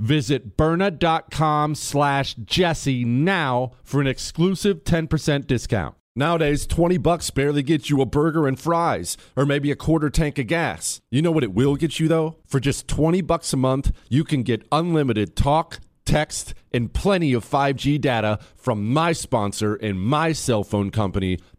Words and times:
Visit 0.00 0.56
Byrna.com 0.56 1.74
slash 1.74 2.34
Jesse 2.34 3.04
now 3.04 3.72
for 3.84 4.00
an 4.00 4.06
exclusive 4.06 4.82
10% 4.82 5.46
discount. 5.46 5.94
Nowadays, 6.16 6.66
20 6.66 6.96
bucks 6.98 7.30
barely 7.30 7.62
gets 7.62 7.88
you 7.88 8.00
a 8.00 8.06
burger 8.06 8.48
and 8.48 8.58
fries, 8.58 9.16
or 9.36 9.46
maybe 9.46 9.70
a 9.70 9.76
quarter 9.76 10.10
tank 10.10 10.38
of 10.38 10.48
gas. 10.48 11.00
You 11.10 11.22
know 11.22 11.30
what 11.30 11.44
it 11.44 11.54
will 11.54 11.76
get 11.76 12.00
you 12.00 12.08
though? 12.08 12.38
For 12.46 12.58
just 12.58 12.88
20 12.88 13.20
bucks 13.20 13.52
a 13.52 13.56
month, 13.56 13.92
you 14.08 14.24
can 14.24 14.42
get 14.42 14.66
unlimited 14.72 15.36
talk, 15.36 15.78
text, 16.04 16.54
and 16.72 16.92
plenty 16.92 17.32
of 17.32 17.44
5G 17.44 18.00
data 18.00 18.40
from 18.56 18.92
my 18.92 19.12
sponsor 19.12 19.76
and 19.76 20.00
my 20.00 20.32
cell 20.32 20.64
phone 20.64 20.90
company, 20.90 21.38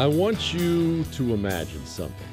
I 0.00 0.06
want 0.06 0.54
you 0.54 1.04
to 1.04 1.34
imagine 1.34 1.84
something. 1.84 2.26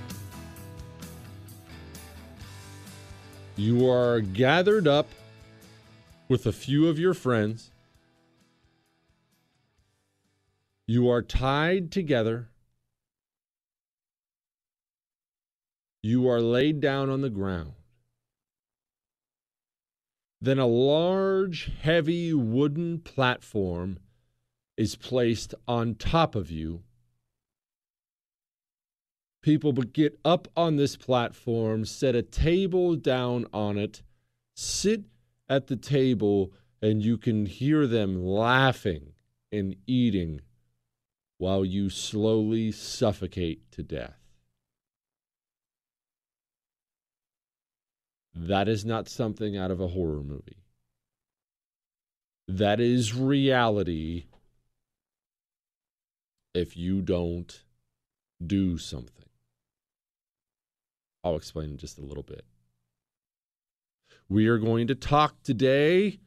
You 3.57 3.89
are 3.89 4.22
gathered 4.22 4.88
up 4.88 5.09
with 6.29 6.45
a 6.45 6.53
few 6.53 6.88
of 6.88 6.97
your 6.97 7.13
friends. 7.13 7.72
You 10.88 11.09
are 11.09 11.22
tied 11.22 11.91
together. 11.91 12.47
You 16.02 16.29
are 16.29 16.40
laid 16.40 16.79
down 16.79 17.09
on 17.09 17.19
the 17.19 17.29
ground. 17.29 17.73
Then 20.40 20.58
a 20.58 20.67
large, 20.67 21.69
heavy 21.81 22.34
wooden 22.34 22.99
platform 22.99 23.99
is 24.78 24.96
placed 24.96 25.53
on 25.67 25.96
top 25.96 26.34
of 26.34 26.49
you 26.49 26.84
people 29.47 29.72
but 29.72 29.94
get 29.94 30.20
up 30.26 30.49
on 30.58 30.76
this 30.76 30.97
platform, 30.97 31.85
set 31.85 32.14
a 32.16 32.22
table 32.22 32.97
down 32.97 33.47
on 33.53 33.78
it, 33.78 34.03
sit 34.58 35.05
at 35.47 35.67
the 35.67 35.76
table, 35.78 36.52
and 36.82 37.02
you 37.02 37.17
can 37.17 37.46
hear 37.46 37.88
them 37.88 38.22
laughing 38.22 39.14
and 39.49 39.73
eating 39.88 40.41
while 41.38 41.64
you 41.64 41.90
slowly 41.90 42.73
suffocate 42.73 43.72
to 43.72 43.82
death. 43.82 44.20
That 48.35 48.67
is 48.67 48.84
not 48.84 49.08
something 49.08 49.55
out 49.55 49.72
of 49.72 49.79
a 49.79 49.88
horror 49.88 50.23
movie. 50.23 50.66
That 52.50 52.82
is 52.82 53.16
reality 53.16 54.26
if 56.53 56.76
you 56.76 57.02
don't 57.02 57.64
do 58.46 58.78
something. 58.78 59.27
I'll 61.23 61.35
explain 61.35 61.72
in 61.72 61.78
just 61.78 61.97
a 61.97 62.05
little 62.05 62.23
bit. 62.23 62.46
We 64.29 64.47
are 64.47 64.58
going 64.58 64.87
to 64.87 64.96
talk 64.96 65.41
today 65.43 66.19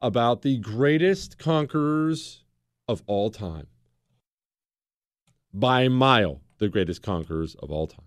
about 0.00 0.42
the 0.42 0.58
greatest 0.58 1.38
conquerors 1.38 2.44
of 2.88 3.02
all 3.06 3.30
time. 3.30 3.68
By 5.54 5.88
mile, 5.88 6.40
the 6.58 6.68
greatest 6.68 7.02
conquerors 7.02 7.54
of 7.56 7.70
all 7.70 7.86
time. 7.86 8.06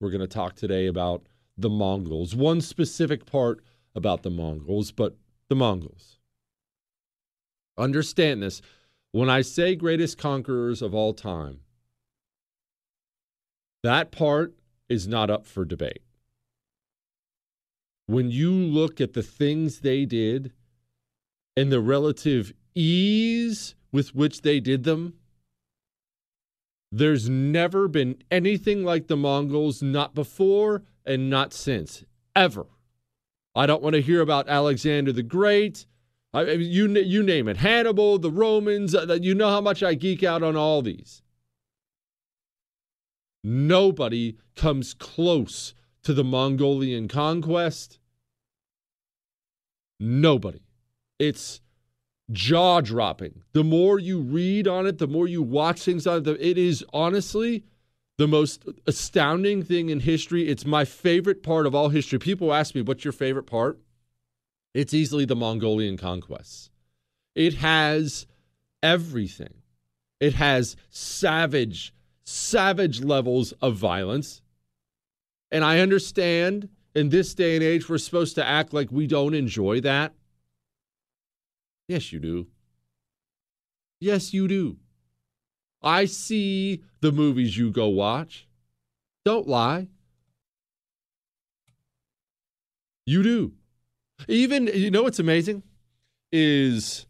We're 0.00 0.10
going 0.10 0.20
to 0.20 0.26
talk 0.26 0.56
today 0.56 0.86
about 0.86 1.26
the 1.58 1.68
Mongols, 1.68 2.34
one 2.34 2.60
specific 2.60 3.26
part 3.26 3.62
about 3.94 4.22
the 4.22 4.30
Mongols, 4.30 4.92
but 4.92 5.16
the 5.48 5.56
Mongols. 5.56 6.18
Understand 7.76 8.42
this. 8.42 8.62
When 9.12 9.28
I 9.28 9.42
say 9.42 9.74
greatest 9.74 10.16
conquerors 10.16 10.80
of 10.80 10.94
all 10.94 11.12
time, 11.12 11.60
that 13.82 14.10
part 14.10 14.54
is 14.88 15.06
not 15.06 15.30
up 15.30 15.46
for 15.46 15.64
debate. 15.64 16.02
When 18.06 18.30
you 18.30 18.52
look 18.52 19.00
at 19.00 19.12
the 19.12 19.22
things 19.22 19.80
they 19.80 20.04
did 20.04 20.52
and 21.56 21.70
the 21.70 21.80
relative 21.80 22.52
ease 22.74 23.74
with 23.92 24.14
which 24.14 24.42
they 24.42 24.60
did 24.60 24.84
them, 24.84 25.14
there's 26.92 27.28
never 27.28 27.86
been 27.86 28.16
anything 28.30 28.84
like 28.84 29.06
the 29.06 29.16
Mongols, 29.16 29.80
not 29.80 30.14
before 30.14 30.82
and 31.04 31.30
not 31.30 31.52
since, 31.52 32.04
ever. 32.34 32.66
I 33.54 33.66
don't 33.66 33.82
want 33.82 33.94
to 33.94 34.02
hear 34.02 34.20
about 34.20 34.48
Alexander 34.48 35.12
the 35.12 35.22
Great. 35.22 35.86
I, 36.32 36.42
you, 36.42 36.88
you 36.88 37.22
name 37.22 37.48
it. 37.48 37.58
Hannibal, 37.58 38.18
the 38.18 38.30
Romans. 38.30 38.94
Uh, 38.94 39.18
you 39.20 39.34
know 39.34 39.48
how 39.48 39.60
much 39.60 39.82
I 39.82 39.94
geek 39.94 40.22
out 40.22 40.42
on 40.42 40.56
all 40.56 40.82
these. 40.82 41.22
Nobody 43.42 44.36
comes 44.56 44.94
close 44.94 45.74
to 46.02 46.12
the 46.12 46.24
Mongolian 46.24 47.08
conquest. 47.08 47.98
Nobody. 49.98 50.60
It's 51.18 51.60
jaw 52.30 52.80
dropping. 52.80 53.42
The 53.52 53.64
more 53.64 53.98
you 53.98 54.20
read 54.20 54.68
on 54.68 54.86
it, 54.86 54.98
the 54.98 55.06
more 55.06 55.26
you 55.26 55.42
watch 55.42 55.82
things 55.82 56.06
on 56.06 56.26
it, 56.26 56.40
it 56.40 56.58
is 56.58 56.84
honestly 56.92 57.64
the 58.18 58.28
most 58.28 58.64
astounding 58.86 59.62
thing 59.62 59.88
in 59.88 60.00
history. 60.00 60.48
It's 60.48 60.66
my 60.66 60.84
favorite 60.84 61.42
part 61.42 61.66
of 61.66 61.74
all 61.74 61.88
history. 61.88 62.18
People 62.18 62.52
ask 62.52 62.74
me, 62.74 62.82
what's 62.82 63.04
your 63.04 63.12
favorite 63.12 63.46
part? 63.46 63.78
It's 64.74 64.94
easily 64.94 65.24
the 65.24 65.36
Mongolian 65.36 65.96
conquests. 65.96 66.70
It 67.34 67.54
has 67.54 68.26
everything. 68.82 69.54
It 70.20 70.34
has 70.34 70.76
savage, 70.90 71.94
savage 72.30 73.02
levels 73.02 73.52
of 73.60 73.76
violence. 73.76 74.40
And 75.50 75.64
I 75.64 75.80
understand 75.80 76.68
in 76.94 77.08
this 77.08 77.34
day 77.34 77.56
and 77.56 77.64
age, 77.64 77.88
we're 77.88 77.98
supposed 77.98 78.36
to 78.36 78.46
act 78.46 78.72
like 78.72 78.90
we 78.90 79.06
don't 79.06 79.34
enjoy 79.34 79.80
that. 79.80 80.14
Yes, 81.88 82.12
you 82.12 82.20
do. 82.20 82.46
Yes, 84.00 84.32
you 84.32 84.46
do. 84.46 84.76
I 85.82 86.04
see 86.04 86.84
the 87.00 87.12
movies 87.12 87.56
you 87.56 87.70
go 87.70 87.88
watch. 87.88 88.46
Don't 89.24 89.48
lie. 89.48 89.88
You 93.06 93.22
do. 93.22 93.52
Even, 94.28 94.68
you 94.68 94.90
know 94.90 95.02
what's 95.02 95.18
amazing? 95.18 95.62
Is 96.30 97.06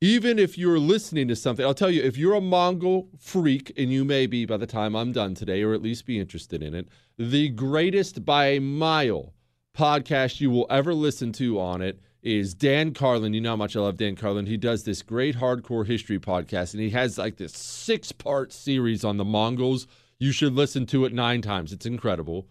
even 0.00 0.38
if 0.38 0.56
you're 0.56 0.78
listening 0.78 1.26
to 1.28 1.36
something, 1.36 1.64
I'll 1.64 1.74
tell 1.74 1.90
you, 1.90 2.02
if 2.02 2.16
you're 2.16 2.34
a 2.34 2.40
Mongol 2.40 3.08
freak, 3.18 3.72
and 3.76 3.92
you 3.92 4.04
may 4.04 4.26
be 4.26 4.46
by 4.46 4.56
the 4.56 4.66
time 4.66 4.94
I'm 4.94 5.12
done 5.12 5.34
today, 5.34 5.62
or 5.62 5.74
at 5.74 5.82
least 5.82 6.06
be 6.06 6.20
interested 6.20 6.62
in 6.62 6.74
it, 6.74 6.88
the 7.16 7.48
greatest 7.48 8.24
by 8.24 8.46
a 8.46 8.60
mile 8.60 9.34
podcast 9.76 10.40
you 10.40 10.50
will 10.50 10.66
ever 10.70 10.94
listen 10.94 11.32
to 11.32 11.60
on 11.60 11.82
it 11.82 12.00
is 12.22 12.54
Dan 12.54 12.94
Carlin. 12.94 13.34
You 13.34 13.40
know 13.40 13.50
how 13.50 13.56
much 13.56 13.74
I 13.74 13.80
love 13.80 13.96
Dan 13.96 14.14
Carlin. 14.14 14.46
He 14.46 14.56
does 14.56 14.84
this 14.84 15.02
great 15.02 15.36
hardcore 15.36 15.86
history 15.86 16.18
podcast, 16.18 16.74
and 16.74 16.82
he 16.82 16.90
has 16.90 17.18
like 17.18 17.36
this 17.36 17.56
six 17.56 18.12
part 18.12 18.52
series 18.52 19.04
on 19.04 19.16
the 19.16 19.24
Mongols. 19.24 19.88
You 20.20 20.30
should 20.30 20.54
listen 20.54 20.86
to 20.86 21.04
it 21.06 21.12
nine 21.12 21.42
times. 21.42 21.72
It's 21.72 21.86
incredible. 21.86 22.46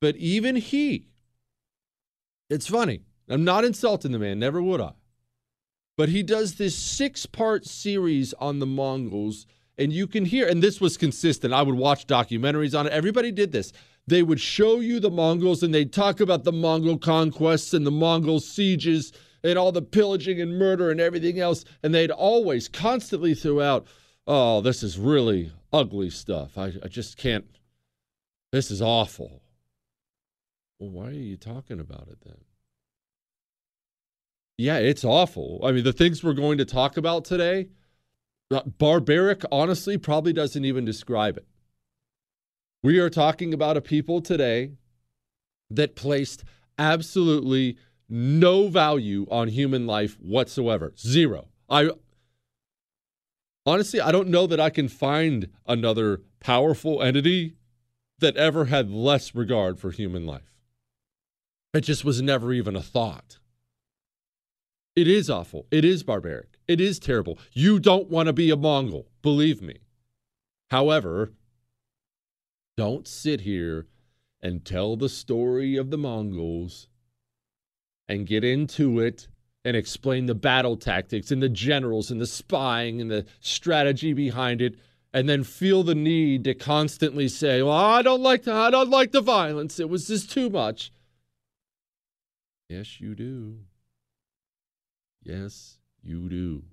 But 0.00 0.16
even 0.16 0.56
he, 0.56 1.08
it's 2.48 2.66
funny. 2.66 3.02
I'm 3.28 3.44
not 3.44 3.64
insulting 3.64 4.12
the 4.12 4.18
man, 4.18 4.38
never 4.38 4.60
would 4.60 4.80
I. 4.80 4.92
But 6.00 6.08
he 6.08 6.22
does 6.22 6.54
this 6.54 6.74
six 6.74 7.26
part 7.26 7.66
series 7.66 8.32
on 8.40 8.58
the 8.58 8.64
Mongols, 8.64 9.44
and 9.76 9.92
you 9.92 10.06
can 10.06 10.24
hear, 10.24 10.48
and 10.48 10.62
this 10.62 10.80
was 10.80 10.96
consistent. 10.96 11.52
I 11.52 11.60
would 11.60 11.74
watch 11.74 12.06
documentaries 12.06 12.74
on 12.74 12.86
it. 12.86 12.92
Everybody 12.94 13.30
did 13.30 13.52
this 13.52 13.74
they 14.06 14.22
would 14.22 14.40
show 14.40 14.80
you 14.80 14.98
the 14.98 15.10
Mongols 15.10 15.62
and 15.62 15.74
they'd 15.74 15.92
talk 15.92 16.20
about 16.20 16.44
the 16.44 16.52
Mongol 16.52 16.96
conquests 16.96 17.74
and 17.74 17.86
the 17.86 17.90
Mongol 17.90 18.40
sieges 18.40 19.12
and 19.44 19.58
all 19.58 19.72
the 19.72 19.82
pillaging 19.82 20.40
and 20.40 20.58
murder 20.58 20.90
and 20.90 21.02
everything 21.02 21.38
else. 21.38 21.66
And 21.82 21.94
they'd 21.94 22.10
always 22.10 22.66
constantly 22.66 23.34
throughout, 23.34 23.86
oh, 24.26 24.62
this 24.62 24.82
is 24.82 24.98
really 24.98 25.52
ugly 25.70 26.08
stuff. 26.08 26.56
I, 26.56 26.72
I 26.82 26.88
just 26.88 27.18
can't, 27.18 27.44
this 28.52 28.70
is 28.70 28.80
awful. 28.80 29.42
Well, 30.78 30.88
why 30.88 31.08
are 31.08 31.12
you 31.12 31.36
talking 31.36 31.78
about 31.78 32.08
it 32.10 32.22
then? 32.24 32.38
Yeah, 34.60 34.76
it's 34.76 35.04
awful. 35.06 35.58
I 35.64 35.72
mean, 35.72 35.84
the 35.84 35.92
things 35.94 36.22
we're 36.22 36.34
going 36.34 36.58
to 36.58 36.66
talk 36.66 36.98
about 36.98 37.24
today, 37.24 37.68
uh, 38.50 38.60
barbaric, 38.60 39.42
honestly, 39.50 39.96
probably 39.96 40.34
doesn't 40.34 40.66
even 40.66 40.84
describe 40.84 41.38
it. 41.38 41.46
We 42.82 42.98
are 42.98 43.08
talking 43.08 43.54
about 43.54 43.78
a 43.78 43.80
people 43.80 44.20
today 44.20 44.72
that 45.70 45.96
placed 45.96 46.44
absolutely 46.78 47.78
no 48.06 48.68
value 48.68 49.26
on 49.30 49.48
human 49.48 49.86
life 49.86 50.20
whatsoever. 50.20 50.92
Zero. 50.98 51.48
I 51.70 51.92
honestly, 53.64 53.98
I 53.98 54.12
don't 54.12 54.28
know 54.28 54.46
that 54.46 54.60
I 54.60 54.68
can 54.68 54.88
find 54.88 55.48
another 55.66 56.20
powerful 56.38 57.02
entity 57.02 57.54
that 58.18 58.36
ever 58.36 58.66
had 58.66 58.90
less 58.90 59.34
regard 59.34 59.78
for 59.80 59.90
human 59.90 60.26
life. 60.26 60.52
It 61.72 61.80
just 61.80 62.04
was 62.04 62.20
never 62.20 62.52
even 62.52 62.76
a 62.76 62.82
thought. 62.82 63.39
It 65.00 65.08
is 65.08 65.30
awful. 65.30 65.66
It 65.70 65.82
is 65.82 66.02
barbaric. 66.02 66.58
It 66.68 66.78
is 66.78 66.98
terrible. 66.98 67.38
You 67.54 67.80
don't 67.80 68.10
want 68.10 68.26
to 68.26 68.34
be 68.34 68.50
a 68.50 68.56
Mongol, 68.56 69.08
believe 69.22 69.62
me. 69.62 69.78
However, 70.68 71.32
don't 72.76 73.08
sit 73.08 73.40
here 73.40 73.86
and 74.42 74.62
tell 74.62 74.96
the 74.96 75.08
story 75.08 75.76
of 75.76 75.88
the 75.88 75.96
Mongols 75.96 76.88
and 78.10 78.26
get 78.26 78.44
into 78.44 79.00
it 79.00 79.28
and 79.64 79.74
explain 79.74 80.26
the 80.26 80.34
battle 80.34 80.76
tactics 80.76 81.30
and 81.30 81.42
the 81.42 81.48
generals 81.48 82.10
and 82.10 82.20
the 82.20 82.26
spying 82.26 83.00
and 83.00 83.10
the 83.10 83.24
strategy 83.40 84.12
behind 84.12 84.60
it 84.60 84.74
and 85.14 85.30
then 85.30 85.44
feel 85.44 85.82
the 85.82 85.94
need 85.94 86.44
to 86.44 86.52
constantly 86.52 87.26
say, 87.26 87.62
"Well, 87.62 87.72
I 87.72 88.02
don't 88.02 88.20
like 88.20 88.42
the, 88.42 88.52
I 88.52 88.70
don't 88.70 88.90
like 88.90 89.12
the 89.12 89.22
violence. 89.22 89.80
It 89.80 89.88
was 89.88 90.08
just 90.08 90.30
too 90.30 90.50
much." 90.50 90.92
Yes, 92.68 93.00
you 93.00 93.14
do. 93.14 93.60
Yes, 95.30 95.78
you 96.02 96.28
do. 96.28 96.64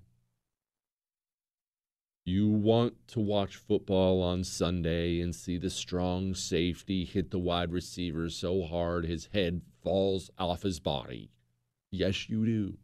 You 2.24 2.48
want 2.48 2.94
to 3.08 3.20
watch 3.20 3.54
football 3.54 4.20
on 4.20 4.42
Sunday 4.42 5.20
and 5.20 5.32
see 5.32 5.58
the 5.58 5.70
strong 5.70 6.34
safety 6.34 7.04
hit 7.04 7.30
the 7.30 7.38
wide 7.38 7.70
receiver 7.70 8.28
so 8.28 8.64
hard 8.64 9.04
his 9.04 9.28
head 9.32 9.62
falls 9.84 10.28
off 10.40 10.62
his 10.62 10.80
body. 10.80 11.30
Yes, 11.92 12.28
you 12.28 12.44
do. 12.44 12.78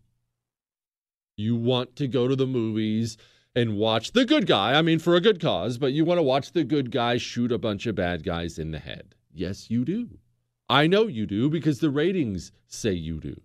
You 1.37 1.57
want 1.57 1.97
to 1.97 2.07
go 2.07 2.28
to 2.28 2.37
the 2.37 2.47
movies 2.47 3.16
and 3.57 3.76
watch 3.76 4.12
the 4.12 4.25
good 4.25 4.47
guy. 4.47 4.78
I 4.78 4.83
mean, 4.83 5.00
for 5.00 5.16
a 5.16 5.21
good 5.21 5.40
cause, 5.40 5.76
but 5.76 5.93
you 5.93 6.04
want 6.04 6.19
to 6.19 6.23
watch 6.23 6.52
the 6.52 6.62
good 6.62 6.93
guy 6.93 7.16
shoot 7.16 7.50
a 7.50 7.59
bunch 7.59 7.87
of 7.87 7.97
bad 7.97 8.23
guys 8.23 8.61
in 8.61 8.71
the 8.71 8.78
head. 8.78 9.16
Yes, 9.33 9.73
you 9.73 9.85
do. 9.85 10.21
I 10.69 10.87
know 10.87 11.09
you 11.09 11.26
do 11.26 11.50
because 11.50 11.81
the 11.81 11.90
ratings 11.90 12.52
say 12.69 12.93
you 12.93 13.19
do. 13.19 13.40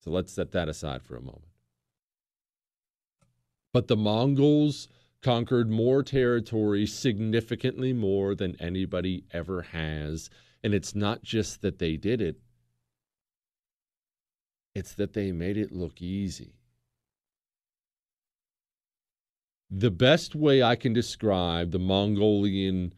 So 0.00 0.10
let's 0.10 0.32
set 0.32 0.52
that 0.52 0.68
aside 0.68 1.02
for 1.02 1.16
a 1.16 1.20
moment. 1.20 1.44
But 3.72 3.88
the 3.88 3.96
Mongols 3.96 4.88
conquered 5.22 5.68
more 5.68 6.02
territory, 6.02 6.86
significantly 6.86 7.92
more 7.92 8.34
than 8.34 8.60
anybody 8.60 9.24
ever 9.32 9.62
has. 9.62 10.30
And 10.62 10.74
it's 10.74 10.94
not 10.94 11.22
just 11.22 11.62
that 11.62 11.78
they 11.78 11.96
did 11.96 12.20
it, 12.20 12.40
it's 14.74 14.94
that 14.94 15.12
they 15.12 15.32
made 15.32 15.56
it 15.56 15.72
look 15.72 16.00
easy. 16.00 16.54
The 19.70 19.90
best 19.90 20.34
way 20.34 20.62
I 20.62 20.76
can 20.76 20.92
describe 20.92 21.72
the 21.72 21.78
Mongolian 21.78 22.94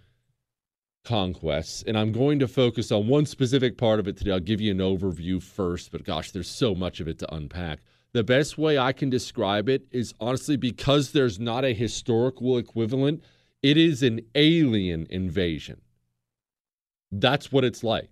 conquests, 1.05 1.83
and 1.87 1.97
I'm 1.99 2.13
going 2.13 2.39
to 2.41 2.49
focus 2.49 2.93
on 2.93 3.09
one 3.09 3.27
specific 3.27 3.79
part 3.79 4.01
of 4.01 4.09
it 4.09 4.17
today. 4.17 4.33
I'll 4.33 4.41
give 4.41 4.61
you 4.61 4.71
an 4.71 4.79
overview 4.79 5.43
first, 5.43 5.91
but 5.93 6.05
gosh, 6.05 6.31
there's 6.31 6.51
so 6.51 6.75
much 6.75 7.01
of 7.01 7.09
it 7.09 7.19
to 7.21 7.35
unpack. 7.35 7.81
the 8.13 8.25
best 8.25 8.59
way 8.59 8.77
I 8.79 8.93
can 8.93 9.09
describe 9.09 9.69
it 9.69 9.87
is 9.91 10.15
honestly 10.21 10.57
because 10.57 11.13
there's 11.13 11.39
not 11.39 11.65
a 11.65 11.73
historical 11.73 12.59
equivalent, 12.59 13.23
it 13.63 13.77
is 13.77 14.03
an 14.03 14.21
alien 14.35 15.07
invasion. 15.11 15.81
That's 17.13 17.53
what 17.53 17.65
it's 17.65 17.85
like. 17.85 18.11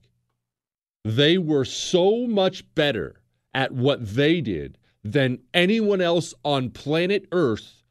They 1.04 1.38
were 1.38 1.64
so 1.64 2.26
much 2.26 2.64
better 2.74 3.20
at 3.54 3.72
what 3.72 4.14
they 4.14 4.40
did 4.40 4.78
than 5.02 5.38
anyone 5.54 6.00
else 6.00 6.34
on 6.44 6.70
planet 6.70 7.26
Earth. 7.32 7.82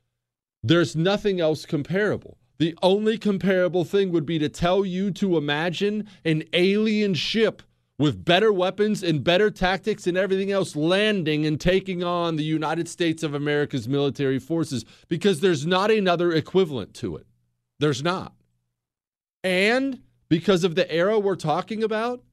There's 0.64 0.96
nothing 0.96 1.40
else 1.40 1.66
comparable. 1.66 2.38
The 2.60 2.76
only 2.82 3.18
comparable 3.18 3.86
thing 3.86 4.12
would 4.12 4.26
be 4.26 4.40
to 4.40 4.50
tell 4.50 4.86
you 4.86 5.12
to 5.12 5.38
imagine 5.38 6.08
an 6.26 6.44
alien 6.54 7.14
ship 7.14 7.62
with 8.00 8.24
better 8.24 8.54
weapons 8.54 9.04
and 9.04 9.24
better 9.24 9.50
tactics 9.50 10.06
and 10.06 10.18
everything 10.18 10.52
else 10.52 10.76
landing 10.76 11.46
and 11.46 11.60
taking 11.60 12.04
on 12.04 12.36
the 12.36 12.44
United 12.44 12.88
States 12.88 13.24
of 13.24 13.34
America's 13.34 13.88
military 13.88 14.40
forces 14.40 14.86
because 15.08 15.40
there's 15.40 15.66
not 15.66 15.90
another 15.90 16.32
equivalent 16.32 16.94
to 16.96 17.16
it. 17.16 17.26
There's 17.80 18.04
not. 18.04 18.34
And 19.44 20.02
because 20.30 20.64
of 20.64 20.76
the 20.76 20.92
era 20.92 21.20
we're 21.20 21.36
talking 21.36 21.84
about, 21.84 22.24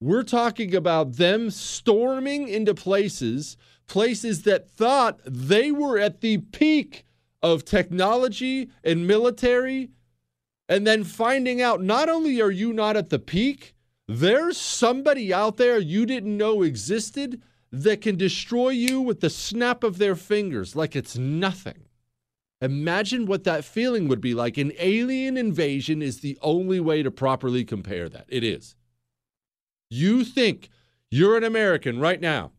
we're 0.00 0.22
talking 0.22 0.74
about 0.74 1.14
them 1.14 1.50
storming 1.50 2.46
into 2.46 2.74
places, 2.74 3.56
places 3.88 4.42
that 4.42 4.70
thought 4.70 5.18
they 5.24 5.72
were 5.72 5.98
at 5.98 6.20
the 6.20 6.38
peak 6.38 7.04
of 7.42 7.64
technology 7.64 8.70
and 8.82 9.06
military, 9.06 9.90
and 10.68 10.86
then 10.86 11.04
finding 11.04 11.62
out 11.62 11.82
not 11.82 12.08
only 12.08 12.40
are 12.40 12.50
you 12.50 12.72
not 12.72 12.96
at 12.96 13.10
the 13.10 13.18
peak, 13.18 13.74
there's 14.06 14.56
somebody 14.56 15.32
out 15.32 15.56
there 15.56 15.78
you 15.78 16.06
didn't 16.06 16.36
know 16.36 16.62
existed 16.62 17.42
that 17.70 18.00
can 18.00 18.16
destroy 18.16 18.70
you 18.70 19.00
with 19.00 19.20
the 19.20 19.30
snap 19.30 19.84
of 19.84 19.98
their 19.98 20.16
fingers 20.16 20.74
like 20.74 20.96
it's 20.96 21.18
nothing. 21.18 21.84
Imagine 22.60 23.26
what 23.26 23.44
that 23.44 23.64
feeling 23.64 24.08
would 24.08 24.20
be 24.20 24.34
like. 24.34 24.56
An 24.56 24.72
alien 24.78 25.36
invasion 25.36 26.02
is 26.02 26.20
the 26.20 26.38
only 26.42 26.80
way 26.80 27.02
to 27.02 27.10
properly 27.10 27.64
compare 27.64 28.08
that. 28.08 28.24
It 28.28 28.42
is. 28.42 28.74
You 29.90 30.24
think 30.24 30.70
you're 31.10 31.36
an 31.36 31.44
American 31.44 32.00
right 32.00 32.20
now. 32.20 32.52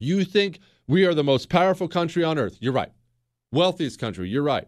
You 0.00 0.24
think 0.24 0.58
we 0.88 1.04
are 1.06 1.14
the 1.14 1.22
most 1.22 1.48
powerful 1.48 1.86
country 1.86 2.24
on 2.24 2.38
earth. 2.38 2.56
You're 2.60 2.72
right. 2.72 2.92
Wealthiest 3.52 4.00
country. 4.00 4.28
You're 4.28 4.42
right. 4.42 4.66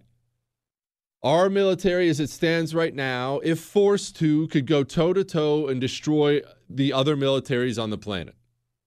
Our 1.23 1.49
military, 1.49 2.11
as 2.11 2.21
it 2.21 2.29
stands 2.29 2.75
right 2.75 2.95
now, 2.95 3.41
if 3.43 3.59
forced 3.59 4.17
to, 4.17 4.47
could 4.49 4.67
go 4.67 4.85
toe 4.85 5.14
to 5.14 5.25
toe 5.25 5.69
and 5.69 5.81
destroy 5.81 6.43
the 6.69 6.93
other 6.93 7.17
militaries 7.17 7.83
on 7.83 7.88
the 7.88 7.97
planet, 7.97 8.35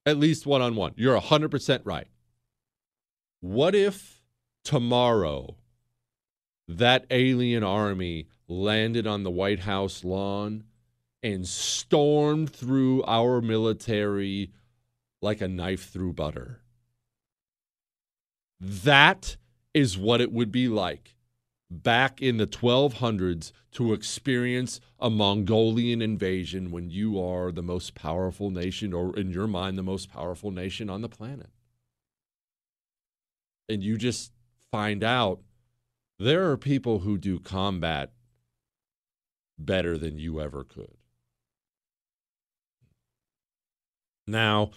at 0.06 0.18
least 0.18 0.46
one 0.46 0.62
on 0.62 0.76
one. 0.76 0.92
You're 0.96 1.20
100% 1.20 1.80
right. 1.84 2.06
What 3.40 3.74
if 3.74 4.22
tomorrow 4.62 5.56
that 6.68 7.06
alien 7.10 7.64
army 7.64 8.28
landed 8.46 9.04
on 9.04 9.24
the 9.24 9.32
White 9.32 9.60
House 9.60 10.04
lawn 10.04 10.62
and 11.24 11.46
stormed 11.46 12.50
through 12.50 13.02
our 13.02 13.40
military 13.40 14.52
like 15.20 15.40
a 15.40 15.48
knife 15.48 15.90
through 15.90 16.12
butter? 16.12 16.60
That 18.60 19.36
is 19.74 19.98
what 19.98 20.20
it 20.20 20.32
would 20.32 20.50
be 20.50 20.68
like 20.68 21.14
back 21.70 22.22
in 22.22 22.38
the 22.38 22.46
1200s 22.46 23.52
to 23.72 23.92
experience 23.92 24.80
a 24.98 25.10
Mongolian 25.10 26.00
invasion 26.00 26.70
when 26.70 26.90
you 26.90 27.20
are 27.20 27.52
the 27.52 27.62
most 27.62 27.94
powerful 27.94 28.50
nation, 28.50 28.92
or 28.92 29.16
in 29.16 29.30
your 29.30 29.46
mind, 29.46 29.76
the 29.76 29.82
most 29.82 30.10
powerful 30.10 30.50
nation 30.50 30.88
on 30.88 31.02
the 31.02 31.08
planet. 31.08 31.50
And 33.68 33.82
you 33.82 33.98
just 33.98 34.32
find 34.72 35.04
out 35.04 35.40
there 36.18 36.50
are 36.50 36.56
people 36.56 37.00
who 37.00 37.18
do 37.18 37.38
combat 37.38 38.12
better 39.58 39.98
than 39.98 40.18
you 40.18 40.40
ever 40.40 40.64
could. 40.64 40.96
Now, 44.26 44.70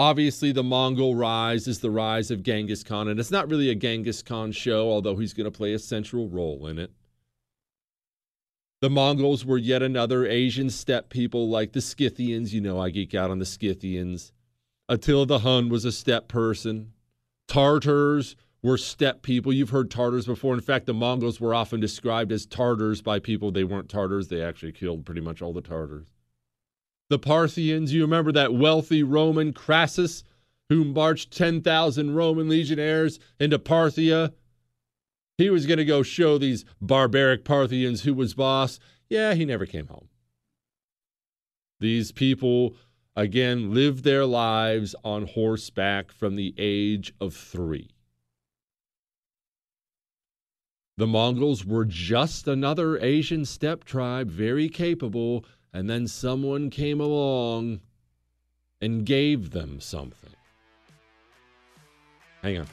Obviously, 0.00 0.52
the 0.52 0.62
Mongol 0.62 1.16
rise 1.16 1.66
is 1.66 1.80
the 1.80 1.90
rise 1.90 2.30
of 2.30 2.44
Genghis 2.44 2.84
Khan, 2.84 3.08
and 3.08 3.18
it's 3.18 3.32
not 3.32 3.50
really 3.50 3.68
a 3.68 3.74
Genghis 3.74 4.22
Khan 4.22 4.52
show, 4.52 4.90
although 4.90 5.16
he's 5.16 5.34
going 5.34 5.50
to 5.50 5.56
play 5.56 5.72
a 5.72 5.78
central 5.78 6.28
role 6.28 6.68
in 6.68 6.78
it. 6.78 6.92
The 8.80 8.90
Mongols 8.90 9.44
were 9.44 9.58
yet 9.58 9.82
another 9.82 10.24
Asian 10.24 10.70
steppe 10.70 11.08
people 11.08 11.48
like 11.48 11.72
the 11.72 11.80
Scythians. 11.80 12.54
You 12.54 12.60
know, 12.60 12.78
I 12.78 12.90
geek 12.90 13.12
out 13.12 13.32
on 13.32 13.40
the 13.40 13.44
Scythians. 13.44 14.32
Attila 14.88 15.26
the 15.26 15.40
Hun 15.40 15.68
was 15.68 15.84
a 15.84 15.90
steppe 15.90 16.28
person. 16.28 16.92
Tartars 17.48 18.36
were 18.62 18.78
steppe 18.78 19.22
people. 19.22 19.52
You've 19.52 19.70
heard 19.70 19.90
Tartars 19.90 20.26
before. 20.26 20.54
In 20.54 20.60
fact, 20.60 20.86
the 20.86 20.94
Mongols 20.94 21.40
were 21.40 21.54
often 21.54 21.80
described 21.80 22.30
as 22.30 22.46
Tartars 22.46 23.02
by 23.02 23.18
people. 23.18 23.50
They 23.50 23.64
weren't 23.64 23.88
Tartars, 23.88 24.28
they 24.28 24.42
actually 24.42 24.72
killed 24.72 25.04
pretty 25.04 25.22
much 25.22 25.42
all 25.42 25.52
the 25.52 25.60
Tartars 25.60 26.06
the 27.08 27.18
Parthians. 27.18 27.92
You 27.92 28.02
remember 28.02 28.32
that 28.32 28.54
wealthy 28.54 29.02
Roman 29.02 29.52
Crassus 29.52 30.24
who 30.68 30.84
marched 30.84 31.36
10,000 31.36 32.14
Roman 32.14 32.48
legionnaires 32.48 33.18
into 33.40 33.58
Parthia? 33.58 34.32
He 35.38 35.50
was 35.50 35.66
going 35.66 35.78
to 35.78 35.84
go 35.84 36.02
show 36.02 36.36
these 36.36 36.64
barbaric 36.80 37.44
Parthians 37.44 38.02
who 38.02 38.12
was 38.12 38.34
boss. 38.34 38.78
Yeah, 39.08 39.34
he 39.34 39.44
never 39.44 39.66
came 39.66 39.86
home. 39.86 40.08
These 41.80 42.12
people, 42.12 42.74
again, 43.14 43.72
lived 43.72 44.02
their 44.02 44.26
lives 44.26 44.94
on 45.04 45.26
horseback 45.26 46.10
from 46.10 46.34
the 46.34 46.54
age 46.58 47.14
of 47.20 47.34
three. 47.34 47.90
The 50.96 51.06
Mongols 51.06 51.64
were 51.64 51.84
just 51.84 52.48
another 52.48 52.98
Asian 52.98 53.44
steppe 53.44 53.84
tribe, 53.84 54.28
very 54.28 54.68
capable, 54.68 55.44
and 55.78 55.88
then 55.88 56.08
someone 56.08 56.70
came 56.70 57.00
along 57.00 57.78
and 58.80 59.06
gave 59.06 59.52
them 59.52 59.80
something. 59.80 60.34
Hang 62.42 62.58
on. 62.58 62.66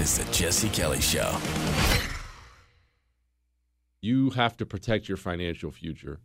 Is 0.00 0.16
the 0.16 0.32
Jesse 0.32 0.70
Kelly 0.70 1.00
Show. 1.00 1.36
You 4.00 4.30
have 4.30 4.56
to 4.56 4.64
protect 4.64 5.08
your 5.08 5.18
financial 5.18 5.70
future. 5.70 6.20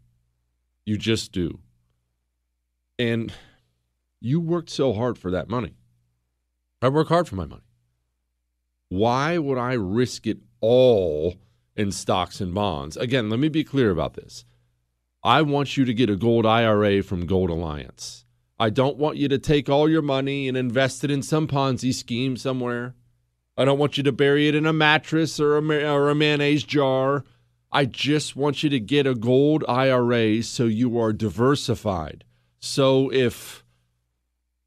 You 0.86 0.98
just 0.98 1.34
do. 1.34 1.60
And 2.98 3.34
you 4.22 4.40
worked 4.40 4.70
so 4.70 4.94
hard 4.94 5.18
for 5.18 5.30
that 5.32 5.50
money. 5.50 5.74
I 6.82 6.88
work 6.88 7.10
hard 7.10 7.28
for 7.28 7.36
my 7.36 7.46
money. 7.46 7.64
Why 8.88 9.38
would 9.38 9.58
I 9.58 9.74
risk 9.74 10.26
it 10.26 10.38
all 10.62 11.36
in 11.76 11.92
stocks 11.92 12.40
and 12.40 12.54
bonds? 12.54 12.96
Again, 12.96 13.30
let 13.30 13.40
me 13.40 13.50
be 13.50 13.66
clear 13.66 13.92
about 13.92 14.14
this. 14.14 14.46
I 15.22 15.42
want 15.42 15.76
you 15.76 15.84
to 15.84 15.94
get 15.94 16.10
a 16.10 16.16
gold 16.16 16.46
IRA 16.46 17.04
from 17.04 17.26
Gold 17.26 17.50
Alliance. 17.50 18.24
I 18.58 18.70
don't 18.70 18.96
want 18.96 19.18
you 19.18 19.28
to 19.28 19.38
take 19.38 19.68
all 19.68 19.90
your 19.90 20.02
money 20.02 20.48
and 20.48 20.56
invest 20.56 21.04
it 21.04 21.12
in 21.12 21.22
some 21.22 21.46
Ponzi 21.46 21.94
scheme 21.94 22.38
somewhere. 22.38 22.96
I 23.58 23.66
don't 23.66 23.80
want 23.80 23.98
you 23.98 24.04
to 24.04 24.12
bury 24.12 24.48
it 24.48 24.56
in 24.56 24.66
a 24.66 24.74
mattress 24.74 25.40
or 25.40 25.58
a, 25.58 25.84
or 25.86 26.10
a 26.10 26.16
mayonnaise 26.16 26.64
jar. 26.64 27.24
I 27.72 27.86
just 27.86 28.36
want 28.36 28.64
you 28.64 28.70
to 28.70 28.80
get 28.80 29.08
a 29.08 29.16
gold 29.16 29.64
IRA 29.68 30.44
so 30.44 30.66
you 30.66 31.00
are 31.00 31.14
diversified. 31.14 32.24
So 32.60 33.12
if 33.12 33.64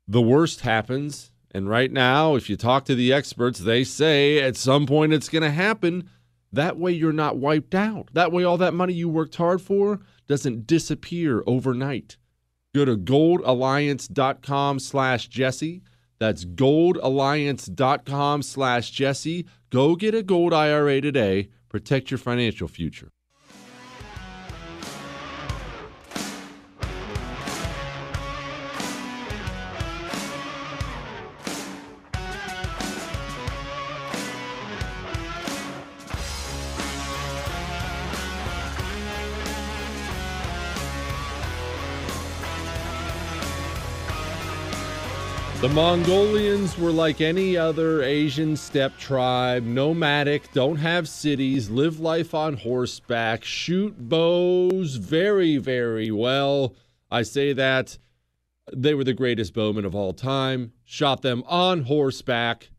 the 0.06 0.22
worst 0.22 0.60
happens, 0.60 1.30
and 1.50 1.68
right 1.68 1.90
now, 1.90 2.34
if 2.34 2.48
you 2.50 2.56
talk 2.56 2.84
to 2.84 2.94
the 2.94 3.12
experts, 3.12 3.58
they 3.58 3.84
say 3.84 4.40
at 4.40 4.56
some 4.56 4.86
point 4.86 5.12
it's 5.12 5.28
going 5.28 5.42
to 5.42 5.50
happen. 5.50 6.08
That 6.52 6.78
way, 6.78 6.92
you're 6.92 7.12
not 7.12 7.36
wiped 7.36 7.74
out. 7.74 8.08
That 8.12 8.32
way, 8.32 8.44
all 8.44 8.58
that 8.58 8.74
money 8.74 8.94
you 8.94 9.08
worked 9.08 9.36
hard 9.36 9.60
for 9.60 10.00
doesn't 10.26 10.66
disappear 10.66 11.42
overnight. 11.46 12.16
Go 12.74 12.84
to 12.84 12.96
goldalliance.com 12.96 14.78
slash 14.78 15.28
Jesse. 15.28 15.82
That's 16.18 16.44
goldalliance.com 16.44 18.42
slash 18.42 18.90
Jesse. 18.90 19.46
Go 19.70 19.96
get 19.96 20.14
a 20.14 20.22
gold 20.22 20.52
IRA 20.52 21.00
today. 21.00 21.48
Protect 21.68 22.10
your 22.10 22.18
financial 22.18 22.68
future. 22.68 23.10
The 45.60 45.68
Mongolians 45.70 46.78
were 46.78 46.92
like 46.92 47.20
any 47.20 47.56
other 47.56 48.00
Asian 48.00 48.56
steppe 48.56 48.96
tribe, 48.96 49.64
nomadic, 49.64 50.52
don't 50.52 50.76
have 50.76 51.08
cities, 51.08 51.68
live 51.68 51.98
life 51.98 52.32
on 52.32 52.58
horseback, 52.58 53.42
shoot 53.42 54.08
bows 54.08 54.94
very, 54.94 55.56
very 55.56 56.12
well. 56.12 56.76
I 57.10 57.22
say 57.22 57.52
that 57.54 57.98
they 58.72 58.94
were 58.94 59.02
the 59.02 59.14
greatest 59.14 59.52
bowmen 59.52 59.84
of 59.84 59.96
all 59.96 60.12
time, 60.12 60.74
shot 60.84 61.22
them 61.22 61.42
on 61.48 61.82
horseback, 61.82 62.70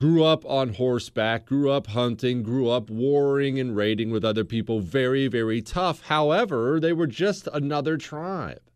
grew 0.00 0.22
up 0.22 0.46
on 0.46 0.74
horseback, 0.74 1.44
grew 1.44 1.72
up 1.72 1.88
hunting, 1.88 2.44
grew 2.44 2.70
up 2.70 2.88
warring 2.88 3.58
and 3.58 3.74
raiding 3.74 4.12
with 4.12 4.24
other 4.24 4.44
people, 4.44 4.78
very, 4.78 5.26
very 5.26 5.60
tough. 5.60 6.02
However, 6.02 6.78
they 6.78 6.92
were 6.92 7.08
just 7.08 7.48
another 7.52 7.96
tribe 7.96 8.69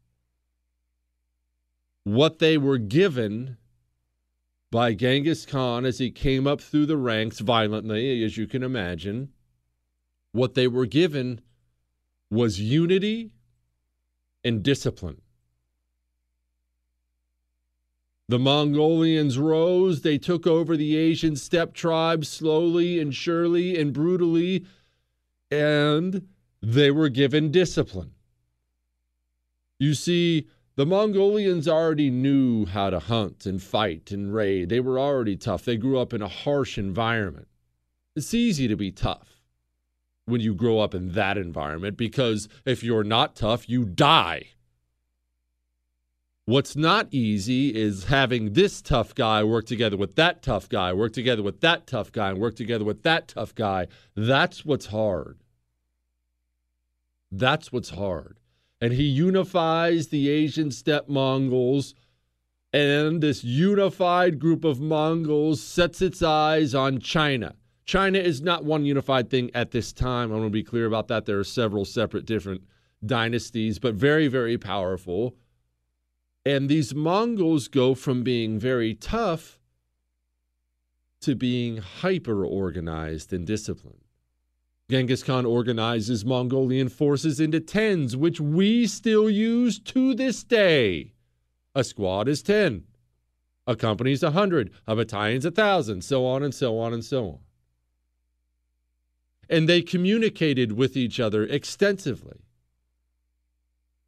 what 2.04 2.38
they 2.38 2.56
were 2.56 2.78
given 2.78 3.56
by 4.70 4.94
Genghis 4.94 5.46
Khan 5.46 5.84
as 5.84 5.98
he 5.98 6.10
came 6.10 6.46
up 6.46 6.60
through 6.60 6.86
the 6.86 6.96
ranks 6.96 7.40
violently, 7.40 8.22
as 8.24 8.36
you 8.36 8.46
can 8.46 8.62
imagine. 8.62 9.30
What 10.32 10.54
they 10.54 10.68
were 10.68 10.86
given 10.86 11.40
was 12.30 12.60
unity 12.60 13.32
and 14.42 14.62
discipline. 14.62 15.20
The 18.28 18.38
Mongolians 18.38 19.38
rose, 19.38 20.00
they 20.00 20.18
took 20.18 20.46
over 20.46 20.76
the 20.76 20.96
Asian 20.96 21.36
steppe 21.36 21.74
tribes 21.74 22.28
slowly 22.28 22.98
and 22.98 23.14
surely 23.14 23.78
and 23.78 23.92
brutally, 23.92 24.64
and 25.50 26.26
they 26.62 26.90
were 26.90 27.10
given 27.10 27.50
discipline. 27.50 28.12
You 29.78 29.94
see, 29.94 30.48
the 30.76 30.86
Mongolians 30.86 31.68
already 31.68 32.10
knew 32.10 32.66
how 32.66 32.90
to 32.90 32.98
hunt 32.98 33.46
and 33.46 33.62
fight 33.62 34.10
and 34.10 34.34
raid. 34.34 34.68
They 34.68 34.80
were 34.80 34.98
already 34.98 35.36
tough. 35.36 35.64
They 35.64 35.76
grew 35.76 35.98
up 35.98 36.12
in 36.12 36.20
a 36.20 36.28
harsh 36.28 36.78
environment. 36.78 37.46
It's 38.16 38.34
easy 38.34 38.66
to 38.66 38.76
be 38.76 38.90
tough 38.90 39.40
when 40.26 40.40
you 40.40 40.54
grow 40.54 40.80
up 40.80 40.94
in 40.94 41.12
that 41.12 41.38
environment 41.38 41.96
because 41.96 42.48
if 42.64 42.82
you're 42.82 43.04
not 43.04 43.36
tough, 43.36 43.68
you 43.68 43.84
die. 43.84 44.48
What's 46.46 46.76
not 46.76 47.06
easy 47.10 47.74
is 47.74 48.04
having 48.04 48.52
this 48.52 48.82
tough 48.82 49.14
guy 49.14 49.44
work 49.44 49.66
together 49.66 49.96
with 49.96 50.16
that 50.16 50.42
tough 50.42 50.68
guy, 50.68 50.92
work 50.92 51.12
together 51.12 51.42
with 51.42 51.60
that 51.60 51.86
tough 51.86 52.12
guy, 52.12 52.30
and 52.30 52.38
work 52.38 52.56
together 52.56 52.84
with 52.84 53.02
that 53.04 53.28
tough 53.28 53.54
guy. 53.54 53.86
That's 54.14 54.64
what's 54.64 54.86
hard. 54.86 55.38
That's 57.30 57.72
what's 57.72 57.90
hard 57.90 58.38
and 58.84 58.92
he 58.92 59.04
unifies 59.04 60.08
the 60.08 60.28
Asian 60.28 60.70
steppe 60.70 61.08
Mongols. 61.08 61.94
And 62.70 63.22
this 63.22 63.42
unified 63.42 64.38
group 64.38 64.62
of 64.62 64.78
Mongols 64.78 65.62
sets 65.62 66.02
its 66.02 66.22
eyes 66.22 66.74
on 66.74 66.98
China. 66.98 67.54
China 67.86 68.18
is 68.18 68.42
not 68.42 68.66
one 68.66 68.84
unified 68.84 69.30
thing 69.30 69.50
at 69.54 69.70
this 69.70 69.90
time. 69.94 70.30
I 70.30 70.34
want 70.34 70.48
to 70.48 70.50
be 70.50 70.62
clear 70.62 70.84
about 70.84 71.08
that. 71.08 71.24
There 71.24 71.38
are 71.38 71.44
several 71.44 71.86
separate 71.86 72.26
different 72.26 72.60
dynasties, 73.06 73.78
but 73.78 73.94
very, 73.94 74.28
very 74.28 74.58
powerful. 74.58 75.34
And 76.44 76.68
these 76.68 76.94
Mongols 76.94 77.68
go 77.68 77.94
from 77.94 78.22
being 78.22 78.58
very 78.58 78.94
tough 78.94 79.58
to 81.22 81.34
being 81.34 81.78
hyper 81.78 82.44
organized 82.44 83.32
and 83.32 83.46
disciplined. 83.46 84.03
Genghis 84.90 85.22
Khan 85.22 85.46
organizes 85.46 86.24
Mongolian 86.26 86.88
forces 86.88 87.40
into 87.40 87.58
tens, 87.58 88.16
which 88.16 88.40
we 88.40 88.86
still 88.86 89.30
use 89.30 89.78
to 89.78 90.14
this 90.14 90.44
day. 90.44 91.12
A 91.74 91.82
squad 91.82 92.28
is 92.28 92.42
10, 92.42 92.84
a 93.66 93.76
company 93.76 94.12
is 94.12 94.22
100, 94.22 94.70
a 94.86 94.94
battalion's 94.94 95.44
1,000, 95.44 96.02
so 96.02 96.26
on 96.26 96.42
and 96.42 96.54
so 96.54 96.78
on 96.78 96.92
and 96.92 97.04
so 97.04 97.24
on. 97.24 97.38
And 99.48 99.68
they 99.68 99.82
communicated 99.82 100.72
with 100.72 100.96
each 100.96 101.18
other 101.18 101.44
extensively. 101.44 102.40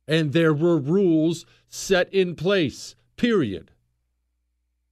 And 0.07 0.33
there 0.33 0.55
were 0.55 0.79
rules 0.79 1.47
set 1.69 2.13
in 2.13 2.37
place, 2.37 2.97
period. 3.17 3.73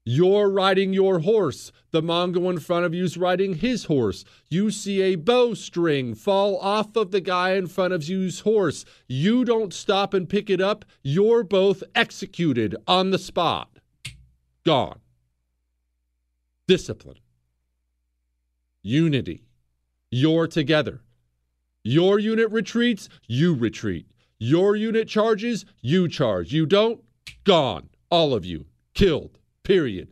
You're 0.07 0.51
riding 0.51 0.93
your 0.93 1.21
horse. 1.21 1.73
The 1.91 2.03
Mongo 2.03 2.51
in 2.51 2.59
front 2.59 2.85
of 2.85 2.95
you's 2.95 3.17
riding 3.17 3.55
his 3.55 3.85
horse. 3.85 4.25
You 4.51 4.71
see 4.71 5.01
a 5.01 5.15
bowstring 5.15 6.15
fall 6.15 6.59
off 6.59 6.95
of 6.95 7.11
the 7.11 7.23
guy 7.23 7.55
in 7.55 7.69
front 7.69 7.95
of 7.95 8.05
you's 8.05 8.41
horse. 8.41 8.85
You 9.09 9.47
don't 9.47 9.73
stop 9.73 10.13
and 10.13 10.29
pick 10.29 10.51
it 10.51 10.61
up. 10.61 10.85
You're 11.03 11.43
both 11.43 11.83
executed 11.95 12.77
on 12.87 13.13
the 13.13 13.19
spot. 13.19 13.71
Gone. 14.67 15.01
Discipline. 16.67 17.19
Unity. 18.83 19.45
You're 20.11 20.47
together. 20.47 21.01
Your 21.83 22.19
unit 22.19 22.51
retreats, 22.51 23.09
you 23.27 23.55
retreat. 23.55 24.07
Your 24.39 24.77
unit 24.77 25.09
charges, 25.09 25.65
you 25.81 26.09
charge. 26.09 26.53
You 26.53 26.67
don't, 26.67 27.03
gone. 27.45 27.89
All 28.11 28.35
of 28.35 28.45
you. 28.45 28.67
Killed. 28.93 29.39
Period. 29.65 30.09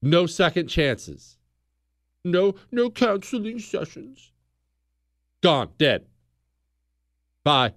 No 0.00 0.26
second 0.26 0.68
chances. 0.68 1.38
No, 2.24 2.54
no 2.70 2.90
counseling 2.90 3.58
sessions. 3.58 4.32
Gone, 5.42 5.70
dead. 5.78 6.06
Bye. 7.42 7.74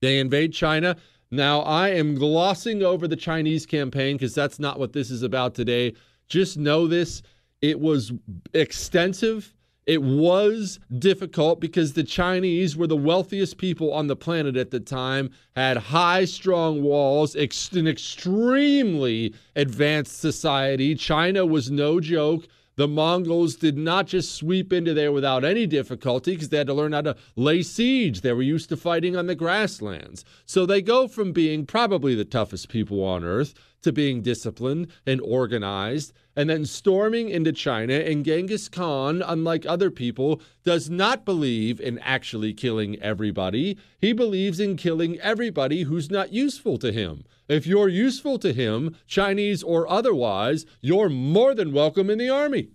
They 0.00 0.18
invade 0.18 0.52
China. 0.52 0.96
Now, 1.30 1.60
I 1.60 1.90
am 1.90 2.14
glossing 2.14 2.82
over 2.82 3.06
the 3.06 3.16
Chinese 3.16 3.66
campaign 3.66 4.16
because 4.16 4.34
that's 4.34 4.58
not 4.58 4.78
what 4.78 4.92
this 4.92 5.10
is 5.10 5.22
about 5.22 5.54
today. 5.54 5.94
Just 6.28 6.56
know 6.56 6.86
this 6.86 7.22
it 7.60 7.80
was 7.80 8.12
extensive. 8.54 9.54
It 9.88 10.02
was 10.02 10.78
difficult 10.98 11.60
because 11.60 11.94
the 11.94 12.04
Chinese 12.04 12.76
were 12.76 12.86
the 12.86 12.94
wealthiest 12.94 13.56
people 13.56 13.90
on 13.90 14.06
the 14.06 14.16
planet 14.16 14.54
at 14.54 14.70
the 14.70 14.80
time, 14.80 15.30
had 15.56 15.78
high, 15.78 16.26
strong 16.26 16.82
walls, 16.82 17.34
ex- 17.34 17.72
an 17.72 17.88
extremely 17.88 19.34
advanced 19.56 20.20
society. 20.20 20.94
China 20.94 21.46
was 21.46 21.70
no 21.70 22.00
joke. 22.00 22.46
The 22.76 22.86
Mongols 22.86 23.56
did 23.56 23.78
not 23.78 24.06
just 24.06 24.34
sweep 24.34 24.74
into 24.74 24.92
there 24.92 25.10
without 25.10 25.42
any 25.42 25.66
difficulty 25.66 26.32
because 26.32 26.50
they 26.50 26.58
had 26.58 26.66
to 26.66 26.74
learn 26.74 26.92
how 26.92 27.00
to 27.00 27.16
lay 27.34 27.62
siege. 27.62 28.20
They 28.20 28.34
were 28.34 28.42
used 28.42 28.68
to 28.68 28.76
fighting 28.76 29.16
on 29.16 29.26
the 29.26 29.34
grasslands. 29.34 30.22
So 30.44 30.66
they 30.66 30.82
go 30.82 31.08
from 31.08 31.32
being 31.32 31.64
probably 31.64 32.14
the 32.14 32.26
toughest 32.26 32.68
people 32.68 33.02
on 33.02 33.24
earth 33.24 33.54
to 33.82 33.92
being 33.92 34.22
disciplined 34.22 34.88
and 35.06 35.20
organized 35.20 36.12
and 36.36 36.50
then 36.50 36.64
storming 36.64 37.28
into 37.28 37.52
China. 37.52 37.94
And 37.94 38.24
Genghis 38.24 38.68
Khan, 38.68 39.22
unlike 39.26 39.66
other 39.66 39.90
people, 39.90 40.40
does 40.64 40.88
not 40.88 41.24
believe 41.24 41.80
in 41.80 41.98
actually 41.98 42.52
killing 42.54 43.00
everybody. 43.02 43.76
He 44.00 44.12
believes 44.12 44.60
in 44.60 44.76
killing 44.76 45.18
everybody 45.20 45.82
who's 45.82 46.10
not 46.10 46.32
useful 46.32 46.78
to 46.78 46.92
him. 46.92 47.24
If 47.48 47.66
you're 47.66 47.88
useful 47.88 48.38
to 48.40 48.52
him, 48.52 48.96
Chinese 49.06 49.62
or 49.62 49.88
otherwise, 49.88 50.64
you're 50.80 51.08
more 51.08 51.54
than 51.54 51.72
welcome 51.72 52.10
in 52.10 52.18
the 52.18 52.28
army. 52.28 52.68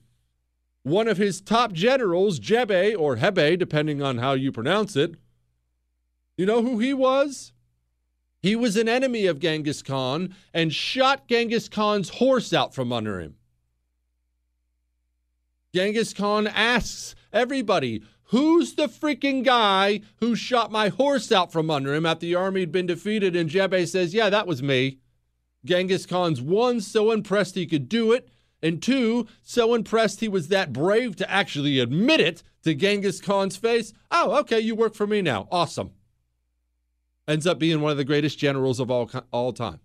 One 0.83 1.07
of 1.07 1.17
his 1.17 1.39
top 1.39 1.71
generals, 1.71 2.41
Jebe 2.41 2.97
or 2.97 3.15
Hebe, 3.15 3.57
depending 3.57 4.01
on 4.01 4.17
how 4.17 4.33
you 4.33 4.51
pronounce 4.51 4.97
it, 4.97 5.15
you 6.35 6.45
know 6.45 6.61
who 6.61 6.79
he 6.79 6.93
was? 6.93 7.52
He 8.43 8.57
was 8.57 8.75
an 8.75 8.89
enemy 8.89 9.25
of 9.25 9.39
Genghis 9.39 9.81
Khan 9.81 10.35
and 10.53 10.73
shot 10.73 11.29
Genghis 11.29 11.69
Khan's 11.69 12.09
horse 12.09 12.51
out 12.51 12.75
from 12.75 12.91
under 12.91 13.21
him. 13.21 13.35
Genghis 15.73 16.13
Khan 16.13 16.45
asks 16.47 17.15
everybody, 17.31 18.03
Who's 18.27 18.73
the 18.73 18.87
freaking 18.87 19.45
guy 19.45 20.01
who 20.17 20.35
shot 20.35 20.73
my 20.73 20.89
horse 20.89 21.31
out 21.31 21.53
from 21.53 21.69
under 21.69 21.93
him 21.93 22.05
after 22.05 22.25
the 22.25 22.35
army 22.35 22.59
had 22.59 22.71
been 22.71 22.85
defeated? 22.85 23.33
And 23.33 23.49
Jebe 23.49 23.87
says, 23.87 24.13
Yeah, 24.13 24.29
that 24.29 24.45
was 24.45 24.61
me. 24.61 24.99
Genghis 25.63 26.05
Khan's 26.05 26.41
one, 26.41 26.81
so 26.81 27.11
impressed 27.11 27.55
he 27.55 27.65
could 27.65 27.87
do 27.87 28.11
it. 28.11 28.27
And 28.61 28.83
two, 28.83 29.25
so 29.41 29.73
impressed 29.73 30.19
he 30.19 30.27
was 30.27 30.49
that 30.49 30.73
brave 30.73 31.15
to 31.17 31.31
actually 31.31 31.79
admit 31.79 32.19
it 32.19 32.43
to 32.63 32.75
Genghis 32.75 33.21
Khan's 33.21 33.55
face. 33.55 33.93
Oh, 34.11 34.37
okay, 34.39 34.59
you 34.59 34.75
work 34.75 34.95
for 34.95 35.07
me 35.07 35.21
now. 35.21 35.47
Awesome 35.49 35.91
ends 37.27 37.47
up 37.47 37.59
being 37.59 37.81
one 37.81 37.91
of 37.91 37.97
the 37.97 38.05
greatest 38.05 38.37
generals 38.37 38.79
of 38.79 38.91
all, 38.91 39.09
all 39.31 39.53
time. 39.53 39.79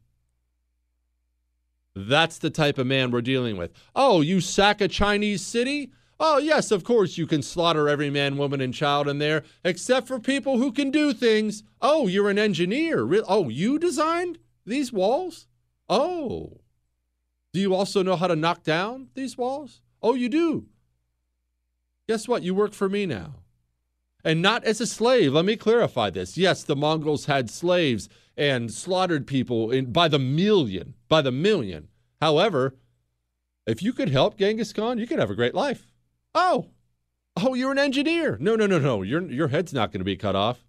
That's 1.94 2.38
the 2.38 2.50
type 2.50 2.78
of 2.78 2.86
man 2.86 3.10
we're 3.10 3.22
dealing 3.22 3.56
with. 3.56 3.72
Oh, 3.94 4.20
you 4.20 4.40
sack 4.40 4.80
a 4.80 4.88
Chinese 4.88 5.44
city? 5.44 5.90
Oh, 6.20 6.38
yes, 6.38 6.70
of 6.70 6.84
course 6.84 7.16
you 7.16 7.26
can 7.26 7.42
slaughter 7.42 7.88
every 7.88 8.10
man, 8.10 8.36
woman, 8.36 8.60
and 8.60 8.74
child 8.74 9.08
in 9.08 9.18
there, 9.18 9.44
except 9.64 10.08
for 10.08 10.18
people 10.18 10.58
who 10.58 10.72
can 10.72 10.90
do 10.90 11.12
things. 11.12 11.62
Oh, 11.80 12.06
you're 12.06 12.30
an 12.30 12.38
engineer. 12.38 13.08
Oh, 13.26 13.48
you 13.48 13.78
designed 13.78 14.38
these 14.66 14.92
walls? 14.92 15.46
Oh. 15.88 16.60
Do 17.52 17.60
you 17.60 17.74
also 17.74 18.02
know 18.02 18.16
how 18.16 18.26
to 18.26 18.36
knock 18.36 18.62
down 18.62 19.08
these 19.14 19.38
walls? 19.38 19.80
Oh, 20.02 20.14
you 20.14 20.28
do. 20.28 20.66
Guess 22.08 22.28
what? 22.28 22.42
You 22.42 22.54
work 22.54 22.72
for 22.72 22.88
me 22.88 23.06
now. 23.06 23.36
And 24.24 24.42
not 24.42 24.64
as 24.64 24.80
a 24.80 24.86
slave. 24.86 25.32
Let 25.32 25.44
me 25.44 25.56
clarify 25.56 26.10
this. 26.10 26.36
Yes, 26.36 26.64
the 26.64 26.76
Mongols 26.76 27.26
had 27.26 27.48
slaves 27.50 28.08
and 28.36 28.72
slaughtered 28.72 29.26
people 29.26 29.70
in, 29.70 29.92
by 29.92 30.08
the 30.08 30.18
million, 30.18 30.94
by 31.08 31.22
the 31.22 31.32
million. 31.32 31.88
However, 32.20 32.76
if 33.66 33.82
you 33.82 33.92
could 33.92 34.08
help 34.08 34.38
Genghis 34.38 34.72
Khan, 34.72 34.98
you 34.98 35.06
could 35.06 35.18
have 35.18 35.30
a 35.30 35.36
great 35.36 35.54
life. 35.54 35.92
Oh, 36.34 36.70
oh, 37.36 37.54
you're 37.54 37.72
an 37.72 37.78
engineer. 37.78 38.36
No, 38.40 38.56
no, 38.56 38.66
no, 38.66 38.78
no. 38.78 39.02
Your, 39.02 39.22
your 39.30 39.48
head's 39.48 39.72
not 39.72 39.92
going 39.92 40.00
to 40.00 40.04
be 40.04 40.16
cut 40.16 40.36
off. 40.36 40.64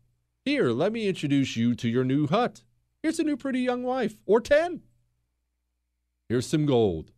Here, 0.45 0.69
let 0.69 0.91
me 0.91 1.07
introduce 1.07 1.55
you 1.55 1.75
to 1.75 1.89
your 1.89 2.03
new 2.03 2.27
hut. 2.27 2.63
Here's 3.01 3.19
a 3.19 3.23
new 3.23 3.38
pretty 3.38 3.62
young 3.62 3.83
wife, 3.83 4.15
or 4.25 4.41
10. 4.41 4.81
Here's 6.27 6.47
some 6.47 6.65
gold. 6.65 7.12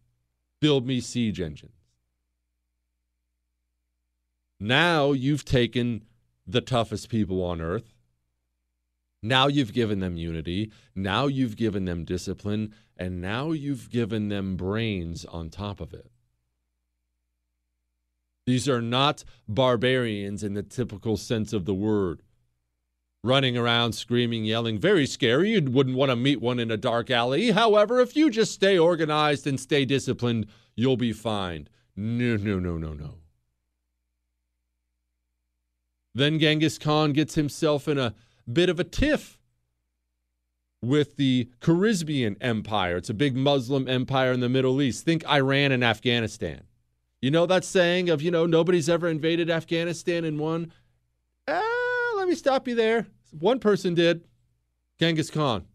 Build 0.60 0.86
me 0.86 1.00
siege 1.00 1.42
engines. 1.42 1.72
Now 4.60 5.12
you've 5.12 5.44
taken 5.44 6.04
the 6.46 6.62
toughest 6.62 7.10
people 7.10 7.44
on 7.44 7.62
earth. 7.62 7.94
Now 9.24 9.48
you've 9.48 9.74
given 9.74 10.00
them 10.00 10.18
unity. 10.18 10.72
Now 10.96 11.28
you've 11.28 11.56
given 11.56 11.86
them 11.86 12.06
discipline. 12.06 12.74
And 12.98 13.22
now 13.22 13.52
you've 13.52 13.90
given 13.90 14.30
them 14.30 14.56
brains 14.56 15.26
on 15.26 15.50
top 15.50 15.80
of 15.80 15.94
it. 15.94 16.12
These 18.48 18.68
are 18.68 18.82
not 18.82 19.24
barbarians 19.48 20.44
in 20.44 20.56
the 20.56 20.64
typical 20.64 21.18
sense 21.18 21.54
of 21.54 21.66
the 21.66 21.74
word. 21.74 22.24
Running 23.24 23.56
around, 23.56 23.94
screaming, 23.94 24.46
yelling, 24.46 24.80
very 24.80 25.06
scary. 25.06 25.52
You 25.52 25.62
wouldn't 25.62 25.96
want 25.96 26.10
to 26.10 26.16
meet 26.16 26.42
one 26.42 26.58
in 26.58 26.72
a 26.72 26.78
dark 26.78 27.12
alley. 27.12 27.52
However, 27.52 28.00
if 28.00 28.16
you 28.16 28.32
just 28.32 28.52
stay 28.52 28.80
organized 28.80 29.46
and 29.46 29.60
stay 29.60 29.86
disciplined, 29.86 30.48
you'll 30.76 30.98
be 30.98 31.14
fine. 31.14 31.68
No, 31.96 32.36
no, 32.36 32.58
no, 32.58 32.78
no, 32.80 32.94
no. 32.94 33.21
Then 36.14 36.40
Genghis 36.40 36.78
Khan 36.78 37.14
gets 37.14 37.36
himself 37.36 37.88
in 37.88 37.98
a 37.98 38.14
bit 38.52 38.70
of 38.70 38.80
a 38.80 38.84
tiff 38.84 39.38
with 40.82 41.16
the 41.16 41.50
Khwarezmian 41.62 42.38
Empire. 42.42 42.98
It's 42.98 43.10
a 43.10 43.14
big 43.14 43.36
Muslim 43.36 43.88
empire 43.88 44.32
in 44.32 44.40
the 44.40 44.50
Middle 44.50 44.82
East. 44.82 45.06
Think 45.06 45.28
Iran 45.30 45.72
and 45.72 45.84
Afghanistan. 45.84 46.64
You 47.22 47.30
know 47.30 47.46
that 47.46 47.64
saying 47.64 48.10
of, 48.10 48.22
you 48.22 48.32
know, 48.32 48.46
nobody's 48.46 48.90
ever 48.90 49.08
invaded 49.08 49.50
Afghanistan 49.50 50.26
and 50.26 50.40
won? 50.40 50.74
Ah, 51.48 52.14
let 52.18 52.28
me 52.28 52.34
stop 52.36 52.68
you 52.68 52.74
there. 52.74 53.08
One 53.40 53.60
person 53.60 53.94
did 53.94 54.26
Genghis 55.00 55.30
Khan. 55.30 55.66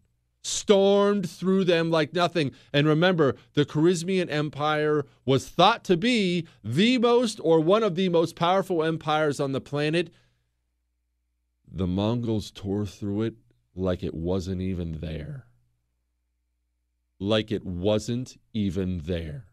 Stormed 0.43 1.29
through 1.29 1.63
them 1.63 1.89
like 1.89 2.13
nothing. 2.13 2.51
And 2.73 2.85
remember, 2.85 3.35
the 3.53 3.65
Khwarezmian 3.65 4.29
Empire 4.29 5.05
was 5.25 5.47
thought 5.47 5.83
to 5.85 5.97
be 5.97 6.47
the 6.63 6.97
most 6.97 7.39
or 7.43 7.59
one 7.59 7.83
of 7.83 7.95
the 7.95 8.09
most 8.09 8.35
powerful 8.35 8.83
empires 8.83 9.39
on 9.39 9.53
the 9.53 9.61
planet. 9.61 10.09
The 11.77 11.85
Mongols 11.85 12.49
tore 12.49 12.87
through 12.87 13.21
it 13.21 13.35
like 13.75 14.01
it 14.01 14.15
wasn't 14.15 14.61
even 14.61 14.99
there. 14.99 15.45
Like 17.19 17.51
it 17.51 17.63
wasn't 17.63 18.39
even 18.51 19.01
there. 19.05 19.45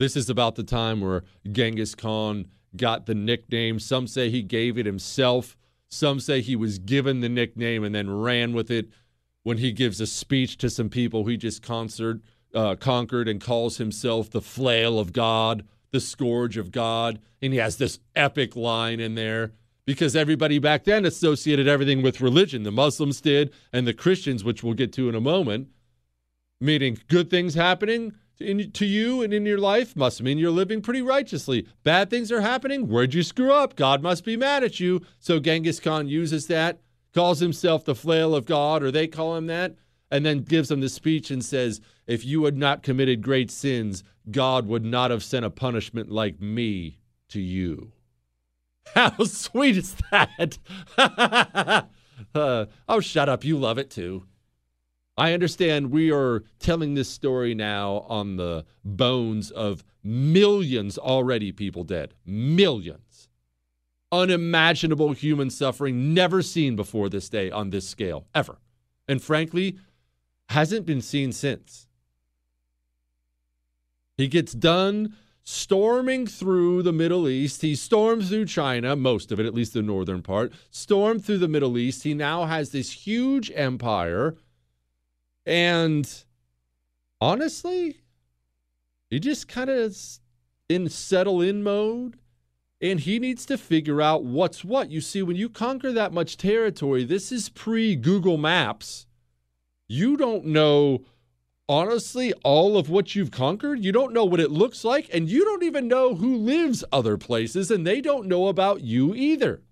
This 0.00 0.16
is 0.16 0.28
about 0.28 0.56
the 0.56 0.64
time 0.64 1.00
where 1.00 1.22
Genghis 1.48 1.94
Khan 1.94 2.48
got 2.76 3.06
the 3.06 3.14
nickname. 3.14 3.78
Some 3.78 4.08
say 4.08 4.30
he 4.30 4.42
gave 4.42 4.76
it 4.76 4.84
himself. 4.84 5.56
Some 5.88 6.18
say 6.18 6.40
he 6.40 6.56
was 6.56 6.80
given 6.80 7.20
the 7.20 7.28
nickname 7.28 7.84
and 7.84 7.94
then 7.94 8.10
ran 8.10 8.52
with 8.52 8.68
it 8.68 8.88
when 9.44 9.58
he 9.58 9.70
gives 9.70 10.00
a 10.00 10.08
speech 10.08 10.56
to 10.56 10.68
some 10.68 10.88
people 10.88 11.26
he 11.26 11.36
just 11.36 11.62
concert, 11.62 12.20
uh, 12.52 12.74
conquered 12.74 13.28
and 13.28 13.40
calls 13.40 13.76
himself 13.76 14.28
the 14.28 14.42
flail 14.42 14.98
of 14.98 15.12
God, 15.12 15.64
the 15.90 16.00
scourge 16.00 16.56
of 16.56 16.70
God. 16.70 17.20
And 17.40 17.52
he 17.52 17.58
has 17.58 17.76
this 17.76 17.98
epic 18.14 18.56
line 18.56 19.00
in 19.00 19.14
there 19.14 19.52
because 19.84 20.14
everybody 20.14 20.58
back 20.58 20.84
then 20.84 21.04
associated 21.04 21.66
everything 21.66 22.02
with 22.02 22.20
religion. 22.20 22.62
The 22.62 22.70
Muslims 22.70 23.20
did, 23.20 23.52
and 23.72 23.86
the 23.86 23.94
Christians, 23.94 24.44
which 24.44 24.62
we'll 24.62 24.74
get 24.74 24.92
to 24.94 25.08
in 25.08 25.14
a 25.14 25.20
moment, 25.20 25.68
meaning 26.60 26.98
good 27.08 27.30
things 27.30 27.54
happening 27.54 28.12
in, 28.40 28.70
to 28.72 28.86
you 28.86 29.22
and 29.22 29.32
in 29.32 29.46
your 29.46 29.58
life 29.58 29.96
must 29.96 30.22
mean 30.22 30.38
you're 30.38 30.50
living 30.50 30.80
pretty 30.80 31.02
righteously. 31.02 31.66
Bad 31.82 32.10
things 32.10 32.30
are 32.30 32.40
happening. 32.40 32.88
Where'd 32.88 33.14
you 33.14 33.22
screw 33.22 33.52
up? 33.52 33.76
God 33.76 34.02
must 34.02 34.24
be 34.24 34.36
mad 34.36 34.62
at 34.62 34.80
you. 34.80 35.02
So 35.18 35.40
Genghis 35.40 35.80
Khan 35.80 36.08
uses 36.08 36.46
that, 36.46 36.80
calls 37.14 37.40
himself 37.40 37.84
the 37.84 37.94
flail 37.94 38.34
of 38.34 38.46
God, 38.46 38.82
or 38.82 38.90
they 38.90 39.06
call 39.06 39.36
him 39.36 39.46
that, 39.46 39.74
and 40.10 40.24
then 40.24 40.42
gives 40.42 40.68
them 40.68 40.80
the 40.80 40.88
speech 40.88 41.30
and 41.30 41.44
says, 41.44 41.80
If 42.08 42.24
you 42.24 42.46
had 42.46 42.56
not 42.56 42.82
committed 42.82 43.20
great 43.20 43.50
sins, 43.50 44.02
God 44.30 44.66
would 44.66 44.84
not 44.84 45.10
have 45.10 45.22
sent 45.22 45.44
a 45.44 45.50
punishment 45.50 46.10
like 46.10 46.40
me 46.40 46.98
to 47.28 47.40
you. 47.40 47.92
How 48.94 49.24
sweet 49.24 49.76
is 49.76 49.94
that? 50.10 50.58
uh, 52.34 52.66
oh, 52.88 53.00
shut 53.00 53.28
up. 53.28 53.44
You 53.44 53.58
love 53.58 53.76
it 53.76 53.90
too. 53.90 54.24
I 55.18 55.34
understand 55.34 55.90
we 55.90 56.10
are 56.10 56.44
telling 56.58 56.94
this 56.94 57.10
story 57.10 57.54
now 57.54 58.06
on 58.08 58.36
the 58.36 58.64
bones 58.84 59.50
of 59.50 59.84
millions 60.02 60.96
already 60.96 61.52
people 61.52 61.84
dead. 61.84 62.14
Millions. 62.24 63.28
Unimaginable 64.10 65.12
human 65.12 65.50
suffering 65.50 66.14
never 66.14 66.40
seen 66.40 66.74
before 66.74 67.10
this 67.10 67.28
day 67.28 67.50
on 67.50 67.68
this 67.68 67.86
scale, 67.86 68.26
ever. 68.34 68.58
And 69.06 69.20
frankly, 69.22 69.76
hasn't 70.48 70.86
been 70.86 71.02
seen 71.02 71.32
since. 71.32 71.87
He 74.18 74.28
gets 74.28 74.52
done 74.52 75.14
storming 75.44 76.26
through 76.26 76.82
the 76.82 76.92
Middle 76.92 77.26
East. 77.26 77.62
He 77.62 77.74
storms 77.74 78.28
through 78.28 78.44
China, 78.44 78.94
most 78.94 79.32
of 79.32 79.40
it, 79.40 79.46
at 79.46 79.54
least 79.54 79.72
the 79.72 79.80
northern 79.80 80.20
part, 80.20 80.52
stormed 80.70 81.24
through 81.24 81.38
the 81.38 81.48
Middle 81.48 81.78
East. 81.78 82.02
He 82.02 82.12
now 82.12 82.44
has 82.44 82.70
this 82.70 82.92
huge 82.92 83.50
empire 83.54 84.36
and 85.46 86.24
honestly, 87.22 88.02
he 89.08 89.18
just 89.18 89.48
kind 89.48 89.70
of 89.70 89.96
in 90.68 90.90
settle 90.90 91.40
in 91.40 91.62
mode 91.62 92.18
and 92.80 93.00
he 93.00 93.18
needs 93.18 93.46
to 93.46 93.56
figure 93.56 94.02
out 94.02 94.24
what's 94.24 94.64
what. 94.64 94.90
You 94.90 95.00
see, 95.00 95.22
when 95.22 95.36
you 95.36 95.48
conquer 95.48 95.92
that 95.92 96.12
much 96.12 96.36
territory, 96.36 97.04
this 97.04 97.32
is 97.32 97.48
pre 97.48 97.96
Google 97.96 98.36
Maps. 98.36 99.06
You 99.88 100.18
don't 100.18 100.44
know, 100.44 101.04
honestly, 101.68 102.32
all 102.44 102.76
of 102.76 102.88
what 102.88 103.14
you've 103.14 103.30
conquered. 103.30 103.84
You 103.84 103.92
don't 103.92 104.12
know 104.12 104.24
what 104.24 104.40
it 104.40 104.50
looks 104.50 104.84
like, 104.84 105.08
and 105.12 105.28
you 105.28 105.44
don't 105.44 105.62
even 105.62 105.86
know 105.86 106.14
who 106.14 106.36
lives 106.36 106.84
other 106.90 107.16
places, 107.16 107.70
and 107.70 107.86
they 107.86 108.00
don't 108.00 108.26
know 108.26 108.48
about 108.48 108.80
you 108.80 109.14
either. 109.14 109.62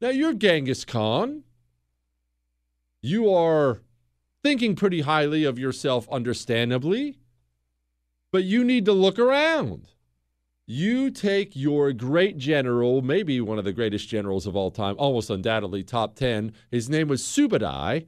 Now, 0.00 0.10
you're 0.10 0.34
Genghis 0.34 0.84
Khan. 0.84 1.44
You 3.00 3.32
are 3.32 3.82
thinking 4.42 4.74
pretty 4.76 5.02
highly 5.02 5.44
of 5.44 5.58
yourself, 5.58 6.08
understandably, 6.10 7.18
but 8.32 8.44
you 8.44 8.64
need 8.64 8.84
to 8.84 8.92
look 8.92 9.18
around. 9.18 9.88
You 10.66 11.10
take 11.10 11.54
your 11.54 11.92
great 11.92 12.38
general, 12.38 13.00
maybe 13.00 13.40
one 13.40 13.58
of 13.58 13.64
the 13.64 13.72
greatest 13.72 14.08
generals 14.08 14.46
of 14.46 14.56
all 14.56 14.72
time, 14.72 14.96
almost 14.98 15.30
undoubtedly 15.30 15.84
top 15.84 16.16
10. 16.16 16.52
His 16.70 16.90
name 16.90 17.06
was 17.06 17.22
Subadai. 17.22 18.06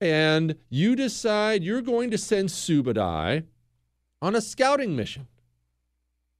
And 0.00 0.56
you 0.68 0.94
decide 0.94 1.64
you're 1.64 1.82
going 1.82 2.10
to 2.10 2.18
send 2.18 2.50
Subadai 2.50 3.44
on 4.22 4.36
a 4.36 4.40
scouting 4.40 4.94
mission. 4.94 5.26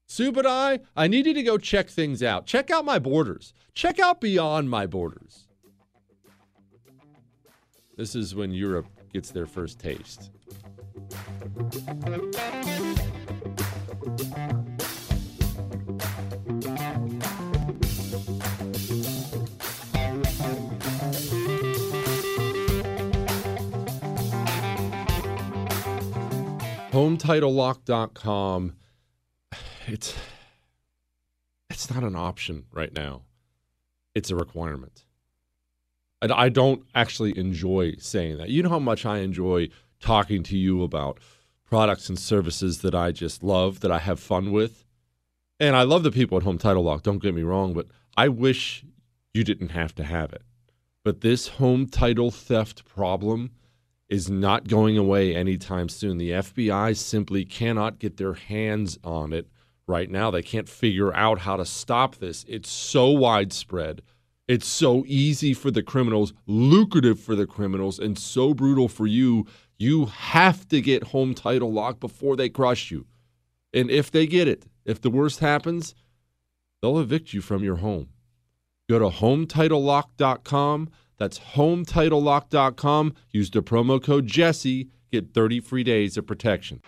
Subadai, 0.09 0.81
I 0.97 1.09
need 1.09 1.27
you 1.27 1.35
to 1.35 1.42
go 1.42 1.59
check 1.59 1.88
things 1.88 2.23
out. 2.23 2.47
Check 2.47 2.71
out 2.71 2.85
my 2.85 2.99
borders. 2.99 3.53
Check 3.75 3.99
out 3.99 4.21
beyond 4.21 4.71
my 4.71 4.87
borders. 4.87 5.49
This 7.97 8.14
is 8.14 8.35
when 8.35 8.53
Europe 8.53 8.87
gets 9.12 9.31
their 9.31 9.47
first 9.47 9.81
taste. 9.81 10.31
HomeTitleLock.com. 26.98 28.74
It's 29.87 30.16
it's 31.70 31.94
not 31.94 32.02
an 32.02 32.16
option 32.16 32.64
right 32.72 32.92
now. 32.92 33.22
It's 34.16 34.30
a 34.30 34.34
requirement. 34.34 35.04
And 36.20 36.32
I 36.32 36.48
don't 36.48 36.82
actually 36.96 37.38
enjoy 37.38 37.94
saying 38.00 38.38
that. 38.38 38.48
You 38.48 38.64
know 38.64 38.70
how 38.70 38.80
much 38.80 39.06
I 39.06 39.18
enjoy 39.18 39.68
talking 40.00 40.42
to 40.42 40.58
you 40.58 40.82
about 40.82 41.20
products 41.64 42.08
and 42.08 42.18
services 42.18 42.80
that 42.80 42.96
I 42.96 43.12
just 43.12 43.44
love, 43.44 43.78
that 43.78 43.92
I 43.92 44.00
have 44.00 44.18
fun 44.18 44.50
with. 44.50 44.84
And 45.61 45.76
I 45.76 45.82
love 45.84 46.02
the 46.02 46.11
people 46.11 46.37
at 46.37 46.42
Home 46.42 46.58
Title 46.58 46.82
Lock, 46.82 47.04
don't 47.04 47.22
get 47.22 47.32
me 47.32 47.42
wrong, 47.42 47.74
but 47.74 47.87
I 48.16 48.26
wish 48.26 48.84
you 49.32 49.44
didn't 49.44 49.68
have 49.68 49.94
to 49.94 50.02
have 50.02 50.32
it. 50.32 50.42
But 51.04 51.20
this 51.20 51.46
home 51.46 51.87
title 51.87 52.32
theft 52.32 52.84
problem 52.84 53.52
is 54.09 54.31
not 54.31 54.68
going 54.68 54.97
away 54.97 55.35
anytime 55.35 55.88
soon. 55.88 56.18
The 56.18 56.31
FBI 56.31 56.97
simply 56.97 57.44
cannot 57.44 57.99
get 57.99 58.16
their 58.16 58.35
hands 58.35 58.99
on 59.05 59.33
it 59.33 59.49
right 59.87 60.11
now. 60.11 60.31
They 60.31 60.42
can't 60.42 60.68
figure 60.68 61.14
out 61.14 61.40
how 61.40 61.57
to 61.57 61.64
stop 61.64 62.16
this. 62.16 62.44
It's 62.49 62.71
so 62.71 63.11
widespread. 63.11 64.03
It's 64.47 64.66
so 64.66 65.05
easy 65.07 65.53
for 65.53 65.71
the 65.71 65.83
criminals, 65.83 66.33
lucrative 66.47 67.21
for 67.21 67.35
the 67.35 67.47
criminals, 67.47 67.99
and 67.99 68.18
so 68.18 68.55
brutal 68.55 68.88
for 68.88 69.07
you. 69.07 69.47
You 69.79 70.07
have 70.07 70.66
to 70.68 70.81
get 70.81 71.05
home 71.05 71.35
title 71.35 71.71
lock 71.71 72.01
before 72.01 72.35
they 72.35 72.49
crush 72.49 72.90
you. 72.90 73.07
And 73.75 73.90
if 73.90 74.11
they 74.11 74.27
get 74.27 74.49
it, 74.49 74.64
if 74.87 75.03
the 75.03 75.11
worst 75.11 75.40
happens, 75.40 75.94
they'll 76.81 76.99
evict 76.99 77.35
you 77.35 77.42
from 77.42 77.62
your 77.62 77.77
home. 77.77 78.09
Go 78.88 78.99
to 78.99 79.11
hometitlelock.com. 79.11 80.88
That's 81.18 81.38
hometitlelock.com. 81.38 83.14
Use 83.31 83.50
the 83.50 83.62
promo 83.62 84.02
code 84.02 84.26
Jesse. 84.26 84.88
Get 85.11 85.35
30 85.35 85.61
free 85.61 85.85
days 85.85 86.16
of 86.16 86.26
protection. 86.26 86.81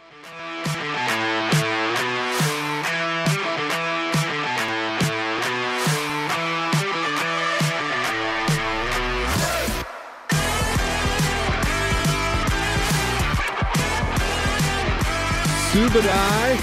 Subadai 15.73 16.57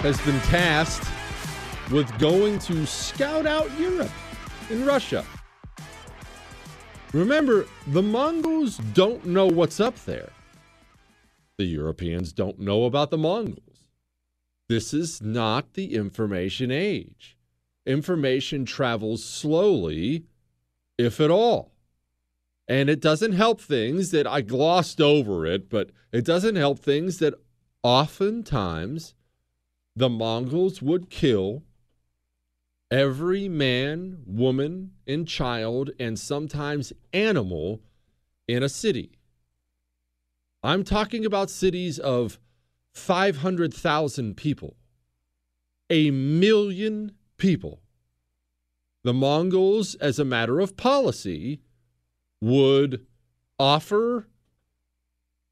has 0.00 0.20
been 0.22 0.38
tasked 0.42 1.10
with 1.90 2.16
going 2.18 2.58
to 2.60 2.86
scout 2.86 3.46
out 3.46 3.68
Europe 3.78 4.10
in 4.70 4.86
Russia. 4.86 5.24
Remember, 7.12 7.66
the 7.88 8.02
Mongols 8.02 8.78
don't 8.94 9.26
know 9.26 9.46
what's 9.46 9.80
up 9.80 9.96
there. 10.06 10.30
The 11.58 11.64
Europeans 11.64 12.32
don't 12.32 12.58
know 12.58 12.84
about 12.84 13.10
the 13.10 13.18
Mongols. 13.18 13.88
This 14.68 14.94
is 14.94 15.20
not 15.20 15.74
the 15.74 15.94
information 15.94 16.70
age. 16.70 17.36
Information 17.84 18.64
travels 18.64 19.22
slowly, 19.22 20.24
if 20.96 21.20
at 21.20 21.30
all. 21.30 21.72
And 22.66 22.88
it 22.88 23.00
doesn't 23.00 23.32
help 23.32 23.60
things 23.60 24.10
that 24.12 24.26
I 24.26 24.40
glossed 24.40 25.00
over 25.00 25.44
it, 25.44 25.68
but 25.68 25.90
it 26.12 26.24
doesn't 26.24 26.56
help 26.56 26.78
things 26.78 27.18
that 27.18 27.34
oftentimes 27.82 29.14
the 29.94 30.08
Mongols 30.08 30.80
would 30.80 31.10
kill 31.10 31.64
every 32.92 33.48
man, 33.48 34.18
woman, 34.26 34.92
and 35.06 35.26
child, 35.26 35.90
and 35.98 36.18
sometimes 36.18 36.92
animal 37.14 37.80
in 38.46 38.62
a 38.62 38.68
city. 38.68 39.18
I'm 40.62 40.84
talking 40.84 41.24
about 41.24 41.48
cities 41.48 41.98
of 41.98 42.38
500,000 42.92 44.36
people, 44.36 44.76
a 45.88 46.10
million 46.10 47.12
people. 47.38 47.80
The 49.04 49.14
Mongols, 49.14 49.94
as 49.96 50.18
a 50.18 50.24
matter 50.24 50.60
of 50.60 50.76
policy, 50.76 51.62
would 52.42 53.06
offer 53.58 54.28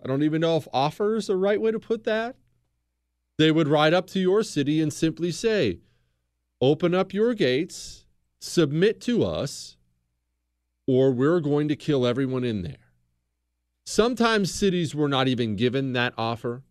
I 0.03 0.09
don't 0.09 0.23
even 0.23 0.41
know 0.41 0.57
if 0.57 0.67
offer 0.73 1.17
is 1.17 1.27
the 1.27 1.37
right 1.37 1.61
way 1.61 1.71
to 1.73 1.79
put 1.79 2.05
that. 2.05 2.37
They 3.37 3.51
would 3.51 3.69
ride 3.69 3.93
up 3.93 4.07
to 4.09 4.19
your 4.19 4.43
city 4.43 4.81
and 4.81 4.91
simply 4.91 5.31
say, 5.31 5.81
Open 6.61 6.95
up 6.95 7.15
your 7.15 7.35
gates, 7.35 8.05
submit 8.41 9.01
to 9.03 9.25
us, 9.25 9.77
or 10.87 11.11
we're 11.11 11.41
going 11.41 11.69
to 11.69 11.77
kill 11.77 12.07
everyone 12.07 12.45
in 12.45 12.63
there. 12.63 12.91
Sometimes 13.87 14.53
cities 14.53 14.95
were 14.95 15.09
not 15.09 15.27
even 15.27 15.57
given 15.57 15.95
that 15.95 16.13
offer. 16.19 16.63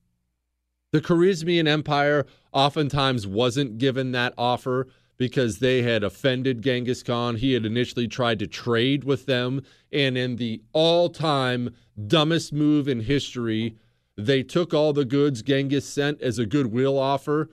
The 0.91 1.01
Khwarezmian 1.01 1.67
Empire 1.67 2.25
oftentimes 2.51 3.27
wasn't 3.27 3.77
given 3.77 4.11
that 4.11 4.33
offer 4.37 4.87
because 5.17 5.59
they 5.59 5.81
had 5.81 6.03
offended 6.03 6.61
Genghis 6.61 7.03
Khan. 7.03 7.35
He 7.35 7.53
had 7.53 7.65
initially 7.65 8.07
tried 8.07 8.39
to 8.39 8.47
trade 8.47 9.03
with 9.03 9.25
them. 9.25 9.61
And 9.91 10.17
in 10.17 10.37
the 10.37 10.61
all 10.71 11.09
time 11.09 11.75
dumbest 12.07 12.53
move 12.53 12.87
in 12.87 13.01
history, 13.01 13.75
they 14.17 14.43
took 14.43 14.73
all 14.73 14.93
the 14.93 15.05
goods 15.05 15.41
Genghis 15.41 15.87
sent 15.87 16.21
as 16.21 16.39
a 16.39 16.45
goodwill 16.45 16.97
offer. 16.97 17.49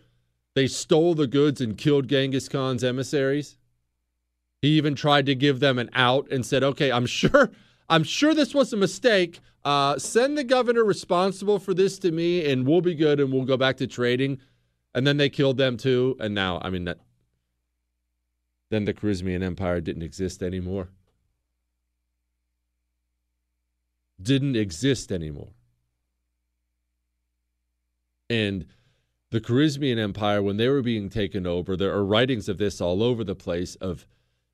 They 0.57 0.67
stole 0.67 1.15
the 1.15 1.27
goods 1.27 1.61
and 1.61 1.77
killed 1.77 2.09
Genghis 2.09 2.49
Khan's 2.49 2.83
emissaries. 2.83 3.59
He 4.63 4.69
even 4.69 4.95
tried 4.95 5.27
to 5.27 5.35
give 5.35 5.61
them 5.61 5.79
an 5.79 5.91
out 5.93 6.33
and 6.33 6.47
said, 6.47 6.65
okay, 6.65 6.91
I'm 6.91 7.05
sure. 7.05 7.51
I'm 7.91 8.03
sure 8.03 8.35
this 8.35 8.55
was 8.55 8.73
a 8.73 8.77
mistake. 8.79 9.41
Uh, 9.67 9.99
send 9.99 10.39
the 10.39 10.45
governor 10.45 10.83
responsible 10.83 11.59
for 11.59 11.75
this 11.75 11.99
to 11.99 12.11
me, 12.11 12.51
and 12.51 12.67
we'll 12.67 12.81
be 12.81 12.95
good, 12.95 13.21
and 13.21 13.31
we'll 13.31 13.45
go 13.45 13.59
back 13.59 13.77
to 13.77 13.87
trading. 13.87 14.41
And 14.95 15.07
then 15.07 15.19
they 15.19 15.29
killed 15.29 15.59
them 15.59 15.77
too. 15.77 16.17
And 16.21 16.35
now, 16.35 16.59
I 16.63 16.71
mean, 16.71 16.85
that 16.85 17.01
then 18.71 18.87
the 18.87 18.95
Khwarezmian 18.95 19.43
Empire 19.43 19.83
didn't 19.83 20.03
exist 20.03 20.43
anymore. 20.43 20.89
Didn't 24.21 24.57
exist 24.57 25.13
anymore. 25.13 25.51
And 28.31 28.65
the 29.31 29.41
Khwarezmian 29.41 29.99
Empire, 29.99 30.43
when 30.43 30.57
they 30.57 30.69
were 30.69 30.83
being 30.83 31.09
taken 31.09 31.47
over, 31.47 31.77
there 31.77 31.93
are 31.93 32.05
writings 32.05 32.49
of 32.49 32.59
this 32.59 32.81
all 32.81 33.03
over 33.03 33.25
the 33.25 33.35
place 33.35 33.75
of 33.77 34.07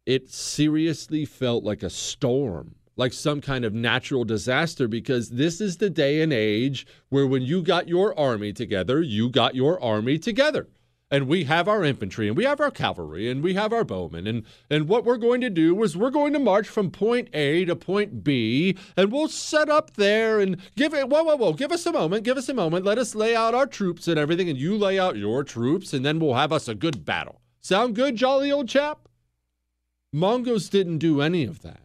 it 0.07 0.31
seriously 0.31 1.25
felt 1.25 1.63
like 1.63 1.83
a 1.83 1.91
storm, 1.91 2.75
like 2.97 3.13
some 3.13 3.41
kind 3.41 3.65
of 3.65 3.75
natural 3.75 4.25
disaster, 4.25 4.89
because 4.89 5.31
this 5.31 5.61
is 5.61 5.77
the 5.77 5.91
day 5.91 6.23
and 6.23 6.33
age 6.33 6.87
where 7.11 7.27
when 7.27 7.43
you 7.43 7.63
got 7.63 7.89
your 7.89 8.19
army 8.19 8.53
together, 8.53 9.03
you 9.03 9.29
got 9.29 9.55
your 9.55 9.83
army 9.83 10.19
together 10.19 10.69
and 11.13 11.29
we 11.29 11.45
have 11.45 11.69
our 11.69 11.85
infantry 11.85 12.27
and 12.27 12.37
we 12.37 12.45
have 12.45 12.59
our 12.59 12.71
cavalry 12.71 13.31
and 13.31 13.43
we 13.43 13.53
have 13.53 13.73
our 13.73 13.85
bowmen 13.85 14.27
and 14.27 14.45
and 14.71 14.89
what 14.89 15.05
we're 15.05 15.19
going 15.19 15.43
to 15.43 15.51
do 15.51 15.81
is 15.83 15.97
we're 15.97 16.11
going 16.11 16.33
to 16.33 16.39
march 16.39 16.67
from 16.67 16.91
point 16.91 17.29
A 17.35 17.67
to 17.67 17.77
point 17.77 18.25
B 18.25 18.77
and 18.97 19.13
we'll 19.13 19.29
set 19.29 19.69
up 19.69 19.95
there 19.95 20.41
and 20.41 20.57
give 20.75 20.95
it 20.95 21.09
whoa 21.09 21.23
whoa 21.23 21.37
whoa 21.37 21.53
give 21.53 21.71
us 21.71 21.87
a 21.87 21.93
moment 21.93 22.25
give 22.25 22.39
us 22.39 22.49
a 22.49 22.55
moment. 22.55 22.85
Let 22.85 22.99
us 22.99 23.15
lay 23.15 23.37
out 23.37 23.55
our 23.55 23.67
troops 23.67 24.09
and 24.09 24.19
everything 24.19 24.49
and 24.49 24.59
you 24.59 24.77
lay 24.77 24.99
out 24.99 25.17
your 25.17 25.45
troops 25.45 25.93
and 25.93 26.05
then 26.05 26.19
we'll 26.19 26.35
have 26.35 26.53
us 26.53 26.67
a 26.67 26.75
good 26.75 27.05
battle. 27.05 27.43
Sound 27.61 27.95
good 27.95 28.17
jolly 28.17 28.51
old 28.51 28.69
chap? 28.69 29.09
Mongols 30.13 30.69
didn't 30.69 30.99
do 30.99 31.21
any 31.21 31.45
of 31.45 31.63
that 31.63 31.83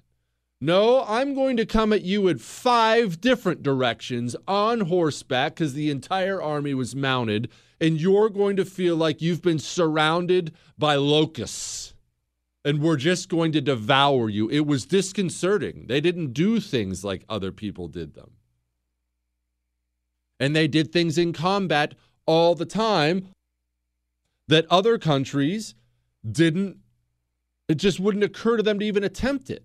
no, 0.60 1.04
I'm 1.08 1.36
going 1.36 1.58
to 1.58 1.66
come 1.66 1.94
at 1.94 2.02
you 2.02 2.30
at 2.30 2.42
five 2.42 3.22
different 3.22 3.62
directions 3.62 4.36
on 4.48 4.82
horseback 4.82 5.56
because 5.56 5.74
the 5.74 5.92
entire 5.92 6.42
army 6.42 6.74
was 6.74 6.96
mounted 6.96 7.50
and 7.80 8.02
you're 8.02 8.30
going 8.30 8.56
to 8.56 8.66
feel 8.66 8.96
like 8.96 9.22
you've 9.22 9.44
been 9.44 9.60
surrounded 9.60 10.54
by 10.78 10.96
locusts 10.96 11.94
and 12.66 12.82
we're 12.82 12.98
just 12.98 13.30
going 13.30 13.52
to 13.52 13.62
devour 13.62 14.30
you. 14.30 14.50
It 14.50 14.66
was 14.66 14.86
disconcerting. 14.86 15.86
They 15.88 16.02
didn't 16.02 16.34
do 16.34 16.60
things 16.60 17.04
like 17.04 17.24
other 17.30 17.52
people 17.52 17.88
did 17.88 18.16
them. 18.16 18.32
And 20.40 20.56
they 20.56 20.68
did 20.68 20.92
things 20.92 21.18
in 21.18 21.34
combat 21.34 21.94
all 22.26 22.56
the 22.56 22.66
time 22.66 23.28
that 24.48 24.66
other 24.72 24.98
countries 24.98 25.76
didn't, 26.30 26.78
it 27.68 27.76
just 27.76 28.00
wouldn't 28.00 28.24
occur 28.24 28.58
to 28.58 28.64
them 28.64 28.80
to 28.80 28.86
even 28.86 29.04
attempt 29.04 29.50
it. 29.50 29.64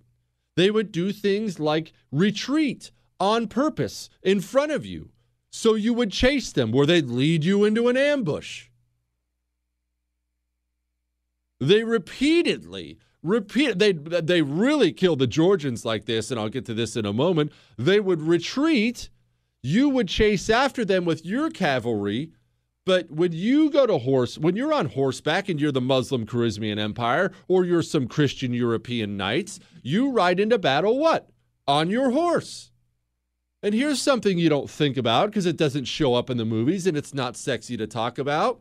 They 0.56 0.70
would 0.70 0.92
do 0.92 1.12
things 1.12 1.58
like 1.58 1.92
retreat 2.10 2.90
on 3.18 3.46
purpose 3.46 4.10
in 4.22 4.40
front 4.40 4.72
of 4.72 4.84
you 4.84 5.10
so 5.50 5.74
you 5.74 5.92
would 5.94 6.10
chase 6.10 6.50
them, 6.50 6.72
where 6.72 6.86
they'd 6.86 7.06
lead 7.06 7.44
you 7.44 7.64
into 7.64 7.88
an 7.88 7.96
ambush. 7.96 8.68
They 11.60 11.84
repeatedly, 11.84 12.98
repeat 13.22 13.78
they 13.78 13.92
they 13.92 14.42
really 14.42 14.92
killed 14.92 15.20
the 15.20 15.26
Georgians 15.26 15.84
like 15.84 16.06
this, 16.06 16.30
and 16.30 16.40
I'll 16.40 16.48
get 16.48 16.64
to 16.66 16.74
this 16.74 16.96
in 16.96 17.06
a 17.06 17.12
moment. 17.12 17.52
They 17.76 18.00
would 18.00 18.22
retreat, 18.22 19.10
you 19.62 19.90
would 19.90 20.08
chase 20.08 20.50
after 20.50 20.84
them 20.84 21.04
with 21.04 21.24
your 21.24 21.50
cavalry, 21.50 22.32
but 22.84 23.10
when 23.10 23.32
you 23.32 23.70
go 23.70 23.86
to 23.86 23.98
horse, 23.98 24.38
when 24.38 24.56
you're 24.56 24.72
on 24.72 24.86
horseback 24.86 25.48
and 25.48 25.60
you're 25.60 25.72
the 25.72 25.80
Muslim 25.80 26.26
Khwarezmian 26.26 26.78
Empire 26.78 27.30
or 27.46 27.64
you're 27.64 27.82
some 27.82 28.08
Christian 28.08 28.52
European 28.52 29.16
knights, 29.16 29.60
you 29.82 30.10
ride 30.10 30.40
into 30.40 30.58
battle 30.58 30.98
what? 30.98 31.30
On 31.68 31.90
your 31.90 32.10
horse. 32.10 32.72
And 33.62 33.74
here's 33.74 34.02
something 34.02 34.38
you 34.38 34.48
don't 34.48 34.68
think 34.68 34.96
about 34.96 35.30
because 35.30 35.46
it 35.46 35.56
doesn't 35.56 35.84
show 35.84 36.14
up 36.14 36.28
in 36.28 36.36
the 36.36 36.44
movies 36.44 36.86
and 36.86 36.96
it's 36.96 37.14
not 37.14 37.36
sexy 37.36 37.76
to 37.76 37.86
talk 37.86 38.18
about. 38.18 38.60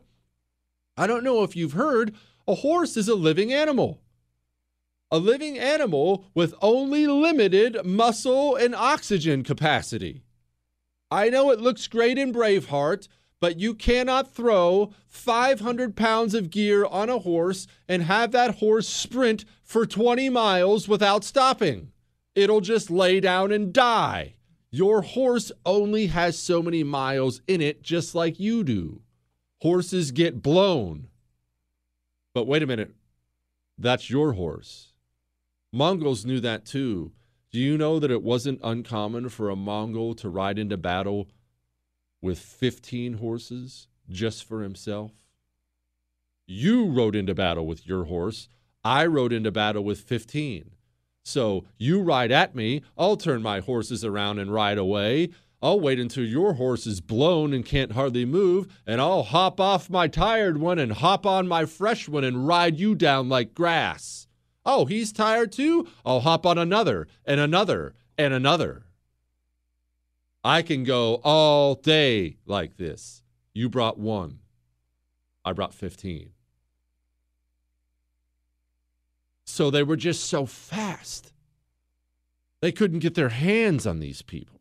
I 0.96 1.08
don't 1.08 1.24
know 1.24 1.42
if 1.42 1.56
you've 1.56 1.72
heard, 1.72 2.14
a 2.46 2.54
horse 2.56 2.96
is 2.96 3.08
a 3.08 3.16
living 3.16 3.52
animal. 3.52 4.00
A 5.10 5.18
living 5.18 5.58
animal 5.58 6.26
with 6.32 6.54
only 6.62 7.08
limited 7.08 7.84
muscle 7.84 8.54
and 8.54 8.74
oxygen 8.74 9.42
capacity. 9.42 10.22
I 11.10 11.28
know 11.28 11.50
it 11.50 11.60
looks 11.60 11.88
great 11.88 12.16
in 12.16 12.32
Braveheart, 12.32 13.08
but 13.42 13.58
you 13.58 13.74
cannot 13.74 14.32
throw 14.32 14.92
500 15.08 15.96
pounds 15.96 16.32
of 16.32 16.48
gear 16.48 16.84
on 16.84 17.10
a 17.10 17.18
horse 17.18 17.66
and 17.88 18.04
have 18.04 18.30
that 18.30 18.58
horse 18.58 18.86
sprint 18.88 19.44
for 19.64 19.84
20 19.84 20.28
miles 20.28 20.86
without 20.86 21.24
stopping. 21.24 21.90
It'll 22.36 22.60
just 22.60 22.88
lay 22.88 23.18
down 23.18 23.50
and 23.50 23.72
die. 23.72 24.36
Your 24.70 25.02
horse 25.02 25.50
only 25.66 26.06
has 26.06 26.38
so 26.38 26.62
many 26.62 26.84
miles 26.84 27.42
in 27.48 27.60
it, 27.60 27.82
just 27.82 28.14
like 28.14 28.38
you 28.38 28.62
do. 28.62 29.02
horses 29.60 30.12
get 30.12 30.40
blown. 30.40 31.08
But 32.34 32.46
wait 32.46 32.62
a 32.62 32.66
minute, 32.68 32.94
that's 33.76 34.08
your 34.08 34.34
horse. 34.34 34.92
Mongols 35.72 36.24
knew 36.24 36.38
that 36.38 36.64
too. 36.64 37.10
Do 37.50 37.58
you 37.58 37.76
know 37.76 37.98
that 37.98 38.12
it 38.12 38.22
wasn't 38.22 38.60
uncommon 38.62 39.30
for 39.30 39.50
a 39.50 39.56
Mongol 39.56 40.14
to 40.14 40.28
ride 40.28 40.60
into 40.60 40.76
battle 40.76 41.26
with 42.22 42.38
15 42.38 43.14
horses 43.14 43.88
just 44.08 44.44
for 44.44 44.62
himself? 44.62 45.12
You 46.46 46.86
rode 46.86 47.14
into 47.14 47.34
battle 47.34 47.66
with 47.66 47.86
your 47.86 48.04
horse. 48.04 48.48
I 48.84 49.04
rode 49.06 49.32
into 49.32 49.50
battle 49.50 49.84
with 49.84 50.00
15. 50.00 50.70
So 51.24 51.64
you 51.76 52.00
ride 52.00 52.32
at 52.32 52.54
me, 52.54 52.82
I'll 52.96 53.16
turn 53.16 53.42
my 53.42 53.60
horses 53.60 54.04
around 54.04 54.38
and 54.38 54.52
ride 54.52 54.78
away. 54.78 55.30
I'll 55.62 55.78
wait 55.78 56.00
until 56.00 56.24
your 56.24 56.54
horse 56.54 56.86
is 56.86 57.00
blown 57.00 57.52
and 57.52 57.64
can't 57.64 57.92
hardly 57.92 58.24
move, 58.24 58.66
and 58.84 59.00
I'll 59.00 59.22
hop 59.22 59.60
off 59.60 59.88
my 59.88 60.08
tired 60.08 60.58
one 60.58 60.80
and 60.80 60.90
hop 60.90 61.24
on 61.24 61.46
my 61.46 61.66
fresh 61.66 62.08
one 62.08 62.24
and 62.24 62.48
ride 62.48 62.80
you 62.80 62.96
down 62.96 63.28
like 63.28 63.54
grass. 63.54 64.26
Oh, 64.66 64.86
he's 64.86 65.12
tired 65.12 65.52
too? 65.52 65.86
I'll 66.04 66.20
hop 66.20 66.44
on 66.46 66.58
another 66.58 67.06
and 67.24 67.38
another 67.38 67.94
and 68.18 68.34
another. 68.34 68.86
I 70.44 70.62
can 70.62 70.84
go 70.84 71.20
all 71.22 71.74
day 71.74 72.36
like 72.46 72.76
this. 72.76 73.22
You 73.54 73.68
brought 73.68 73.98
one, 73.98 74.40
I 75.44 75.52
brought 75.52 75.74
15. 75.74 76.30
So 79.44 79.70
they 79.70 79.82
were 79.82 79.96
just 79.96 80.24
so 80.24 80.46
fast. 80.46 81.32
They 82.60 82.72
couldn't 82.72 83.00
get 83.00 83.14
their 83.14 83.28
hands 83.28 83.86
on 83.86 84.00
these 84.00 84.22
people. 84.22 84.60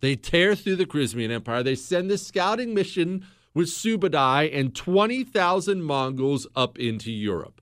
They 0.00 0.16
tear 0.16 0.56
through 0.56 0.76
the 0.76 0.86
Khwarezmian 0.86 1.30
Empire. 1.30 1.62
They 1.62 1.76
send 1.76 2.10
the 2.10 2.18
scouting 2.18 2.74
mission 2.74 3.24
with 3.54 3.68
Subadai 3.68 4.50
and 4.52 4.74
20,000 4.74 5.82
Mongols 5.82 6.46
up 6.56 6.78
into 6.78 7.12
Europe. 7.12 7.60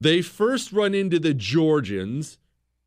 They 0.00 0.22
first 0.22 0.72
run 0.72 0.94
into 0.94 1.18
the 1.18 1.34
Georgians, 1.34 2.38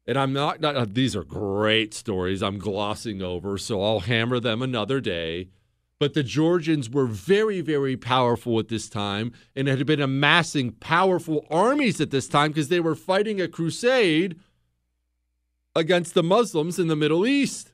and 0.10 0.17
I'm 0.17 0.34
not, 0.34 0.60
not 0.60 0.76
uh, 0.76 0.88
these 0.89 1.15
are 1.15 1.24
great 1.24 1.93
stories 1.93 2.41
I'm 2.41 2.58
glossing 2.58 3.22
over, 3.22 3.60
so 3.60 3.84
I'll 3.84 4.00
hammer 4.00 4.39
them 4.39 4.63
another 4.63 5.00
day. 5.00 5.50
But 6.00 6.15
the 6.15 6.24
Georgians 6.24 6.89
were 6.89 7.06
very, 7.06 7.62
very 7.62 7.95
powerful 7.95 8.58
at 8.58 8.69
this 8.69 8.89
time 8.89 9.34
and 9.56 9.67
had 9.67 9.86
been 9.86 10.02
amassing 10.02 10.72
powerful 10.72 11.45
armies 11.52 12.02
at 12.02 12.10
this 12.10 12.28
time 12.28 12.50
because 12.50 12.69
they 12.69 12.80
were 12.80 12.95
fighting 12.95 13.39
a 13.39 13.48
crusade 13.48 14.39
against 15.76 16.15
the 16.15 16.24
Muslims 16.24 16.80
in 16.80 16.88
the 16.88 16.95
Middle 16.95 17.28
East. 17.28 17.72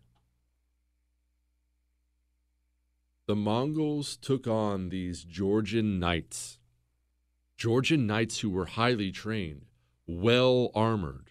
The 3.27 3.35
Mongols 3.37 4.17
took 4.17 4.45
on 4.45 4.89
these 4.89 5.23
Georgian 5.23 6.01
knights, 6.01 6.59
Georgian 7.55 8.05
knights 8.05 8.39
who 8.39 8.49
were 8.49 8.65
highly 8.65 9.13
trained, 9.13 9.67
well 10.05 10.69
armored, 10.75 11.24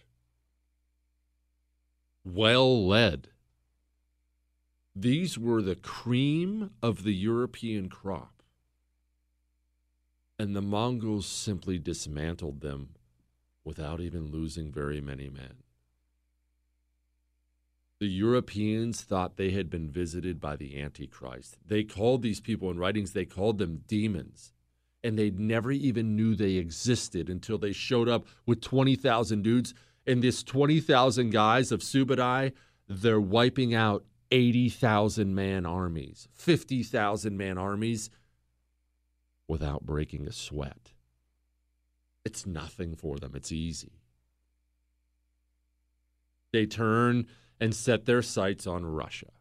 well 2.25 2.85
led. 2.85 3.29
These 4.95 5.37
were 5.37 5.61
the 5.61 5.75
cream 5.75 6.71
of 6.81 7.03
the 7.03 7.13
European 7.13 7.89
crop. 7.89 8.43
And 10.37 10.55
the 10.55 10.61
Mongols 10.61 11.25
simply 11.25 11.79
dismantled 11.79 12.61
them 12.61 12.89
without 13.63 14.01
even 14.01 14.31
losing 14.31 14.71
very 14.71 14.99
many 14.99 15.29
men. 15.29 15.63
The 17.99 18.07
Europeans 18.07 19.01
thought 19.01 19.37
they 19.37 19.51
had 19.51 19.69
been 19.69 19.89
visited 19.89 20.41
by 20.41 20.57
the 20.57 20.79
Antichrist. 20.81 21.57
They 21.65 21.83
called 21.83 22.21
these 22.21 22.41
people 22.41 22.69
in 22.69 22.77
writings, 22.77 23.13
they 23.13 23.25
called 23.25 23.57
them 23.57 23.83
demons. 23.87 24.51
And 25.03 25.17
they 25.17 25.29
never 25.29 25.71
even 25.71 26.15
knew 26.15 26.35
they 26.35 26.55
existed 26.55 27.29
until 27.29 27.57
they 27.57 27.71
showed 27.71 28.09
up 28.09 28.25
with 28.45 28.59
20,000 28.61 29.43
dudes. 29.43 29.73
And 30.07 30.21
this 30.21 30.43
20,000 30.43 31.31
guys 31.31 31.71
of 31.71 31.81
Subadai, 31.81 32.53
they're 32.87 33.19
wiping 33.19 33.73
out 33.73 34.05
80,000 34.31 35.33
man 35.33 35.65
armies, 35.65 36.27
50,000 36.33 37.37
man 37.37 37.57
armies 37.57 38.09
without 39.47 39.85
breaking 39.85 40.27
a 40.27 40.31
sweat. 40.31 40.91
It's 42.23 42.45
nothing 42.45 42.95
for 42.95 43.17
them, 43.17 43.33
it's 43.35 43.51
easy. 43.51 43.93
They 46.51 46.65
turn 46.65 47.27
and 47.59 47.73
set 47.75 48.05
their 48.05 48.21
sights 48.21 48.65
on 48.65 48.85
Russia. 48.85 49.31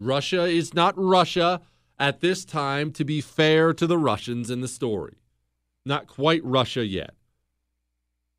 Russia 0.00 0.44
is 0.44 0.74
not 0.74 0.94
Russia 0.96 1.60
at 1.98 2.20
this 2.20 2.44
time, 2.44 2.92
to 2.92 3.04
be 3.04 3.20
fair 3.20 3.72
to 3.72 3.86
the 3.86 3.98
Russians 3.98 4.50
in 4.50 4.60
the 4.60 4.68
story. 4.68 5.16
Not 5.84 6.06
quite 6.06 6.44
Russia 6.44 6.86
yet. 6.86 7.14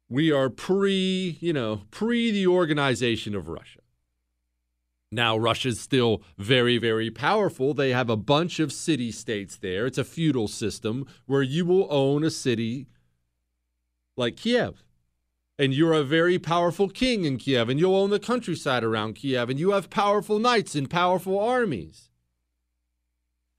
We 0.10 0.32
are 0.32 0.50
pre, 0.50 1.38
you 1.40 1.54
know, 1.54 1.84
pre 1.92 2.32
the 2.32 2.48
organization 2.48 3.36
of 3.36 3.48
Russia. 3.48 3.80
Now, 5.12 5.38
Russia's 5.38 5.80
still 5.80 6.22
very, 6.38 6.78
very 6.78 7.10
powerful. 7.10 7.74
They 7.74 7.92
have 7.92 8.10
a 8.10 8.16
bunch 8.16 8.60
of 8.60 8.72
city 8.72 9.12
states 9.12 9.56
there. 9.56 9.86
It's 9.86 9.98
a 9.98 10.04
feudal 10.04 10.48
system 10.48 11.08
where 11.26 11.42
you 11.42 11.66
will 11.66 11.88
own 11.90 12.24
a 12.24 12.30
city 12.30 12.88
like 14.18 14.36
Kiev. 14.36 14.84
And 15.58 15.74
you're 15.74 15.94
a 15.94 16.04
very 16.04 16.40
powerful 16.40 16.90
king 16.90 17.26
in 17.26 17.38
Kiev, 17.38 17.70
and 17.70 17.80
you'll 17.80 17.96
own 17.96 18.12
the 18.12 18.20
countryside 18.20 18.84
around 18.84 19.16
Kiev, 19.16 19.50
and 19.50 19.60
you 19.60 19.72
have 19.72 19.90
powerful 19.90 20.40
knights 20.40 20.76
and 20.76 20.90
powerful 20.90 21.40
armies. 21.40 22.10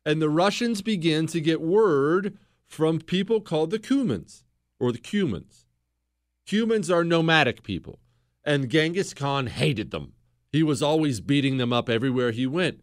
And 0.06 0.22
the 0.22 0.30
Russians 0.30 0.82
begin 0.82 1.26
to 1.26 1.40
get 1.40 1.60
word 1.60 2.38
from 2.66 3.00
people 3.00 3.40
called 3.40 3.70
the 3.70 3.78
Cumans 3.78 4.44
or 4.78 4.92
the 4.92 4.98
Cumans. 4.98 5.59
Cumans 6.46 6.92
are 6.92 7.04
nomadic 7.04 7.62
people, 7.62 7.98
and 8.44 8.68
Genghis 8.68 9.14
Khan 9.14 9.46
hated 9.46 9.90
them. 9.90 10.14
He 10.52 10.62
was 10.62 10.82
always 10.82 11.20
beating 11.20 11.58
them 11.58 11.72
up 11.72 11.88
everywhere 11.88 12.32
he 12.32 12.46
went. 12.46 12.80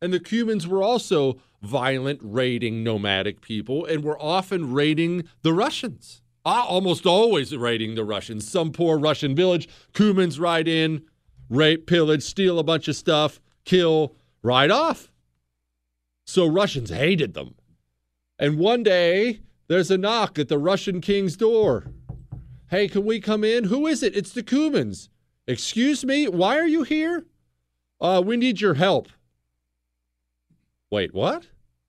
And 0.00 0.12
the 0.12 0.20
Cumans 0.20 0.66
were 0.66 0.82
also 0.82 1.40
violent, 1.62 2.20
raiding 2.22 2.82
nomadic 2.82 3.40
people 3.40 3.84
and 3.84 4.02
were 4.02 4.20
often 4.20 4.72
raiding 4.72 5.28
the 5.42 5.52
Russians. 5.52 6.22
Uh, 6.44 6.64
almost 6.66 7.06
always 7.06 7.56
raiding 7.56 7.94
the 7.94 8.04
Russians. 8.04 8.48
Some 8.48 8.72
poor 8.72 8.98
Russian 8.98 9.36
village, 9.36 9.68
Cumans 9.92 10.40
ride 10.40 10.66
in, 10.66 11.02
rape, 11.48 11.86
pillage, 11.86 12.22
steal 12.22 12.58
a 12.58 12.64
bunch 12.64 12.88
of 12.88 12.96
stuff, 12.96 13.40
kill, 13.64 14.16
ride 14.42 14.72
off. 14.72 15.12
So 16.26 16.46
Russians 16.46 16.90
hated 16.90 17.34
them. 17.34 17.54
And 18.38 18.58
one 18.58 18.82
day, 18.82 19.40
there's 19.68 19.90
a 19.90 19.98
knock 19.98 20.36
at 20.38 20.48
the 20.48 20.58
Russian 20.58 21.00
king's 21.00 21.36
door. 21.36 21.86
Hey, 22.72 22.88
can 22.88 23.04
we 23.04 23.20
come 23.20 23.44
in? 23.44 23.64
Who 23.64 23.86
is 23.86 24.02
it? 24.02 24.16
It's 24.16 24.32
the 24.32 24.42
Cumans. 24.42 25.10
Excuse 25.46 26.06
me, 26.06 26.26
why 26.26 26.58
are 26.58 26.66
you 26.66 26.84
here? 26.84 27.26
Uh, 28.00 28.22
we 28.24 28.38
need 28.38 28.62
your 28.62 28.72
help. 28.72 29.08
Wait, 30.90 31.12
what? 31.12 31.48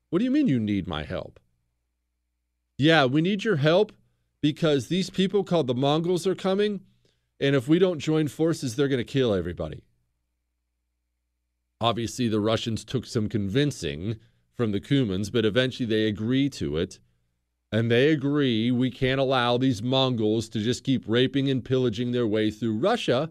What 0.09 0.19
do 0.19 0.25
you 0.25 0.31
mean 0.31 0.49
you 0.49 0.59
need 0.59 0.85
my 0.85 1.03
help? 1.03 1.39
Yeah, 2.77 3.05
we 3.05 3.21
need 3.21 3.45
your 3.45 3.55
help 3.55 3.93
because 4.41 4.89
these 4.89 5.09
people 5.09 5.45
called 5.45 5.67
the 5.67 5.73
Mongols 5.73 6.27
are 6.27 6.35
coming, 6.35 6.81
and 7.39 7.55
if 7.55 7.69
we 7.69 7.79
don't 7.79 7.99
join 7.99 8.27
forces, 8.27 8.75
they're 8.75 8.89
going 8.89 8.97
to 8.97 9.05
kill 9.05 9.33
everybody. 9.33 9.85
Obviously, 11.79 12.27
the 12.27 12.41
Russians 12.41 12.83
took 12.83 13.05
some 13.05 13.29
convincing 13.29 14.17
from 14.53 14.73
the 14.73 14.81
Cumans, 14.81 15.31
but 15.31 15.45
eventually 15.45 15.87
they 15.87 16.07
agree 16.07 16.49
to 16.49 16.75
it. 16.75 16.99
And 17.73 17.91
they 17.91 18.09
agree 18.09 18.71
we 18.71 18.89
can't 18.89 19.19
allow 19.19 19.57
these 19.57 19.83
Mongols 19.83 20.47
to 20.49 20.59
just 20.59 20.85
keep 20.85 21.03
raping 21.07 21.49
and 21.49 21.65
pillaging 21.65 22.11
their 22.11 22.27
way 22.27 22.51
through 22.51 22.77
Russia 22.77 23.29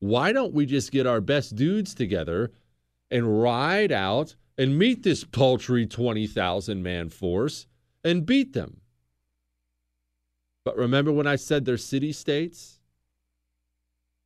why 0.00 0.32
don't 0.32 0.54
we 0.54 0.64
just 0.66 0.92
get 0.92 1.06
our 1.06 1.20
best 1.20 1.54
dudes 1.54 1.94
together 1.94 2.50
and 3.10 3.42
ride 3.42 3.92
out 3.92 4.34
and 4.56 4.78
meet 4.78 5.02
this 5.02 5.24
paltry 5.24 5.86
20,000 5.86 6.82
man 6.82 7.10
force 7.10 7.66
and 8.02 8.26
beat 8.26 8.54
them? 8.54 8.80
But 10.64 10.76
remember 10.76 11.12
when 11.12 11.26
I 11.26 11.36
said 11.36 11.64
they're 11.64 11.76
city 11.76 12.12
states? 12.12 12.80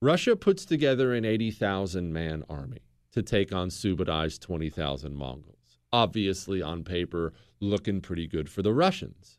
Russia 0.01 0.37
puts 0.37 0.65
together 0.65 1.13
an 1.13 1.25
80,000 1.25 2.13
man 2.13 2.45
army 2.49 2.83
to 3.11 3.23
take 3.23 3.53
on 3.53 3.69
Subadai's 3.69 4.39
20,000 4.39 5.15
Mongols. 5.15 5.79
Obviously, 5.93 6.61
on 6.61 6.83
paper, 6.85 7.33
looking 7.61 8.01
pretty 8.01 8.27
good 8.27 8.49
for 8.49 8.63
the 8.63 8.73
Russians. 8.73 9.39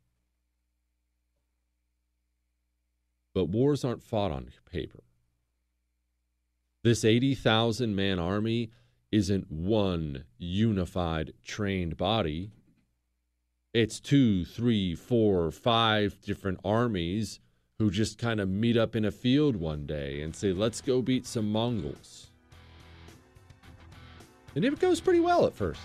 But 3.35 3.49
wars 3.49 3.83
aren't 3.83 4.01
fought 4.01 4.31
on 4.31 4.49
paper. 4.71 5.03
This 6.83 7.03
80,000 7.03 7.93
man 7.93 8.17
army 8.17 8.71
isn't 9.11 9.51
one 9.51 10.23
unified, 10.37 11.33
trained 11.43 11.97
body. 11.97 12.51
It's 13.73 13.99
two, 13.99 14.45
three, 14.45 14.95
four, 14.95 15.51
five 15.51 16.19
different 16.21 16.61
armies 16.63 17.41
who 17.77 17.91
just 17.91 18.17
kind 18.17 18.39
of 18.39 18.47
meet 18.47 18.77
up 18.77 18.95
in 18.95 19.03
a 19.03 19.11
field 19.11 19.57
one 19.57 19.85
day 19.85 20.21
and 20.21 20.33
say, 20.33 20.53
let's 20.53 20.79
go 20.79 21.01
beat 21.01 21.27
some 21.27 21.51
Mongols. 21.51 22.31
And 24.55 24.63
it 24.63 24.79
goes 24.79 25.01
pretty 25.01 25.19
well 25.19 25.45
at 25.45 25.53
first. 25.53 25.81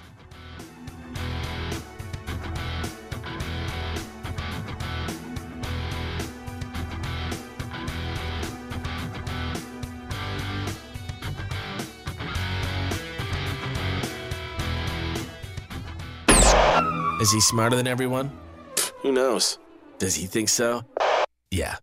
Is 17.20 17.30
he 17.30 17.40
smarter 17.40 17.76
than 17.76 17.86
everyone? 17.86 18.32
Who 19.02 19.12
knows? 19.12 19.58
Does 19.98 20.14
he 20.14 20.24
think 20.24 20.48
so? 20.48 20.82
Yeah. 21.50 21.76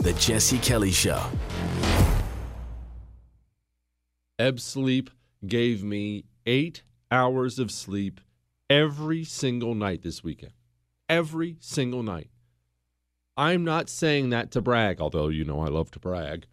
The 0.00 0.16
Jesse 0.18 0.58
Kelly 0.58 0.90
Show. 0.90 1.22
Ebb 4.36 4.58
Sleep 4.58 5.10
gave 5.46 5.84
me 5.84 6.24
eight 6.44 6.82
hours 7.12 7.60
of 7.60 7.70
sleep 7.70 8.20
every 8.68 9.22
single 9.22 9.76
night 9.76 10.02
this 10.02 10.24
weekend. 10.24 10.54
Every 11.08 11.56
single 11.60 12.02
night. 12.02 12.30
I'm 13.36 13.62
not 13.62 13.88
saying 13.88 14.30
that 14.30 14.50
to 14.52 14.60
brag, 14.60 15.00
although 15.00 15.28
you 15.28 15.44
know 15.44 15.60
I 15.60 15.68
love 15.68 15.92
to 15.92 16.00
brag. 16.00 16.46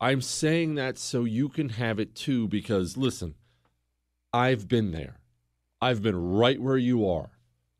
I'm 0.00 0.20
saying 0.20 0.74
that 0.74 0.98
so 0.98 1.22
you 1.22 1.48
can 1.48 1.68
have 1.68 2.00
it 2.00 2.16
too, 2.16 2.48
because 2.48 2.96
listen, 2.96 3.36
I've 4.32 4.66
been 4.66 4.90
there. 4.90 5.20
I've 5.80 6.02
been 6.02 6.16
right 6.16 6.60
where 6.60 6.76
you 6.76 7.08
are, 7.08 7.30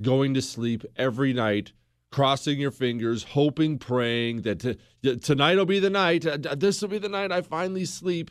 going 0.02 0.34
to 0.34 0.42
sleep 0.42 0.84
every 0.96 1.32
night, 1.32 1.72
crossing 2.12 2.60
your 2.60 2.70
fingers, 2.70 3.22
hoping, 3.22 3.78
praying 3.78 4.42
that 4.42 4.60
t- 4.60 5.16
tonight 5.16 5.56
will 5.56 5.66
be 5.66 5.78
the 5.78 5.90
night. 5.90 6.26
Uh, 6.26 6.54
this 6.54 6.82
will 6.82 6.88
be 6.88 6.98
the 6.98 7.08
night 7.08 7.32
I 7.32 7.40
finally 7.40 7.84
sleep. 7.84 8.30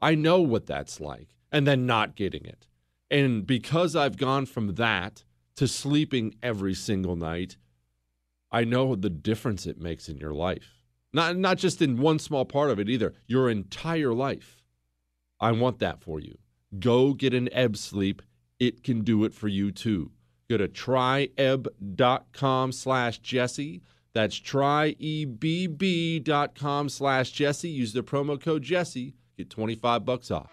I 0.00 0.14
know 0.14 0.40
what 0.40 0.66
that's 0.66 1.00
like, 1.00 1.28
and 1.52 1.66
then 1.66 1.86
not 1.86 2.16
getting 2.16 2.44
it. 2.44 2.66
And 3.10 3.46
because 3.46 3.94
I've 3.94 4.16
gone 4.16 4.46
from 4.46 4.74
that 4.74 5.24
to 5.56 5.68
sleeping 5.68 6.34
every 6.42 6.74
single 6.74 7.16
night, 7.16 7.56
I 8.50 8.64
know 8.64 8.94
the 8.94 9.10
difference 9.10 9.66
it 9.66 9.78
makes 9.80 10.08
in 10.08 10.18
your 10.18 10.34
life. 10.34 10.82
Not, 11.12 11.36
not 11.36 11.58
just 11.58 11.80
in 11.80 11.98
one 11.98 12.18
small 12.18 12.44
part 12.44 12.70
of 12.70 12.80
it 12.80 12.88
either, 12.88 13.14
your 13.26 13.48
entire 13.48 14.12
life. 14.12 14.62
I 15.40 15.52
want 15.52 15.78
that 15.78 16.00
for 16.00 16.18
you. 16.18 16.38
Go 16.78 17.14
get 17.14 17.34
an 17.34 17.48
ebb 17.52 17.76
sleep 17.76 18.22
it 18.58 18.82
can 18.82 19.02
do 19.02 19.24
it 19.24 19.34
for 19.34 19.48
you 19.48 19.70
too. 19.70 20.10
Go 20.48 20.56
to 20.58 20.68
tryebb.com 20.68 22.72
slash 22.72 23.18
Jesse. 23.18 23.82
That's 24.12 24.38
tryebb.com 24.38 26.88
slash 26.88 27.32
Jesse. 27.32 27.68
Use 27.68 27.92
the 27.92 28.02
promo 28.02 28.40
code 28.40 28.62
Jesse. 28.62 29.14
Get 29.36 29.50
25 29.50 30.04
bucks 30.04 30.30
off. 30.30 30.52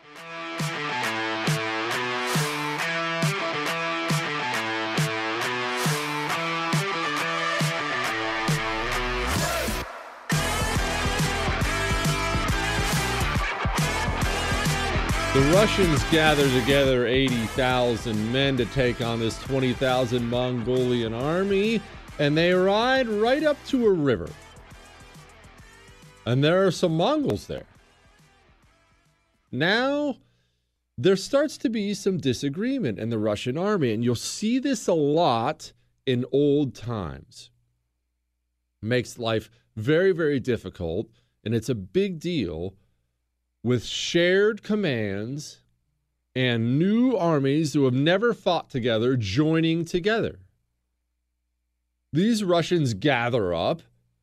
The 15.34 15.39
Russians 15.53 16.03
gather 16.11 16.43
together 16.59 17.07
80,000 17.07 18.34
men 18.34 18.57
to 18.57 18.65
take 18.65 18.99
on 18.99 19.21
this 19.21 19.41
20,000 19.43 20.29
Mongolian 20.29 21.13
army, 21.13 21.82
and 22.19 22.38
they 22.38 22.51
ride 22.51 23.07
right 23.07 23.41
up 23.41 23.55
to 23.67 23.86
a 23.88 23.93
river. 23.93 24.29
And 26.25 26.43
there 26.43 26.67
are 26.67 26.71
some 26.71 26.97
Mongols 26.97 27.47
there. 27.47 27.63
Now, 29.53 30.17
there 30.97 31.15
starts 31.15 31.57
to 31.59 31.69
be 31.69 31.93
some 31.93 32.17
disagreement 32.17 32.99
in 32.99 33.09
the 33.09 33.17
Russian 33.17 33.57
army, 33.57 33.93
and 33.93 34.03
you'll 34.03 34.15
see 34.15 34.59
this 34.59 34.86
a 34.89 34.93
lot 34.93 35.71
in 36.05 36.25
old 36.34 36.75
times. 36.75 37.51
Makes 38.82 39.17
life 39.17 39.49
very, 39.77 40.11
very 40.11 40.41
difficult, 40.41 41.07
and 41.45 41.55
it's 41.55 41.69
a 41.69 41.75
big 41.75 42.19
deal 42.19 42.75
with 43.64 43.86
shared 43.86 44.64
commands 44.64 45.59
and 46.36 46.80
new 46.80 47.16
armies 47.16 47.74
who 47.74 47.86
have 47.86 47.93
never 47.93 48.34
fought 48.34 48.70
together 48.70 49.16
joining 49.16 49.86
together. 49.86 50.39
These 52.14 52.43
Russians 52.43 52.93
gather 52.93 53.53
up 53.53 53.82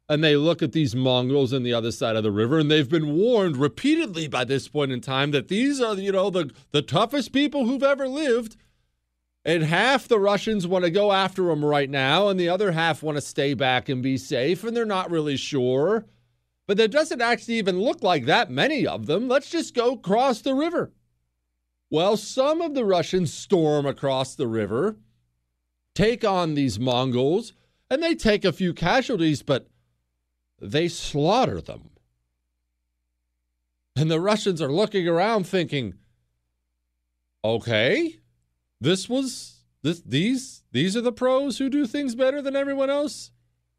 and 0.08 0.24
they 0.24 0.36
look 0.36 0.62
at 0.62 0.72
these 0.72 0.96
Mongols 0.96 1.52
on 1.52 1.62
the 1.62 1.74
other 1.74 1.92
side 1.92 2.16
of 2.16 2.22
the 2.22 2.30
river, 2.30 2.58
and 2.58 2.70
they've 2.70 2.88
been 2.88 3.14
warned 3.14 3.58
repeatedly 3.58 4.26
by 4.26 4.42
this 4.42 4.66
point 4.66 4.90
in 4.90 5.02
time 5.02 5.32
that 5.32 5.48
these 5.48 5.82
are, 5.82 5.94
you 5.96 6.12
know, 6.12 6.30
the, 6.30 6.50
the 6.70 6.80
toughest 6.80 7.32
people 7.32 7.66
who've 7.66 7.82
ever 7.82 8.08
lived. 8.08 8.56
And 9.44 9.62
half 9.62 10.08
the 10.08 10.18
Russians 10.18 10.66
want 10.66 10.84
to 10.86 10.90
go 10.90 11.12
after 11.12 11.44
them 11.44 11.62
right 11.62 11.90
now, 11.90 12.28
and 12.28 12.40
the 12.40 12.48
other 12.48 12.72
half 12.72 13.02
want 13.02 13.16
to 13.16 13.22
stay 13.22 13.52
back 13.52 13.90
and 13.90 14.02
be 14.02 14.16
safe, 14.16 14.64
and 14.64 14.74
they're 14.74 14.86
not 14.86 15.10
really 15.10 15.36
sure 15.36 16.06
but 16.68 16.76
there 16.76 16.86
doesn't 16.86 17.22
actually 17.22 17.54
even 17.54 17.80
look 17.80 18.02
like 18.02 18.26
that 18.26 18.50
many 18.50 18.86
of 18.86 19.06
them. 19.06 19.26
Let's 19.26 19.50
just 19.50 19.74
go 19.74 19.96
cross 19.96 20.42
the 20.42 20.54
river. 20.54 20.92
Well, 21.90 22.18
some 22.18 22.60
of 22.60 22.74
the 22.74 22.84
Russians 22.84 23.32
storm 23.32 23.86
across 23.86 24.34
the 24.34 24.46
river, 24.46 24.98
take 25.94 26.26
on 26.26 26.52
these 26.52 26.78
Mongols, 26.78 27.54
and 27.90 28.02
they 28.02 28.14
take 28.14 28.44
a 28.44 28.52
few 28.52 28.74
casualties, 28.74 29.42
but 29.42 29.66
they 30.60 30.88
slaughter 30.88 31.62
them. 31.62 31.88
And 33.96 34.10
the 34.10 34.20
Russians 34.20 34.60
are 34.60 34.70
looking 34.70 35.08
around 35.08 35.46
thinking, 35.46 35.94
okay, 37.42 38.18
this 38.78 39.08
was 39.08 39.64
this 39.82 40.02
these 40.02 40.64
these 40.72 40.98
are 40.98 41.00
the 41.00 41.12
pros 41.12 41.56
who 41.56 41.70
do 41.70 41.86
things 41.86 42.14
better 42.14 42.42
than 42.42 42.54
everyone 42.54 42.90
else. 42.90 43.30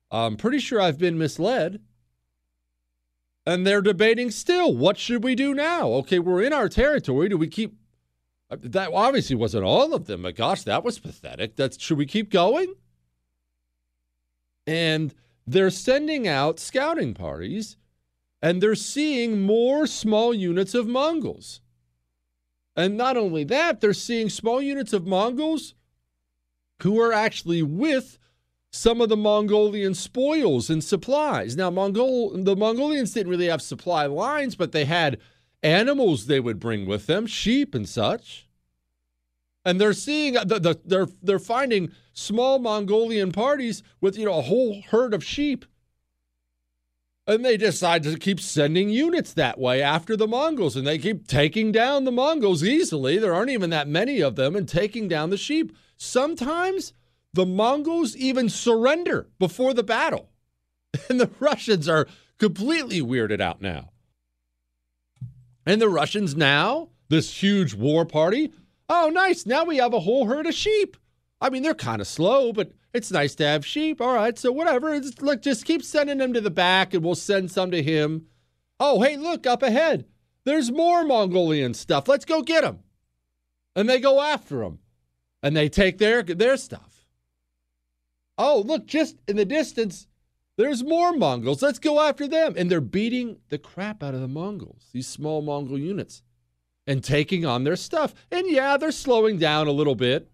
I'm 0.09 0.37
pretty 0.37 0.57
sure 0.57 0.81
I've 0.81 0.97
been 0.97 1.19
misled 1.19 1.81
and 3.49 3.65
they're 3.65 3.81
debating 3.81 4.29
still 4.29 4.77
what 4.77 4.97
should 4.97 5.23
we 5.23 5.33
do 5.33 5.55
now? 5.55 5.89
Okay 5.89 6.19
we're 6.19 6.43
in 6.43 6.53
our 6.53 6.69
territory. 6.69 7.29
Do 7.29 7.37
we 7.37 7.47
keep 7.47 7.75
uh, 8.51 8.57
that 8.61 8.91
obviously 8.93 9.35
wasn't 9.35 9.63
all 9.63 9.93
of 9.93 10.05
them 10.05 10.21
but 10.21 10.35
gosh 10.35 10.63
that 10.63 10.83
was 10.83 10.99
pathetic. 10.99 11.55
That's 11.55 11.81
should 11.81 11.97
we 11.97 12.05
keep 12.05 12.29
going? 12.31 12.75
And 14.67 15.15
they're 15.47 15.71
sending 15.71 16.27
out 16.27 16.59
scouting 16.59 17.15
parties 17.15 17.77
and 18.39 18.61
they're 18.61 18.75
seeing 18.75 19.41
more 19.41 19.87
small 19.87 20.31
units 20.31 20.75
of 20.75 20.87
mongols. 20.87 21.61
And 22.75 22.95
not 22.95 23.17
only 23.17 23.43
that 23.45 23.81
they're 23.81 23.93
seeing 23.93 24.29
small 24.29 24.61
units 24.61 24.93
of 24.93 25.07
mongols 25.07 25.73
who 26.83 27.01
are 27.01 27.11
actually 27.11 27.63
with 27.63 28.19
some 28.71 29.01
of 29.01 29.09
the 29.09 29.17
Mongolian 29.17 29.93
spoils 29.93 30.69
and 30.69 30.83
supplies. 30.83 31.55
Now, 31.55 31.69
Mongol 31.69 32.31
the 32.43 32.55
Mongolians 32.55 33.13
didn't 33.13 33.31
really 33.31 33.47
have 33.47 33.61
supply 33.61 34.05
lines, 34.05 34.55
but 34.55 34.71
they 34.71 34.85
had 34.85 35.19
animals 35.63 36.25
they 36.25 36.39
would 36.39 36.59
bring 36.59 36.85
with 36.85 37.07
them, 37.07 37.25
sheep 37.25 37.73
and 37.73 37.87
such. 37.87 38.47
And 39.65 39.79
they're 39.79 39.93
seeing 39.93 40.33
the, 40.33 40.59
the, 40.59 40.79
they're 40.85 41.07
they're 41.21 41.39
finding 41.39 41.91
small 42.13 42.59
Mongolian 42.59 43.31
parties 43.31 43.83
with 44.01 44.17
you 44.17 44.25
know 44.25 44.37
a 44.37 44.43
whole 44.43 44.81
herd 44.89 45.13
of 45.13 45.23
sheep. 45.23 45.65
And 47.27 47.45
they 47.45 47.57
decide 47.57 48.01
to 48.03 48.17
keep 48.17 48.39
sending 48.39 48.89
units 48.89 49.33
that 49.33 49.59
way 49.59 49.83
after 49.83 50.17
the 50.17 50.27
Mongols, 50.27 50.75
and 50.75 50.87
they 50.87 50.97
keep 50.97 51.27
taking 51.27 51.71
down 51.71 52.03
the 52.03 52.11
Mongols 52.11 52.63
easily. 52.63 53.19
There 53.19 53.35
aren't 53.35 53.51
even 53.51 53.69
that 53.69 53.87
many 53.87 54.19
of 54.19 54.35
them, 54.35 54.55
and 54.55 54.67
taking 54.67 55.07
down 55.07 55.29
the 55.29 55.37
sheep. 55.37 55.75
Sometimes 55.95 56.93
the 57.33 57.45
Mongols 57.45 58.15
even 58.15 58.49
surrender 58.49 59.27
before 59.39 59.73
the 59.73 59.83
battle. 59.83 60.29
And 61.09 61.19
the 61.19 61.29
Russians 61.39 61.87
are 61.87 62.07
completely 62.39 62.99
weirded 62.99 63.39
out 63.39 63.61
now. 63.61 63.91
And 65.65 65.79
the 65.79 65.89
Russians 65.89 66.35
now, 66.35 66.89
this 67.09 67.43
huge 67.43 67.75
war 67.75 68.05
party, 68.05 68.51
oh, 68.89 69.11
nice. 69.13 69.45
Now 69.45 69.65
we 69.65 69.77
have 69.77 69.93
a 69.93 69.99
whole 69.99 70.25
herd 70.25 70.47
of 70.47 70.55
sheep. 70.55 70.97
I 71.39 71.51
mean, 71.51 71.61
they're 71.61 71.75
kind 71.75 72.01
of 72.01 72.07
slow, 72.07 72.51
but 72.51 72.71
it's 72.93 73.11
nice 73.11 73.35
to 73.35 73.45
have 73.45 73.65
sheep. 73.65 74.01
All 74.01 74.15
right, 74.15 74.37
so 74.37 74.51
whatever. 74.51 74.93
It's, 74.93 75.21
look, 75.21 75.43
just 75.43 75.65
keep 75.65 75.83
sending 75.83 76.17
them 76.17 76.33
to 76.33 76.41
the 76.41 76.49
back 76.49 76.93
and 76.93 77.03
we'll 77.03 77.15
send 77.15 77.51
some 77.51 77.69
to 77.71 77.83
him. 77.83 78.25
Oh, 78.79 79.01
hey, 79.01 79.15
look 79.15 79.45
up 79.45 79.61
ahead. 79.61 80.05
There's 80.45 80.71
more 80.71 81.03
Mongolian 81.03 81.73
stuff. 81.75 82.07
Let's 82.07 82.25
go 82.25 82.41
get 82.41 82.61
them. 82.61 82.79
And 83.75 83.87
they 83.87 83.99
go 83.99 84.21
after 84.21 84.59
them 84.59 84.79
and 85.43 85.55
they 85.55 85.69
take 85.69 85.99
their, 85.99 86.23
their 86.23 86.57
stuff. 86.57 86.88
Oh, 88.39 88.63
look, 88.65 88.87
just 88.87 89.17
in 89.27 89.35
the 89.35 89.43
distance, 89.43 90.07
there's 90.55 90.81
more 90.81 91.11
Mongols. 91.11 91.61
Let's 91.61 91.77
go 91.77 91.99
after 91.99 92.25
them. 92.25 92.53
And 92.57 92.71
they're 92.71 92.79
beating 92.79 93.37
the 93.49 93.57
crap 93.57 94.01
out 94.01 94.13
of 94.13 94.21
the 94.21 94.29
Mongols, 94.29 94.87
these 94.93 95.07
small 95.07 95.41
Mongol 95.41 95.77
units, 95.77 96.23
and 96.87 97.03
taking 97.03 97.45
on 97.45 97.65
their 97.65 97.75
stuff. 97.75 98.15
And 98.31 98.49
yeah, 98.49 98.77
they're 98.77 98.93
slowing 98.93 99.37
down 99.37 99.67
a 99.67 99.71
little 99.71 99.93
bit. 99.93 100.31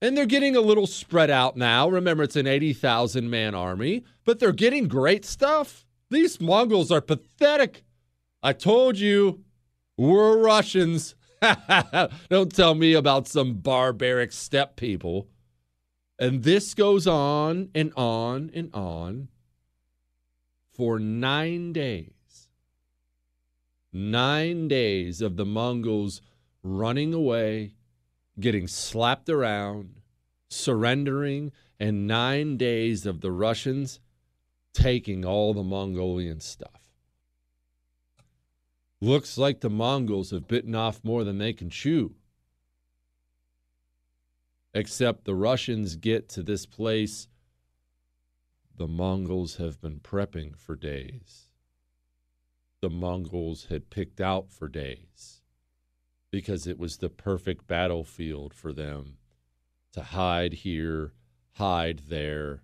And 0.00 0.16
they're 0.16 0.26
getting 0.26 0.56
a 0.56 0.60
little 0.62 0.86
spread 0.86 1.28
out 1.30 1.56
now. 1.56 1.88
Remember, 1.88 2.22
it's 2.22 2.36
an 2.36 2.46
80,000 2.46 3.28
man 3.28 3.54
army, 3.54 4.04
but 4.24 4.38
they're 4.38 4.52
getting 4.52 4.88
great 4.88 5.26
stuff. 5.26 5.84
These 6.08 6.40
Mongols 6.40 6.90
are 6.90 7.02
pathetic. 7.02 7.84
I 8.42 8.54
told 8.54 8.96
you, 8.96 9.44
we're 9.98 10.38
Russians. 10.38 11.16
Don't 12.30 12.54
tell 12.54 12.74
me 12.74 12.94
about 12.94 13.28
some 13.28 13.54
barbaric 13.54 14.32
steppe 14.32 14.76
people. 14.76 15.28
And 16.18 16.42
this 16.42 16.74
goes 16.74 17.06
on 17.06 17.70
and 17.74 17.92
on 17.96 18.50
and 18.52 18.74
on 18.74 19.28
for 20.72 20.98
nine 20.98 21.72
days. 21.72 22.10
Nine 23.92 24.68
days 24.68 25.20
of 25.20 25.36
the 25.36 25.46
Mongols 25.46 26.20
running 26.62 27.14
away, 27.14 27.74
getting 28.38 28.66
slapped 28.66 29.28
around, 29.28 29.94
surrendering, 30.48 31.52
and 31.78 32.06
nine 32.06 32.56
days 32.56 33.06
of 33.06 33.20
the 33.20 33.32
Russians 33.32 34.00
taking 34.72 35.24
all 35.24 35.54
the 35.54 35.62
Mongolian 35.62 36.40
stuff. 36.40 36.88
Looks 39.00 39.38
like 39.38 39.60
the 39.60 39.70
Mongols 39.70 40.32
have 40.32 40.48
bitten 40.48 40.74
off 40.74 41.04
more 41.04 41.22
than 41.22 41.38
they 41.38 41.52
can 41.52 41.70
chew. 41.70 42.14
Except 44.74 45.24
the 45.24 45.34
Russians 45.34 45.96
get 45.96 46.28
to 46.30 46.42
this 46.42 46.66
place, 46.66 47.28
the 48.76 48.86
Mongols 48.86 49.56
have 49.56 49.80
been 49.80 49.98
prepping 49.98 50.56
for 50.56 50.76
days. 50.76 51.46
The 52.80 52.90
Mongols 52.90 53.66
had 53.70 53.90
picked 53.90 54.20
out 54.20 54.52
for 54.52 54.68
days 54.68 55.40
because 56.30 56.66
it 56.66 56.78
was 56.78 56.98
the 56.98 57.08
perfect 57.08 57.66
battlefield 57.66 58.54
for 58.54 58.72
them 58.72 59.16
to 59.92 60.02
hide 60.02 60.52
here, 60.52 61.12
hide 61.54 62.02
there. 62.08 62.62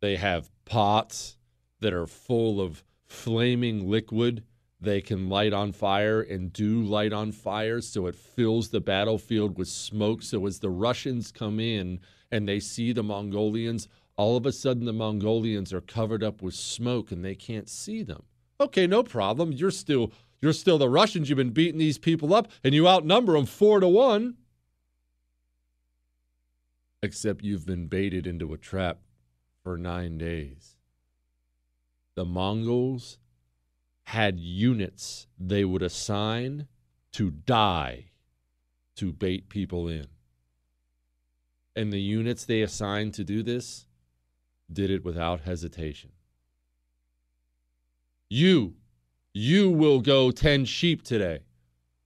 They 0.00 0.16
have 0.16 0.50
pots 0.64 1.36
that 1.80 1.92
are 1.92 2.06
full 2.06 2.60
of 2.60 2.84
flaming 3.06 3.88
liquid 3.88 4.44
they 4.80 5.00
can 5.00 5.28
light 5.28 5.52
on 5.52 5.72
fire 5.72 6.20
and 6.20 6.52
do 6.52 6.82
light 6.82 7.12
on 7.12 7.32
fire 7.32 7.80
so 7.80 8.06
it 8.06 8.14
fills 8.14 8.68
the 8.68 8.80
battlefield 8.80 9.58
with 9.58 9.68
smoke. 9.68 10.22
So 10.22 10.46
as 10.46 10.60
the 10.60 10.70
Russians 10.70 11.32
come 11.32 11.58
in 11.58 12.00
and 12.30 12.48
they 12.48 12.60
see 12.60 12.92
the 12.92 13.02
Mongolians, 13.02 13.88
all 14.16 14.36
of 14.36 14.46
a 14.46 14.52
sudden 14.52 14.84
the 14.84 14.92
Mongolians 14.92 15.72
are 15.72 15.80
covered 15.80 16.22
up 16.22 16.42
with 16.42 16.54
smoke 16.54 17.10
and 17.10 17.24
they 17.24 17.34
can't 17.34 17.68
see 17.68 18.02
them. 18.02 18.22
Okay, 18.60 18.86
no 18.86 19.02
problem. 19.02 19.52
You're 19.52 19.70
still 19.70 20.12
you're 20.40 20.52
still 20.52 20.78
the 20.78 20.88
Russians. 20.88 21.28
You've 21.28 21.36
been 21.36 21.50
beating 21.50 21.78
these 21.78 21.98
people 21.98 22.32
up 22.32 22.48
and 22.62 22.72
you 22.72 22.86
outnumber 22.86 23.32
them 23.32 23.46
4 23.46 23.80
to 23.80 23.88
1. 23.88 24.36
Except 27.02 27.42
you've 27.42 27.66
been 27.66 27.86
baited 27.86 28.26
into 28.26 28.52
a 28.52 28.58
trap 28.58 28.98
for 29.64 29.76
9 29.76 30.18
days. 30.18 30.76
The 32.14 32.24
Mongols 32.24 33.18
had 34.08 34.40
units 34.40 35.26
they 35.38 35.66
would 35.66 35.82
assign 35.82 36.66
to 37.12 37.30
die 37.30 38.06
to 38.96 39.12
bait 39.12 39.50
people 39.50 39.86
in. 39.86 40.06
And 41.76 41.92
the 41.92 42.00
units 42.00 42.46
they 42.46 42.62
assigned 42.62 43.12
to 43.14 43.22
do 43.22 43.42
this 43.42 43.84
did 44.72 44.90
it 44.90 45.04
without 45.04 45.42
hesitation. 45.42 46.10
You, 48.30 48.76
you 49.34 49.70
will 49.70 50.00
go 50.00 50.30
10 50.30 50.64
sheep 50.64 51.02
today. 51.02 51.40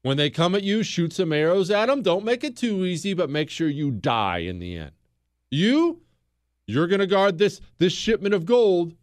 When 0.02 0.16
they 0.16 0.28
come 0.28 0.56
at 0.56 0.64
you, 0.64 0.82
shoot 0.82 1.12
some 1.12 1.32
arrows 1.32 1.70
at 1.70 1.86
them. 1.86 2.02
Don't 2.02 2.24
make 2.24 2.42
it 2.42 2.56
too 2.56 2.84
easy, 2.84 3.14
but 3.14 3.30
make 3.30 3.48
sure 3.48 3.68
you 3.68 3.92
die 3.92 4.38
in 4.38 4.58
the 4.58 4.76
end. 4.76 4.90
You, 5.52 6.00
you're 6.66 6.88
going 6.88 6.98
to 6.98 7.06
guard 7.06 7.38
this, 7.38 7.60
this 7.78 7.92
shipment 7.92 8.34
of 8.34 8.44
gold 8.44 8.96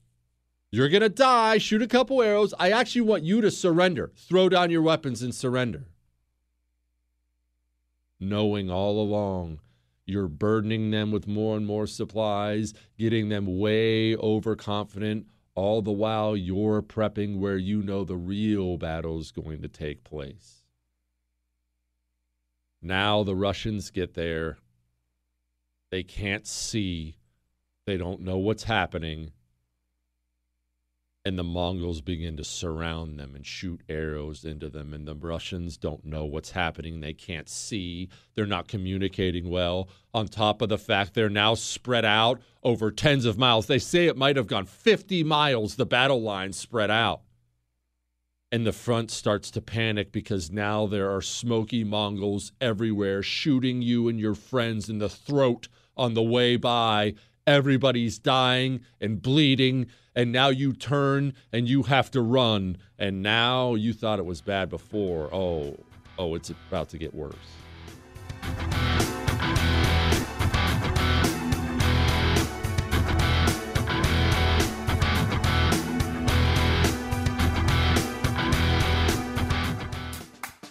you're 0.71 0.89
going 0.89 1.01
to 1.01 1.09
die. 1.09 1.57
Shoot 1.57 1.81
a 1.81 1.87
couple 1.87 2.21
arrows. 2.21 2.53
I 2.59 2.71
actually 2.71 3.01
want 3.01 3.23
you 3.23 3.41
to 3.41 3.51
surrender. 3.51 4.11
Throw 4.15 4.49
down 4.49 4.71
your 4.71 4.81
weapons 4.81 5.21
and 5.21 5.33
surrender. 5.33 5.87
Knowing 8.19 8.69
all 8.69 9.01
along 9.01 9.59
you're 10.09 10.27
burdening 10.27 10.89
them 10.89 11.11
with 11.11 11.27
more 11.27 11.55
and 11.55 11.65
more 11.67 11.85
supplies, 11.85 12.73
getting 12.97 13.29
them 13.29 13.59
way 13.59 14.15
overconfident, 14.15 15.27
all 15.53 15.81
the 15.81 15.91
while 15.91 16.35
you're 16.35 16.81
prepping 16.81 17.37
where 17.37 17.57
you 17.57 17.83
know 17.83 18.03
the 18.03 18.17
real 18.17 18.77
battle 18.77 19.19
is 19.19 19.31
going 19.31 19.61
to 19.61 19.67
take 19.67 20.03
place. 20.03 20.63
Now 22.81 23.23
the 23.23 23.35
Russians 23.35 23.91
get 23.91 24.15
there. 24.15 24.57
They 25.91 26.01
can't 26.03 26.47
see. 26.47 27.17
They 27.85 27.97
don't 27.97 28.21
know 28.21 28.37
what's 28.37 28.63
happening 28.63 29.31
and 31.25 31.37
the 31.37 31.43
Mongols 31.43 32.01
begin 32.01 32.37
to 32.37 32.43
surround 32.43 33.19
them 33.19 33.35
and 33.35 33.45
shoot 33.45 33.81
arrows 33.89 34.45
into 34.45 34.69
them. 34.69 34.93
And 34.93 35.07
the 35.07 35.15
Russians 35.15 35.77
don't 35.77 36.05
know 36.05 36.23
what's 36.23 36.51
happening. 36.51 37.01
They 37.01 37.13
can't 37.13 37.49
see. 37.49 38.09
They're 38.35 38.45
not 38.45 38.69
communicating 38.69 39.49
well. 39.49 39.89
On 40.13 40.27
top 40.27 40.61
of 40.61 40.69
the 40.69 40.77
fact 40.77 41.13
they're 41.13 41.29
now 41.29 41.55
spread 41.55 42.05
out 42.05 42.41
over 42.63 42.89
tens 42.89 43.25
of 43.25 43.37
miles. 43.37 43.67
They 43.67 43.79
say 43.79 44.07
it 44.07 44.17
might 44.17 44.37
have 44.37 44.47
gone 44.47 44.65
50 44.65 45.23
miles, 45.23 45.75
the 45.75 45.85
battle 45.85 46.21
line 46.21 46.53
spread 46.53 46.89
out. 46.89 47.21
And 48.51 48.65
the 48.65 48.71
front 48.71 49.11
starts 49.11 49.51
to 49.51 49.61
panic 49.61 50.11
because 50.11 50.49
now 50.49 50.87
there 50.87 51.13
are 51.13 51.21
smoky 51.21 51.83
Mongols 51.83 52.53
everywhere 52.59 53.21
shooting 53.21 53.81
you 53.81 54.07
and 54.07 54.19
your 54.19 54.33
friends 54.33 54.89
in 54.89 54.97
the 54.97 55.09
throat 55.09 55.67
on 55.95 56.13
the 56.13 56.23
way 56.23 56.55
by. 56.55 57.13
Everybody's 57.47 58.19
dying 58.19 58.81
and 59.01 59.21
bleeding 59.21 59.87
and 60.19 60.33
now 60.33 60.49
you 60.49 60.73
turn 60.73 61.33
and 61.53 61.69
you 61.69 61.83
have 61.83 62.11
to 62.11 62.21
run, 62.21 62.77
and 62.97 63.23
now 63.23 63.75
you 63.75 63.93
thought 63.93 64.19
it 64.19 64.25
was 64.25 64.41
bad 64.41 64.69
before. 64.69 65.33
Oh, 65.33 65.77
oh, 66.17 66.35
it's 66.35 66.49
about 66.49 66.89
to 66.89 66.97
get 66.97 67.13
worse. 67.13 67.35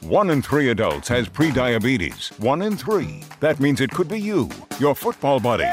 One 0.03 0.31
in 0.31 0.41
three 0.41 0.71
adults 0.71 1.09
has 1.09 1.29
prediabetes. 1.29 2.39
One 2.39 2.62
in 2.62 2.77
three. 2.77 3.25
That 3.41 3.61
means 3.61 3.83
it 3.83 3.91
could 3.91 4.09
be 4.09 4.19
you, 4.19 4.49
your 4.79 4.95
football 4.95 5.39
buddy, 5.39 5.69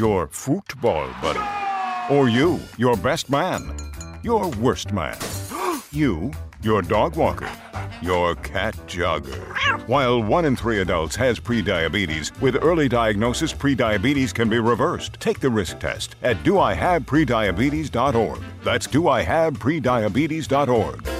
your 0.00 0.26
football 0.28 1.06
buddy 1.20 1.40
or 2.08 2.30
you, 2.30 2.58
your 2.78 2.96
best 2.96 3.28
man. 3.28 3.76
Your 4.22 4.48
worst 4.52 4.92
man. 4.92 5.18
you, 5.92 6.32
your 6.62 6.80
dog 6.80 7.16
walker. 7.16 7.50
Your 8.00 8.34
cat 8.36 8.74
jogger. 8.86 9.86
While 9.86 10.22
one 10.22 10.46
in 10.46 10.56
three 10.56 10.80
adults 10.80 11.16
has 11.16 11.38
prediabetes, 11.38 12.40
with 12.40 12.64
early 12.64 12.88
diagnosis, 12.88 13.52
prediabetes 13.52 14.32
can 14.32 14.48
be 14.48 14.58
reversed. 14.58 15.20
Take 15.20 15.38
the 15.38 15.50
risk 15.50 15.78
test 15.78 16.16
at 16.22 16.38
doihaveprediabetes.org. 16.44 18.40
That's 18.64 18.86
doihaveprediabetes.org. 18.86 21.19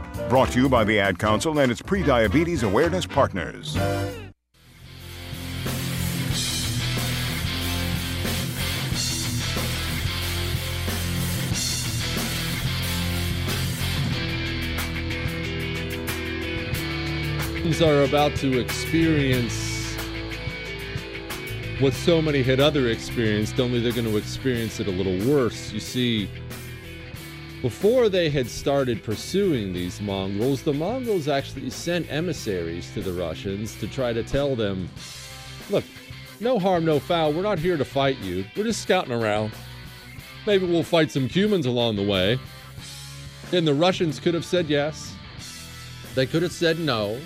Brought 0.31 0.51
to 0.51 0.61
you 0.61 0.69
by 0.69 0.85
the 0.85 0.97
Ad 0.97 1.19
Council 1.19 1.59
and 1.59 1.69
its 1.69 1.81
pre-diabetes 1.81 2.63
awareness 2.63 3.05
partners. 3.05 3.73
These 17.61 17.81
are 17.81 18.03
about 18.03 18.33
to 18.37 18.57
experience 18.57 19.97
what 21.81 21.91
so 21.91 22.21
many 22.21 22.41
had 22.41 22.61
other 22.61 22.87
experienced, 22.87 23.59
only 23.59 23.81
they're 23.81 23.91
going 23.91 24.05
to 24.05 24.15
experience 24.15 24.79
it 24.79 24.87
a 24.87 24.91
little 24.91 25.17
worse. 25.29 25.73
You 25.73 25.81
see, 25.81 26.29
before 27.61 28.09
they 28.09 28.29
had 28.29 28.47
started 28.47 29.03
pursuing 29.03 29.71
these 29.71 30.01
Mongols, 30.01 30.63
the 30.63 30.73
Mongols 30.73 31.27
actually 31.27 31.69
sent 31.69 32.11
emissaries 32.11 32.91
to 32.93 33.01
the 33.01 33.13
Russians 33.13 33.75
to 33.75 33.87
try 33.87 34.13
to 34.13 34.23
tell 34.23 34.55
them, 34.55 34.89
look, 35.69 35.83
no 36.39 36.57
harm, 36.57 36.85
no 36.85 36.99
foul. 36.99 37.33
We're 37.33 37.43
not 37.43 37.59
here 37.59 37.77
to 37.77 37.85
fight 37.85 38.17
you. 38.19 38.45
We're 38.57 38.63
just 38.63 38.81
scouting 38.81 39.13
around. 39.13 39.51
Maybe 40.47 40.65
we'll 40.65 40.81
fight 40.81 41.11
some 41.11 41.27
Cumans 41.29 41.67
along 41.67 41.97
the 41.97 42.03
way. 42.03 42.39
And 43.51 43.67
the 43.67 43.75
Russians 43.75 44.19
could 44.19 44.33
have 44.33 44.45
said 44.45 44.67
yes. 44.67 45.13
They 46.15 46.25
could 46.25 46.41
have 46.41 46.51
said 46.51 46.79
no. 46.79 47.19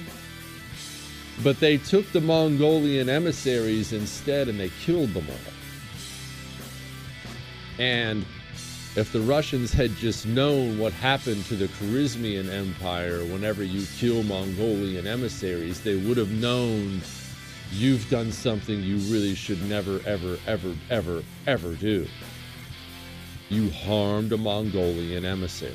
But 1.43 1.61
they 1.61 1.77
took 1.77 2.11
the 2.11 2.19
Mongolian 2.19 3.07
emissaries 3.07 3.93
instead 3.93 4.49
and 4.49 4.59
they 4.59 4.69
killed 4.83 5.13
them 5.13 5.27
all. 5.29 5.53
And 7.79 8.25
if 8.95 9.11
the 9.11 9.19
Russians 9.19 9.73
had 9.73 9.93
just 9.97 10.25
known 10.25 10.77
what 10.77 10.93
happened 10.93 11.43
to 11.45 11.55
the 11.55 11.67
Khwarezmian 11.67 12.49
Empire 12.49 13.19
whenever 13.25 13.61
you 13.61 13.85
kill 13.97 14.23
Mongolian 14.23 15.05
emissaries, 15.05 15.81
they 15.81 15.97
would 15.97 16.15
have 16.15 16.31
known 16.31 17.01
you've 17.73 18.09
done 18.09 18.31
something 18.31 18.81
you 18.81 18.97
really 19.11 19.35
should 19.35 19.61
never, 19.67 19.99
ever, 20.05 20.37
ever, 20.47 20.73
ever, 20.89 21.23
ever 21.45 21.73
do. 21.73 22.07
You 23.49 23.69
harmed 23.69 24.31
a 24.31 24.37
Mongolian 24.37 25.25
emissary. 25.25 25.73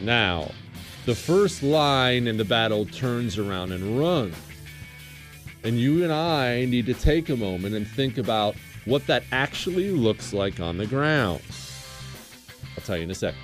Now, 0.00 0.50
the 1.04 1.14
first 1.14 1.62
line 1.62 2.26
in 2.26 2.38
the 2.38 2.44
battle 2.44 2.86
turns 2.86 3.36
around 3.36 3.72
and 3.72 3.98
runs. 3.98 4.34
And 5.62 5.78
you 5.78 6.04
and 6.04 6.12
I 6.12 6.64
need 6.64 6.86
to 6.86 6.94
take 6.94 7.28
a 7.28 7.36
moment 7.36 7.74
and 7.74 7.86
think 7.86 8.16
about 8.16 8.56
what 8.84 9.06
that 9.06 9.24
actually 9.32 9.90
looks 9.90 10.32
like 10.32 10.60
on 10.60 10.78
the 10.78 10.86
ground. 10.86 11.42
I'll 12.76 12.84
tell 12.84 12.96
you 12.96 13.04
in 13.04 13.10
a 13.10 13.14
second. 13.14 13.40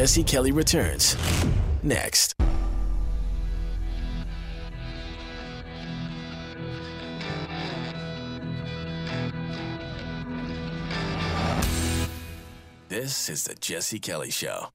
Jesse 0.00 0.24
Kelly 0.24 0.50
returns 0.50 1.14
next. 1.82 2.34
This 12.88 13.28
is 13.28 13.44
the 13.44 13.54
Jesse 13.56 13.98
Kelly 13.98 14.30
Show. 14.30 14.68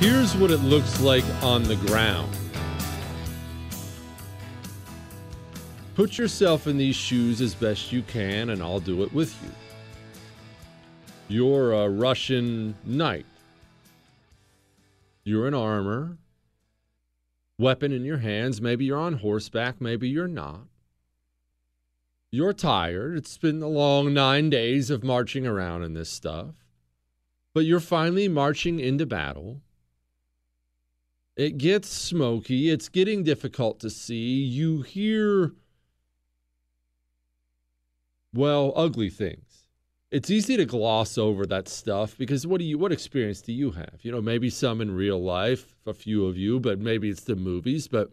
Here's 0.00 0.34
what 0.34 0.50
it 0.50 0.58
looks 0.58 1.00
like 1.00 1.22
on 1.40 1.62
the 1.62 1.76
ground. 1.86 2.39
Put 6.00 6.16
yourself 6.16 6.66
in 6.66 6.78
these 6.78 6.96
shoes 6.96 7.42
as 7.42 7.54
best 7.54 7.92
you 7.92 8.00
can, 8.00 8.48
and 8.48 8.62
I'll 8.62 8.80
do 8.80 9.02
it 9.02 9.12
with 9.12 9.36
you. 9.42 9.50
You're 11.28 11.74
a 11.74 11.90
Russian 11.90 12.74
knight. 12.86 13.26
You're 15.24 15.46
in 15.46 15.52
armor, 15.52 16.16
weapon 17.58 17.92
in 17.92 18.02
your 18.06 18.16
hands. 18.16 18.62
Maybe 18.62 18.86
you're 18.86 18.98
on 18.98 19.18
horseback, 19.18 19.78
maybe 19.78 20.08
you're 20.08 20.26
not. 20.26 20.62
You're 22.32 22.54
tired. 22.54 23.18
It's 23.18 23.36
been 23.36 23.60
a 23.60 23.68
long 23.68 24.14
nine 24.14 24.48
days 24.48 24.88
of 24.88 25.04
marching 25.04 25.46
around 25.46 25.82
in 25.82 25.92
this 25.92 26.08
stuff. 26.08 26.54
But 27.52 27.66
you're 27.66 27.78
finally 27.78 28.26
marching 28.26 28.80
into 28.80 29.04
battle. 29.04 29.60
It 31.36 31.58
gets 31.58 31.90
smoky. 31.90 32.70
It's 32.70 32.88
getting 32.88 33.22
difficult 33.22 33.80
to 33.80 33.90
see. 33.90 34.42
You 34.42 34.80
hear, 34.80 35.52
well, 38.32 38.72
ugly 38.76 39.10
things. 39.10 39.66
It's 40.10 40.30
easy 40.30 40.56
to 40.56 40.64
gloss 40.64 41.16
over 41.16 41.46
that 41.46 41.68
stuff 41.68 42.18
because 42.18 42.46
what 42.46 42.58
do 42.58 42.64
you 42.64 42.78
what 42.78 42.92
experience 42.92 43.40
do 43.42 43.52
you 43.52 43.70
have? 43.72 44.00
You 44.02 44.10
know, 44.10 44.20
maybe 44.20 44.50
some 44.50 44.80
in 44.80 44.90
real 44.90 45.22
life, 45.22 45.76
a 45.86 45.94
few 45.94 46.26
of 46.26 46.36
you, 46.36 46.58
but 46.58 46.80
maybe 46.80 47.08
it's 47.08 47.22
the 47.22 47.36
movies, 47.36 47.86
but 47.86 48.10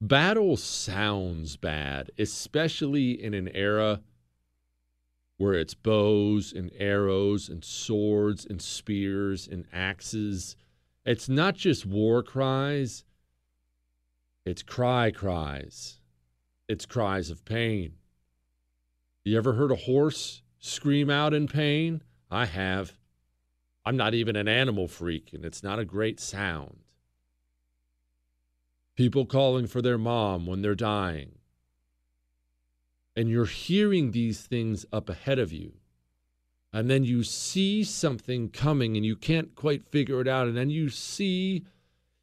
battle 0.00 0.56
sounds 0.56 1.56
bad, 1.56 2.12
especially 2.16 3.20
in 3.22 3.34
an 3.34 3.48
era 3.48 4.00
where 5.36 5.54
it's 5.54 5.74
bows 5.74 6.52
and 6.52 6.70
arrows 6.78 7.48
and 7.48 7.64
swords 7.64 8.46
and 8.46 8.62
spears 8.62 9.48
and 9.48 9.66
axes 9.72 10.56
it's 11.08 11.26
not 11.26 11.54
just 11.54 11.86
war 11.86 12.22
cries, 12.22 13.02
it's 14.44 14.62
cry 14.62 15.10
cries. 15.10 16.00
It's 16.68 16.84
cries 16.84 17.30
of 17.30 17.46
pain. 17.46 17.94
You 19.28 19.36
ever 19.36 19.52
heard 19.52 19.70
a 19.70 19.76
horse 19.76 20.40
scream 20.58 21.10
out 21.10 21.34
in 21.34 21.48
pain? 21.48 22.02
I 22.30 22.46
have. 22.46 22.94
I'm 23.84 23.94
not 23.94 24.14
even 24.14 24.36
an 24.36 24.48
animal 24.48 24.88
freak, 24.88 25.34
and 25.34 25.44
it's 25.44 25.62
not 25.62 25.78
a 25.78 25.84
great 25.84 26.18
sound. 26.18 26.78
People 28.96 29.26
calling 29.26 29.66
for 29.66 29.82
their 29.82 29.98
mom 29.98 30.46
when 30.46 30.62
they're 30.62 30.74
dying. 30.74 31.32
And 33.14 33.28
you're 33.28 33.44
hearing 33.44 34.12
these 34.12 34.40
things 34.40 34.86
up 34.94 35.10
ahead 35.10 35.38
of 35.38 35.52
you 35.52 35.74
and 36.72 36.88
then 36.88 37.04
you 37.04 37.22
see 37.22 37.84
something 37.84 38.48
coming 38.48 38.96
and 38.96 39.04
you 39.04 39.16
can't 39.16 39.54
quite 39.54 39.84
figure 39.84 40.22
it 40.22 40.28
out 40.28 40.46
and 40.46 40.56
then 40.56 40.70
you 40.70 40.88
see 40.88 41.64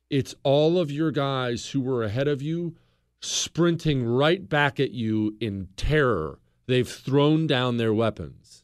it's 0.09 0.33
all 0.41 0.79
of 0.79 0.91
your 0.91 1.11
guys 1.11 1.67
who 1.67 1.81
were 1.81 2.03
ahead 2.03 2.27
of 2.27 2.41
you 2.41 2.75
sprinting 3.19 4.05
right 4.05 4.47
back 4.49 4.79
at 4.79 4.91
you 4.91 5.35
in 5.39 5.67
terror 5.75 6.39
they've 6.67 6.87
thrown 6.87 7.47
down 7.47 7.77
their 7.77 7.93
weapons. 7.93 8.63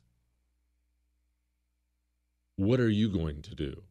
What 2.56 2.80
are 2.80 2.90
you 2.90 3.10
going 3.10 3.42
to 3.44 3.56
do? 3.56 3.84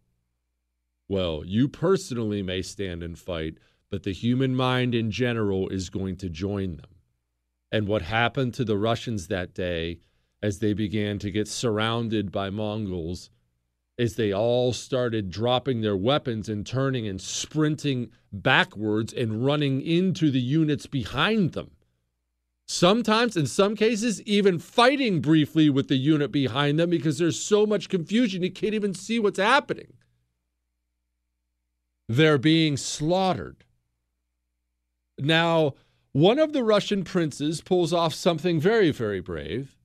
Well 1.08 1.42
you 1.44 1.68
personally 1.68 2.42
may 2.42 2.62
stand 2.62 3.02
and 3.02 3.18
fight 3.18 3.58
but 3.90 4.04
the 4.04 4.12
human 4.12 4.54
mind 4.54 4.94
in 4.94 5.10
general 5.10 5.68
is 5.68 5.90
going 5.90 6.16
to 6.16 6.28
join 6.28 6.76
them. 6.76 6.94
And 7.72 7.88
what 7.88 8.02
happened 8.02 8.54
to 8.54 8.64
the 8.64 8.78
russians 8.78 9.26
that 9.26 9.52
day 9.52 9.98
as 10.42 10.58
they 10.58 10.72
began 10.72 11.18
to 11.18 11.30
get 11.30 11.48
surrounded 11.48 12.32
by 12.32 12.50
Mongols, 12.50 13.30
as 13.98 14.14
they 14.14 14.32
all 14.32 14.72
started 14.72 15.30
dropping 15.30 15.82
their 15.82 15.96
weapons 15.96 16.48
and 16.48 16.66
turning 16.66 17.06
and 17.06 17.20
sprinting 17.20 18.10
backwards 18.32 19.12
and 19.12 19.44
running 19.44 19.82
into 19.82 20.30
the 20.30 20.40
units 20.40 20.86
behind 20.86 21.52
them. 21.52 21.72
Sometimes, 22.72 23.36
in 23.36 23.46
some 23.46 23.74
cases, 23.74 24.22
even 24.22 24.58
fighting 24.58 25.20
briefly 25.20 25.68
with 25.68 25.88
the 25.88 25.96
unit 25.96 26.30
behind 26.30 26.78
them 26.78 26.90
because 26.90 27.18
there's 27.18 27.40
so 27.40 27.66
much 27.66 27.88
confusion 27.88 28.42
you 28.42 28.50
can't 28.50 28.74
even 28.74 28.94
see 28.94 29.18
what's 29.18 29.40
happening. 29.40 29.92
They're 32.08 32.38
being 32.38 32.76
slaughtered. 32.76 33.64
Now, 35.18 35.74
one 36.12 36.38
of 36.38 36.52
the 36.52 36.62
Russian 36.62 37.02
princes 37.02 37.60
pulls 37.60 37.92
off 37.92 38.14
something 38.14 38.60
very, 38.60 38.90
very 38.90 39.20
brave 39.20 39.76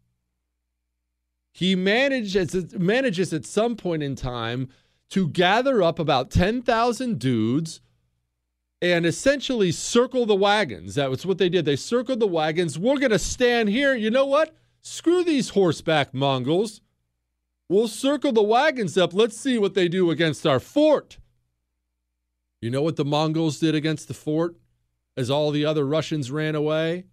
he 1.55 1.73
manages 1.73 2.73
manages 2.77 3.31
at 3.31 3.45
some 3.45 3.77
point 3.77 4.03
in 4.03 4.13
time 4.13 4.67
to 5.09 5.29
gather 5.29 5.81
up 5.81 5.99
about 5.99 6.29
10,000 6.29 7.17
dudes 7.17 7.79
and 8.93 9.05
essentially 9.05 9.71
circle 9.71 10.25
the 10.25 10.35
wagons. 10.35 10.95
That 10.95 11.09
was 11.09 11.25
what 11.25 11.39
they 11.39 11.49
did. 11.49 11.65
They 11.65 11.75
circled 11.75 12.19
the 12.19 12.27
wagons. 12.27 12.77
We're 12.77 12.99
going 12.99 13.11
to 13.11 13.19
stand 13.19 13.69
here. 13.69 13.95
You 13.95 14.11
know 14.11 14.25
what? 14.25 14.55
Screw 14.81 15.23
these 15.23 15.49
horseback 15.49 16.13
Mongols. 16.13 16.81
We'll 17.67 17.87
circle 17.87 18.31
the 18.31 18.43
wagons 18.43 18.95
up. 18.95 19.13
Let's 19.13 19.37
see 19.37 19.57
what 19.57 19.73
they 19.73 19.87
do 19.87 20.11
against 20.11 20.45
our 20.45 20.59
fort. 20.59 21.17
You 22.61 22.69
know 22.69 22.83
what 22.83 22.95
the 22.95 23.05
Mongols 23.05 23.59
did 23.59 23.73
against 23.73 24.07
the 24.07 24.13
fort 24.13 24.55
as 25.17 25.31
all 25.31 25.49
the 25.49 25.65
other 25.65 25.85
Russians 25.85 26.29
ran 26.29 26.53
away? 26.53 27.05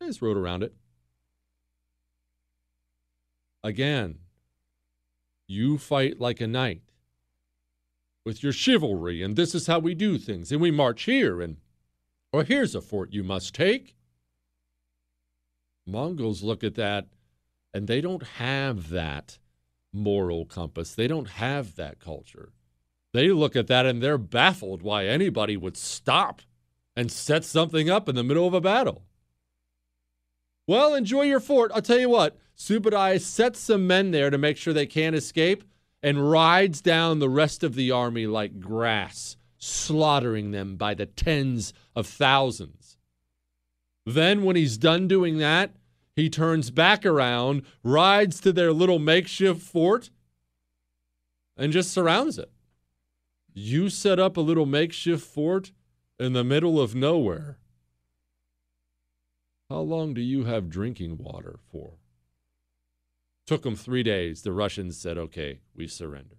They 0.00 0.06
just 0.06 0.22
rode 0.22 0.38
around 0.38 0.62
it. 0.62 0.74
Again, 3.62 4.20
you 5.46 5.76
fight 5.76 6.20
like 6.20 6.40
a 6.40 6.46
knight 6.46 6.87
with 8.28 8.42
your 8.42 8.52
chivalry, 8.52 9.22
and 9.22 9.36
this 9.36 9.54
is 9.54 9.68
how 9.68 9.78
we 9.78 9.94
do 9.94 10.18
things, 10.18 10.52
and 10.52 10.60
we 10.60 10.70
march 10.70 11.04
here, 11.04 11.40
and 11.40 11.56
or 12.30 12.44
here's 12.44 12.74
a 12.74 12.82
fort 12.82 13.10
you 13.10 13.24
must 13.24 13.54
take. 13.54 13.96
Mongols 15.86 16.42
look 16.42 16.62
at 16.62 16.74
that, 16.74 17.06
and 17.72 17.88
they 17.88 18.02
don't 18.02 18.22
have 18.22 18.90
that 18.90 19.38
moral 19.94 20.44
compass. 20.44 20.94
They 20.94 21.06
don't 21.08 21.30
have 21.30 21.76
that 21.76 22.00
culture. 22.00 22.52
They 23.14 23.30
look 23.30 23.56
at 23.56 23.66
that 23.68 23.86
and 23.86 24.02
they're 24.02 24.18
baffled 24.18 24.82
why 24.82 25.06
anybody 25.06 25.56
would 25.56 25.78
stop 25.78 26.42
and 26.94 27.10
set 27.10 27.46
something 27.46 27.88
up 27.88 28.10
in 28.10 28.14
the 28.14 28.22
middle 28.22 28.46
of 28.46 28.52
a 28.52 28.60
battle. 28.60 29.04
Well, 30.66 30.94
enjoy 30.94 31.22
your 31.22 31.40
fort. 31.40 31.72
I'll 31.74 31.80
tell 31.80 31.98
you 31.98 32.10
what, 32.10 32.36
Subadai 32.54 33.22
sets 33.22 33.58
some 33.58 33.86
men 33.86 34.10
there 34.10 34.28
to 34.28 34.36
make 34.36 34.58
sure 34.58 34.74
they 34.74 34.84
can't 34.84 35.16
escape 35.16 35.64
and 36.02 36.30
rides 36.30 36.80
down 36.80 37.18
the 37.18 37.28
rest 37.28 37.62
of 37.64 37.74
the 37.74 37.90
army 37.90 38.26
like 38.26 38.60
grass, 38.60 39.36
slaughtering 39.58 40.50
them 40.52 40.76
by 40.76 40.94
the 40.94 41.06
tens 41.06 41.72
of 41.96 42.06
thousands. 42.06 42.98
Then, 44.06 44.44
when 44.44 44.56
he's 44.56 44.78
done 44.78 45.08
doing 45.08 45.38
that, 45.38 45.72
he 46.14 46.30
turns 46.30 46.70
back 46.70 47.04
around, 47.04 47.62
rides 47.82 48.40
to 48.40 48.52
their 48.52 48.72
little 48.72 48.98
makeshift 48.98 49.60
fort, 49.60 50.10
and 51.56 51.72
just 51.72 51.92
surrounds 51.92 52.38
it. 52.38 52.50
You 53.52 53.90
set 53.90 54.18
up 54.18 54.36
a 54.36 54.40
little 54.40 54.66
makeshift 54.66 55.26
fort 55.26 55.72
in 56.18 56.32
the 56.32 56.44
middle 56.44 56.80
of 56.80 56.94
nowhere. 56.94 57.58
How 59.68 59.80
long 59.80 60.14
do 60.14 60.20
you 60.20 60.44
have 60.44 60.70
drinking 60.70 61.18
water 61.18 61.58
for? 61.70 61.98
Took 63.48 63.62
them 63.62 63.76
three 63.76 64.02
days. 64.02 64.42
The 64.42 64.52
Russians 64.52 64.98
said, 64.98 65.16
okay, 65.16 65.60
we 65.74 65.86
surrender. 65.86 66.36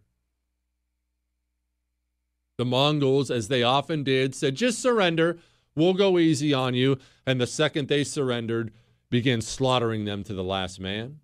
The 2.60 2.66
Mongols, 2.66 3.32
as 3.32 3.48
they 3.48 3.64
often 3.64 4.04
did, 4.04 4.36
said, 4.36 4.54
just 4.54 4.78
surrender. 4.78 5.40
We'll 5.74 5.96
go 5.96 6.20
easy 6.20 6.54
on 6.54 6.76
you. 6.76 7.00
And 7.26 7.42
the 7.42 7.48
second 7.48 7.88
they 7.88 8.04
surrendered, 8.04 8.72
began 9.10 9.42
slaughtering 9.42 10.06
them 10.06 10.24
to 10.26 10.36
the 10.36 10.44
last 10.44 10.80
man. 10.80 11.18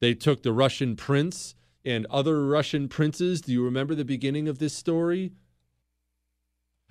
They 0.00 0.12
took 0.12 0.42
the 0.42 0.52
Russian 0.52 0.96
prince 0.96 1.54
and 1.82 2.04
other 2.10 2.44
Russian 2.44 2.88
princes. 2.88 3.40
Do 3.40 3.52
you 3.52 3.64
remember 3.64 3.94
the 3.94 4.04
beginning 4.04 4.48
of 4.48 4.58
this 4.58 4.74
story? 4.74 5.32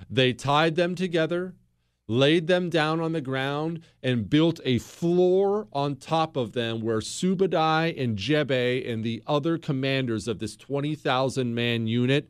They 0.09 0.33
tied 0.33 0.75
them 0.75 0.95
together 0.95 1.53
laid 2.07 2.47
them 2.47 2.69
down 2.69 2.99
on 2.99 3.13
the 3.13 3.21
ground, 3.21 3.81
and 4.03 4.29
built 4.29 4.59
a 4.65 4.79
floor 4.79 5.67
on 5.71 5.95
top 5.95 6.35
of 6.35 6.53
them 6.53 6.81
where 6.81 6.99
Subadai 6.99 7.99
and 8.01 8.17
Jebe 8.17 8.91
and 8.91 9.03
the 9.03 9.23
other 9.27 9.57
commanders 9.57 10.27
of 10.27 10.39
this 10.39 10.55
20,000 10.55 11.55
man 11.55 11.87
unit 11.87 12.29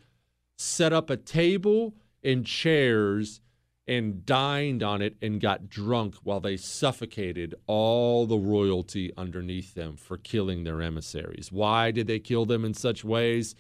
set 0.57 0.93
up 0.93 1.09
a 1.09 1.17
table 1.17 1.95
and 2.23 2.45
chairs 2.45 3.41
and 3.87 4.25
dined 4.25 4.83
on 4.83 5.01
it 5.01 5.17
and 5.21 5.41
got 5.41 5.67
drunk 5.67 6.15
while 6.23 6.39
they 6.39 6.55
suffocated 6.55 7.55
all 7.65 8.25
the 8.25 8.37
royalty 8.37 9.11
underneath 9.17 9.73
them 9.73 9.97
for 9.97 10.17
killing 10.17 10.63
their 10.63 10.81
emissaries. 10.81 11.51
Why 11.51 11.91
did 11.91 12.07
they 12.07 12.19
kill 12.19 12.45
them 12.45 12.63
in 12.63 12.73
such 12.73 13.03
ways? 13.03 13.55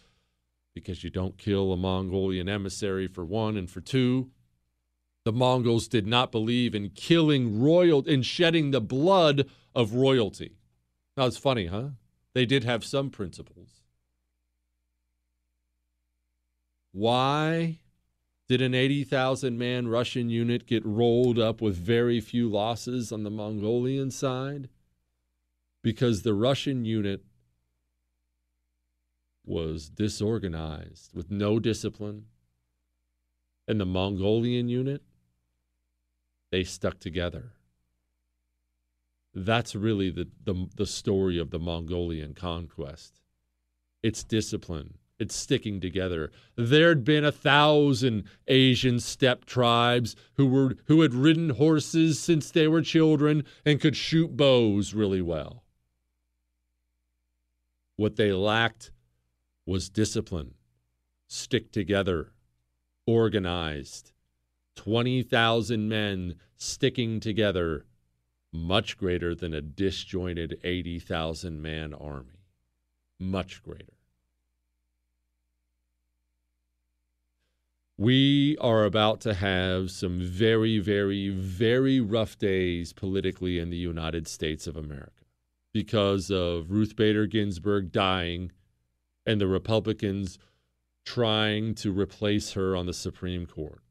Because 0.73 1.03
you 1.03 1.09
don't 1.09 1.37
kill 1.37 1.73
a 1.73 1.77
Mongolian 1.77 2.47
emissary 2.47 3.07
for 3.07 3.25
one, 3.25 3.57
and 3.57 3.69
for 3.69 3.81
two, 3.81 4.29
the 5.23 5.31
Mongols 5.31 5.87
did 5.87 6.07
not 6.07 6.31
believe 6.31 6.73
in 6.73 6.89
killing 6.89 7.61
royal 7.61 8.01
in 8.03 8.23
shedding 8.23 8.71
the 8.71 8.81
blood 8.81 9.47
of 9.75 9.93
royalty. 9.93 10.57
Now 11.15 11.25
it's 11.27 11.37
funny, 11.37 11.67
huh? 11.67 11.89
They 12.33 12.45
did 12.45 12.63
have 12.63 12.83
some 12.83 13.09
principles. 13.09 13.81
Why 16.91 17.79
did 18.47 18.61
an 18.61 18.73
80,000 18.73 19.57
man 19.57 19.87
Russian 19.87 20.29
unit 20.29 20.65
get 20.65 20.85
rolled 20.85 21.39
up 21.39 21.61
with 21.61 21.77
very 21.77 22.19
few 22.19 22.49
losses 22.49 23.11
on 23.11 23.23
the 23.23 23.29
Mongolian 23.29 24.11
side? 24.11 24.69
Because 25.81 26.21
the 26.21 26.33
Russian 26.33 26.83
unit 26.83 27.23
was 29.45 29.89
disorganized 29.89 31.13
with 31.13 31.31
no 31.31 31.59
discipline. 31.59 32.25
And 33.67 33.79
the 33.79 33.85
Mongolian 33.85 34.67
unit 34.67 35.01
they 36.51 36.63
stuck 36.63 36.99
together. 36.99 37.53
That's 39.33 39.75
really 39.75 40.09
the, 40.09 40.27
the, 40.43 40.67
the 40.75 40.85
story 40.85 41.39
of 41.39 41.51
the 41.51 41.59
Mongolian 41.59 42.33
conquest. 42.33 43.21
It's 44.03 44.23
discipline. 44.23 44.95
It's 45.19 45.35
sticking 45.35 45.79
together. 45.79 46.31
There'd 46.55 47.03
been 47.03 47.23
a 47.23 47.31
thousand 47.31 48.23
Asian 48.47 48.99
steppe 48.99 49.45
tribes 49.45 50.15
who 50.33 50.47
were 50.47 50.75
who 50.85 51.01
had 51.01 51.13
ridden 51.13 51.51
horses 51.51 52.19
since 52.19 52.49
they 52.49 52.67
were 52.67 52.81
children 52.81 53.45
and 53.63 53.79
could 53.79 53.95
shoot 53.95 54.35
bows 54.35 54.95
really 54.95 55.21
well. 55.21 55.63
What 57.97 58.15
they 58.15 58.33
lacked 58.33 58.91
was 59.67 59.91
discipline, 59.91 60.55
stick 61.27 61.71
together, 61.71 62.31
organized, 63.05 64.10
20,000 64.83 65.87
men 65.87 66.33
sticking 66.57 67.19
together, 67.19 67.85
much 68.51 68.97
greater 68.97 69.35
than 69.35 69.53
a 69.53 69.61
disjointed 69.61 70.59
80,000 70.63 71.61
man 71.61 71.93
army. 71.93 72.47
Much 73.19 73.61
greater. 73.61 73.93
We 77.95 78.57
are 78.57 78.83
about 78.83 79.21
to 79.21 79.35
have 79.35 79.91
some 79.91 80.19
very, 80.19 80.79
very, 80.79 81.29
very 81.29 82.01
rough 82.01 82.39
days 82.39 82.91
politically 82.91 83.59
in 83.59 83.69
the 83.69 83.77
United 83.77 84.27
States 84.27 84.65
of 84.65 84.75
America 84.75 85.25
because 85.73 86.31
of 86.31 86.71
Ruth 86.71 86.95
Bader 86.95 87.27
Ginsburg 87.27 87.91
dying 87.91 88.51
and 89.27 89.39
the 89.39 89.45
Republicans 89.45 90.39
trying 91.05 91.75
to 91.75 91.91
replace 91.91 92.53
her 92.53 92.75
on 92.75 92.87
the 92.87 92.93
Supreme 92.93 93.45
Court 93.45 93.83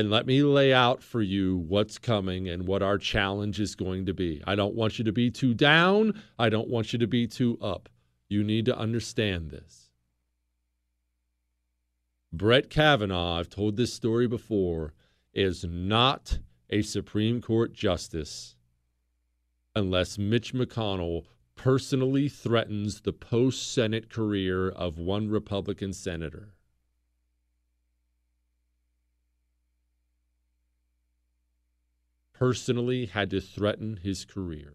and 0.00 0.10
let 0.10 0.24
me 0.24 0.42
lay 0.42 0.72
out 0.72 1.02
for 1.02 1.20
you 1.20 1.58
what's 1.58 1.98
coming 1.98 2.48
and 2.48 2.66
what 2.66 2.82
our 2.82 2.96
challenge 2.96 3.60
is 3.60 3.74
going 3.74 4.06
to 4.06 4.14
be. 4.14 4.42
I 4.46 4.54
don't 4.54 4.74
want 4.74 4.98
you 4.98 5.04
to 5.04 5.12
be 5.12 5.30
too 5.30 5.52
down. 5.52 6.22
I 6.38 6.48
don't 6.48 6.70
want 6.70 6.94
you 6.94 6.98
to 7.00 7.06
be 7.06 7.26
too 7.26 7.58
up. 7.60 7.90
You 8.26 8.42
need 8.42 8.64
to 8.64 8.78
understand 8.78 9.50
this. 9.50 9.90
Brett 12.32 12.70
Kavanaugh, 12.70 13.38
I've 13.38 13.50
told 13.50 13.76
this 13.76 13.92
story 13.92 14.26
before, 14.26 14.94
is 15.34 15.66
not 15.68 16.38
a 16.70 16.80
Supreme 16.80 17.42
Court 17.42 17.74
justice 17.74 18.56
unless 19.76 20.16
Mitch 20.16 20.54
McConnell 20.54 21.26
personally 21.56 22.26
threatens 22.30 23.02
the 23.02 23.12
post 23.12 23.70
Senate 23.70 24.08
career 24.08 24.70
of 24.70 24.96
one 24.96 25.28
Republican 25.28 25.92
senator. 25.92 26.54
Personally 32.40 33.04
had 33.04 33.28
to 33.28 33.40
threaten 33.40 34.00
his 34.02 34.24
career. 34.24 34.72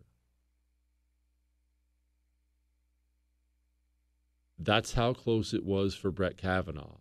That's 4.60 4.94
how 4.94 5.14
close 5.14 5.52
it 5.52 5.66
was 5.66 5.96
for 5.96 6.12
Brett 6.12 6.38
Kavanaugh. 6.38 7.00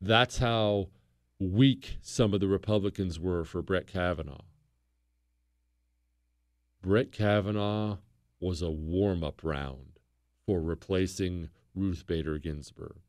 That's 0.00 0.38
how 0.38 0.88
weak 1.40 1.96
some 2.00 2.32
of 2.32 2.38
the 2.38 2.46
Republicans 2.46 3.18
were 3.18 3.44
for 3.44 3.60
Brett 3.60 3.88
Kavanaugh. 3.88 4.44
Brett 6.80 7.10
Kavanaugh 7.10 7.98
was 8.38 8.62
a 8.62 8.70
warm 8.70 9.24
up 9.24 9.42
round 9.42 9.98
for 10.46 10.62
replacing 10.62 11.50
Ruth 11.74 12.06
Bader 12.06 12.38
Ginsburg. 12.38 13.00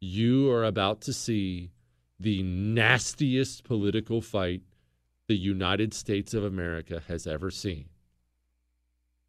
You 0.00 0.50
are 0.50 0.64
about 0.64 1.00
to 1.02 1.12
see 1.12 1.70
the 2.18 2.42
nastiest 2.42 3.64
political 3.64 4.20
fight 4.20 4.62
the 5.28 5.36
United 5.36 5.92
States 5.92 6.34
of 6.34 6.44
America 6.44 7.02
has 7.08 7.26
ever 7.26 7.50
seen. 7.50 7.86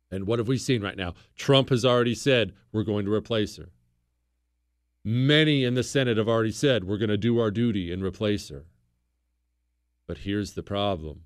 And 0.10 0.26
what 0.26 0.40
have 0.40 0.48
we 0.48 0.58
seen 0.58 0.82
right 0.82 0.96
now? 0.96 1.16
Trump 1.36 1.70
has 1.70 1.84
already 1.84 2.16
said 2.16 2.54
we're 2.72 2.84
going 2.84 3.06
to 3.06 3.14
replace 3.14 3.58
her. 3.58 3.70
Many 5.04 5.64
in 5.64 5.74
the 5.74 5.84
Senate 5.84 6.18
have 6.18 6.30
already 6.30 6.52
said 6.52 6.84
we're 6.84 6.98
going 6.98 7.10
to 7.10 7.18
do 7.18 7.40
our 7.40 7.52
duty 7.52 7.92
and 7.92 8.04
replace 8.04 8.50
her. 8.50 8.66
But 10.06 10.20
here's 10.20 10.54
the 10.54 10.64
problem 10.64 11.24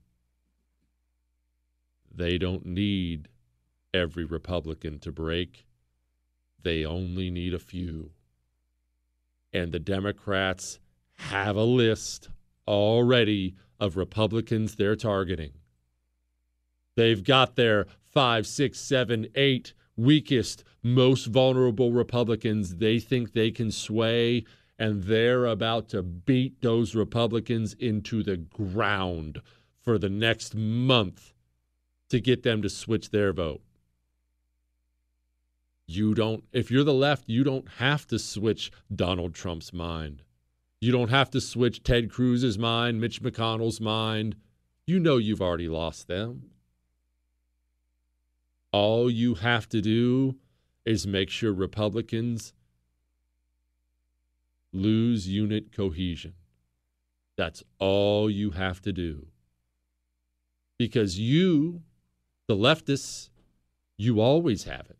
they 2.13 2.37
don't 2.37 2.65
need 2.65 3.29
every 3.93 4.25
Republican 4.25 4.99
to 4.99 5.11
break, 5.11 5.65
they 6.61 6.85
only 6.85 7.29
need 7.29 7.53
a 7.53 7.59
few. 7.59 8.11
And 9.53 9.71
the 9.71 9.79
Democrats 9.79 10.79
have 11.29 11.55
a 11.55 11.63
list 11.63 12.29
already 12.67 13.55
of 13.79 13.97
Republicans 13.97 14.75
they're 14.75 14.95
targeting. 14.95 15.51
They've 16.95 17.23
got 17.23 17.55
their 17.55 17.87
five, 18.03 18.45
six, 18.45 18.79
seven, 18.79 19.27
eight 19.35 19.73
weakest, 19.95 20.63
most 20.83 21.25
vulnerable 21.27 21.91
Republicans 21.91 22.77
they 22.77 22.99
think 22.99 23.33
they 23.33 23.51
can 23.51 23.71
sway, 23.71 24.45
and 24.77 25.03
they're 25.03 25.45
about 25.45 25.89
to 25.89 26.01
beat 26.01 26.61
those 26.61 26.95
Republicans 26.95 27.73
into 27.75 28.23
the 28.23 28.37
ground 28.37 29.41
for 29.79 29.97
the 29.97 30.09
next 30.09 30.55
month 30.55 31.33
to 32.09 32.19
get 32.19 32.43
them 32.43 32.61
to 32.61 32.69
switch 32.69 33.11
their 33.11 33.31
vote. 33.31 33.61
You 35.87 36.13
don't, 36.13 36.43
if 36.51 36.71
you're 36.71 36.83
the 36.83 36.93
left, 36.93 37.25
you 37.27 37.43
don't 37.43 37.67
have 37.77 38.07
to 38.07 38.19
switch 38.19 38.71
Donald 38.93 39.33
Trump's 39.33 39.73
mind. 39.73 40.23
You 40.81 40.91
don't 40.91 41.11
have 41.11 41.29
to 41.31 41.39
switch 41.39 41.83
Ted 41.83 42.09
Cruz's 42.09 42.57
mind, 42.57 42.99
Mitch 42.99 43.21
McConnell's 43.21 43.79
mind. 43.79 44.35
You 44.87 44.99
know 44.99 45.17
you've 45.17 45.41
already 45.41 45.67
lost 45.67 46.07
them. 46.07 46.49
All 48.71 49.09
you 49.09 49.35
have 49.35 49.69
to 49.69 49.79
do 49.79 50.37
is 50.83 51.05
make 51.05 51.29
sure 51.29 51.53
Republicans 51.53 52.53
lose 54.73 55.27
unit 55.27 55.71
cohesion. 55.71 56.33
That's 57.37 57.63
all 57.77 58.27
you 58.27 58.51
have 58.51 58.81
to 58.81 58.91
do. 58.91 59.27
Because 60.79 61.19
you, 61.19 61.83
the 62.47 62.55
leftists, 62.55 63.29
you 63.97 64.19
always 64.19 64.63
have 64.63 64.87
it. 64.89 64.97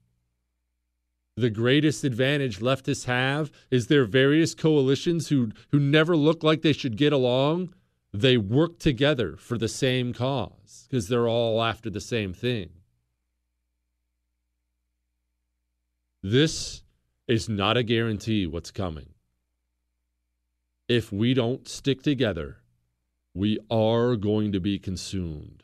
The 1.37 1.49
greatest 1.49 2.03
advantage 2.03 2.59
leftists 2.59 3.05
have 3.05 3.51
is 3.69 3.87
their 3.87 4.05
various 4.05 4.53
coalitions 4.53 5.29
who, 5.29 5.51
who 5.71 5.79
never 5.79 6.15
look 6.15 6.43
like 6.43 6.61
they 6.61 6.73
should 6.73 6.97
get 6.97 7.13
along. 7.13 7.73
They 8.13 8.37
work 8.37 8.79
together 8.79 9.37
for 9.37 9.57
the 9.57 9.69
same 9.69 10.13
cause 10.13 10.87
because 10.89 11.07
they're 11.07 11.29
all 11.29 11.63
after 11.63 11.89
the 11.89 12.01
same 12.01 12.33
thing. 12.33 12.69
This 16.21 16.83
is 17.27 17.47
not 17.47 17.77
a 17.77 17.83
guarantee 17.83 18.45
what's 18.45 18.71
coming. 18.71 19.13
If 20.87 21.11
we 21.11 21.33
don't 21.33 21.67
stick 21.67 22.03
together, 22.03 22.57
we 23.33 23.57
are 23.69 24.17
going 24.17 24.51
to 24.51 24.59
be 24.59 24.77
consumed. 24.77 25.63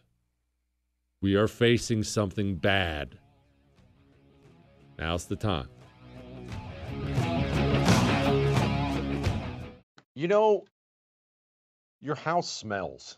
We 1.21 1.35
are 1.35 1.49
facing 1.49 2.03
something 2.03 2.55
bad. 2.55 3.19
Now's 4.97 5.25
the 5.25 5.35
time. 5.35 5.67
You 10.15 10.27
know, 10.27 10.65
your 12.01 12.15
house 12.15 12.49
smells. 12.49 13.17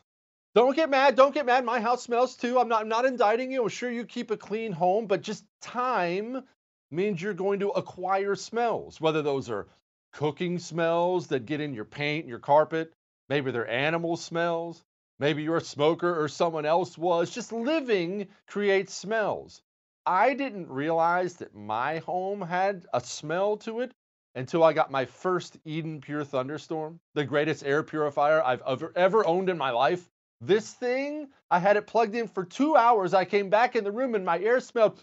Don't 0.56 0.76
get 0.76 0.90
mad. 0.90 1.16
Don't 1.16 1.34
get 1.34 1.46
mad. 1.46 1.64
My 1.64 1.80
house 1.80 2.04
smells 2.04 2.36
too. 2.36 2.60
I'm 2.60 2.68
not, 2.68 2.82
I'm 2.82 2.90
not 2.90 3.06
indicting 3.06 3.52
you. 3.52 3.64
I'm 3.64 3.70
sure 3.70 3.90
you 3.90 4.04
keep 4.04 4.32
a 4.32 4.38
clean 4.38 4.72
home, 4.74 5.06
but 5.06 5.22
just 5.22 5.46
time 5.62 6.44
means 6.92 7.22
you're 7.22 7.34
going 7.34 7.60
to 7.60 7.70
acquire 7.70 8.36
smells, 8.36 9.00
whether 9.00 9.22
those 9.22 9.50
are 9.50 9.68
cooking 10.12 10.60
smells 10.60 11.28
that 11.28 11.46
get 11.46 11.62
in 11.62 11.74
your 11.74 11.86
paint, 11.86 12.28
your 12.28 12.40
carpet, 12.40 12.92
maybe 13.30 13.52
they're 13.52 13.70
animal 13.70 14.18
smells, 14.18 14.84
maybe 15.20 15.44
you're 15.44 15.58
a 15.58 15.62
smoker 15.62 16.22
or 16.22 16.28
someone 16.28 16.66
else 16.66 16.98
was. 16.98 17.30
Just 17.30 17.52
living 17.52 18.28
creates 18.48 18.94
smells. 18.94 19.62
I 20.06 20.34
didn't 20.34 20.70
realize 20.70 21.36
that 21.36 21.56
my 21.56 22.00
home 22.00 22.42
had 22.42 22.86
a 22.94 23.02
smell 23.02 23.58
to 23.58 23.82
it 23.82 23.92
until 24.36 24.64
I 24.64 24.74
got 24.74 24.92
my 24.92 25.06
first 25.06 25.58
Eden 25.66 26.02
Pure 26.02 26.26
Thunderstorm, 26.26 27.00
the 27.14 27.26
greatest 27.26 27.66
air 27.66 27.84
purifier 27.84 28.42
I've 28.42 28.62
ever, 28.66 28.92
ever 28.96 29.26
owned 29.26 29.50
in 29.50 29.58
my 29.58 29.72
life. 29.72 30.08
This 30.42 30.74
thing, 30.74 31.28
I 31.52 31.60
had 31.60 31.78
it 31.78 31.88
plugged 31.88 32.16
in 32.16 32.28
for 32.28 32.46
two 32.46 32.76
hours. 32.76 33.14
I 33.14 33.26
came 33.26 33.50
back 33.50 33.76
in 33.76 33.84
the 33.84 33.92
room 33.92 34.16
and 34.16 34.26
my 34.26 34.40
air 34.40 34.60
smelled 34.60 35.00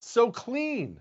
so 0.00 0.30
clean. 0.30 1.00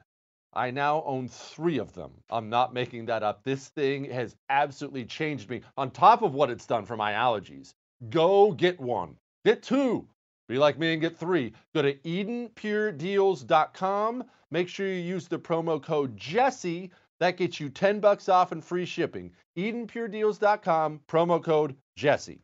I 0.53 0.71
now 0.71 1.03
own 1.05 1.28
three 1.30 1.80
of 1.80 1.93
them. 1.93 2.11
I'm 2.30 2.49
not 2.49 2.74
making 2.74 3.05
that 3.05 3.24
up. 3.24 3.43
This 3.43 3.69
thing 3.69 4.05
has 4.05 4.36
absolutely 4.49 5.05
changed 5.05 5.49
me 5.49 5.61
on 5.78 5.91
top 5.91 6.21
of 6.21 6.34
what 6.36 6.49
it's 6.49 6.67
done 6.67 6.86
for 6.86 6.95
my 6.97 7.13
allergies. 7.13 7.74
Go 8.09 8.51
get 8.51 8.80
one, 8.80 9.15
get 9.45 9.63
two. 9.63 10.07
Be 10.48 10.58
like 10.58 10.78
me 10.78 10.94
and 10.94 11.02
get 11.02 11.18
three. 11.18 11.54
Go 11.74 11.82
to 11.82 11.94
EdenPureDeals.com. 11.94 14.24
Make 14.52 14.68
sure 14.68 14.88
you 14.88 14.96
use 14.96 15.28
the 15.28 15.39
promo 15.39 15.82
code 15.82 16.18
Jesse. 16.18 16.91
That 17.20 17.38
gets 17.38 17.60
you 17.60 17.70
10 17.70 18.00
bucks 18.00 18.30
off 18.30 18.52
and 18.52 18.64
free 18.64 18.86
shipping. 18.86 19.32
EdenPureDeals.com, 19.58 21.02
promo 21.08 21.44
code 21.44 21.76
Jesse. 21.96 22.44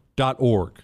org. 0.39 0.83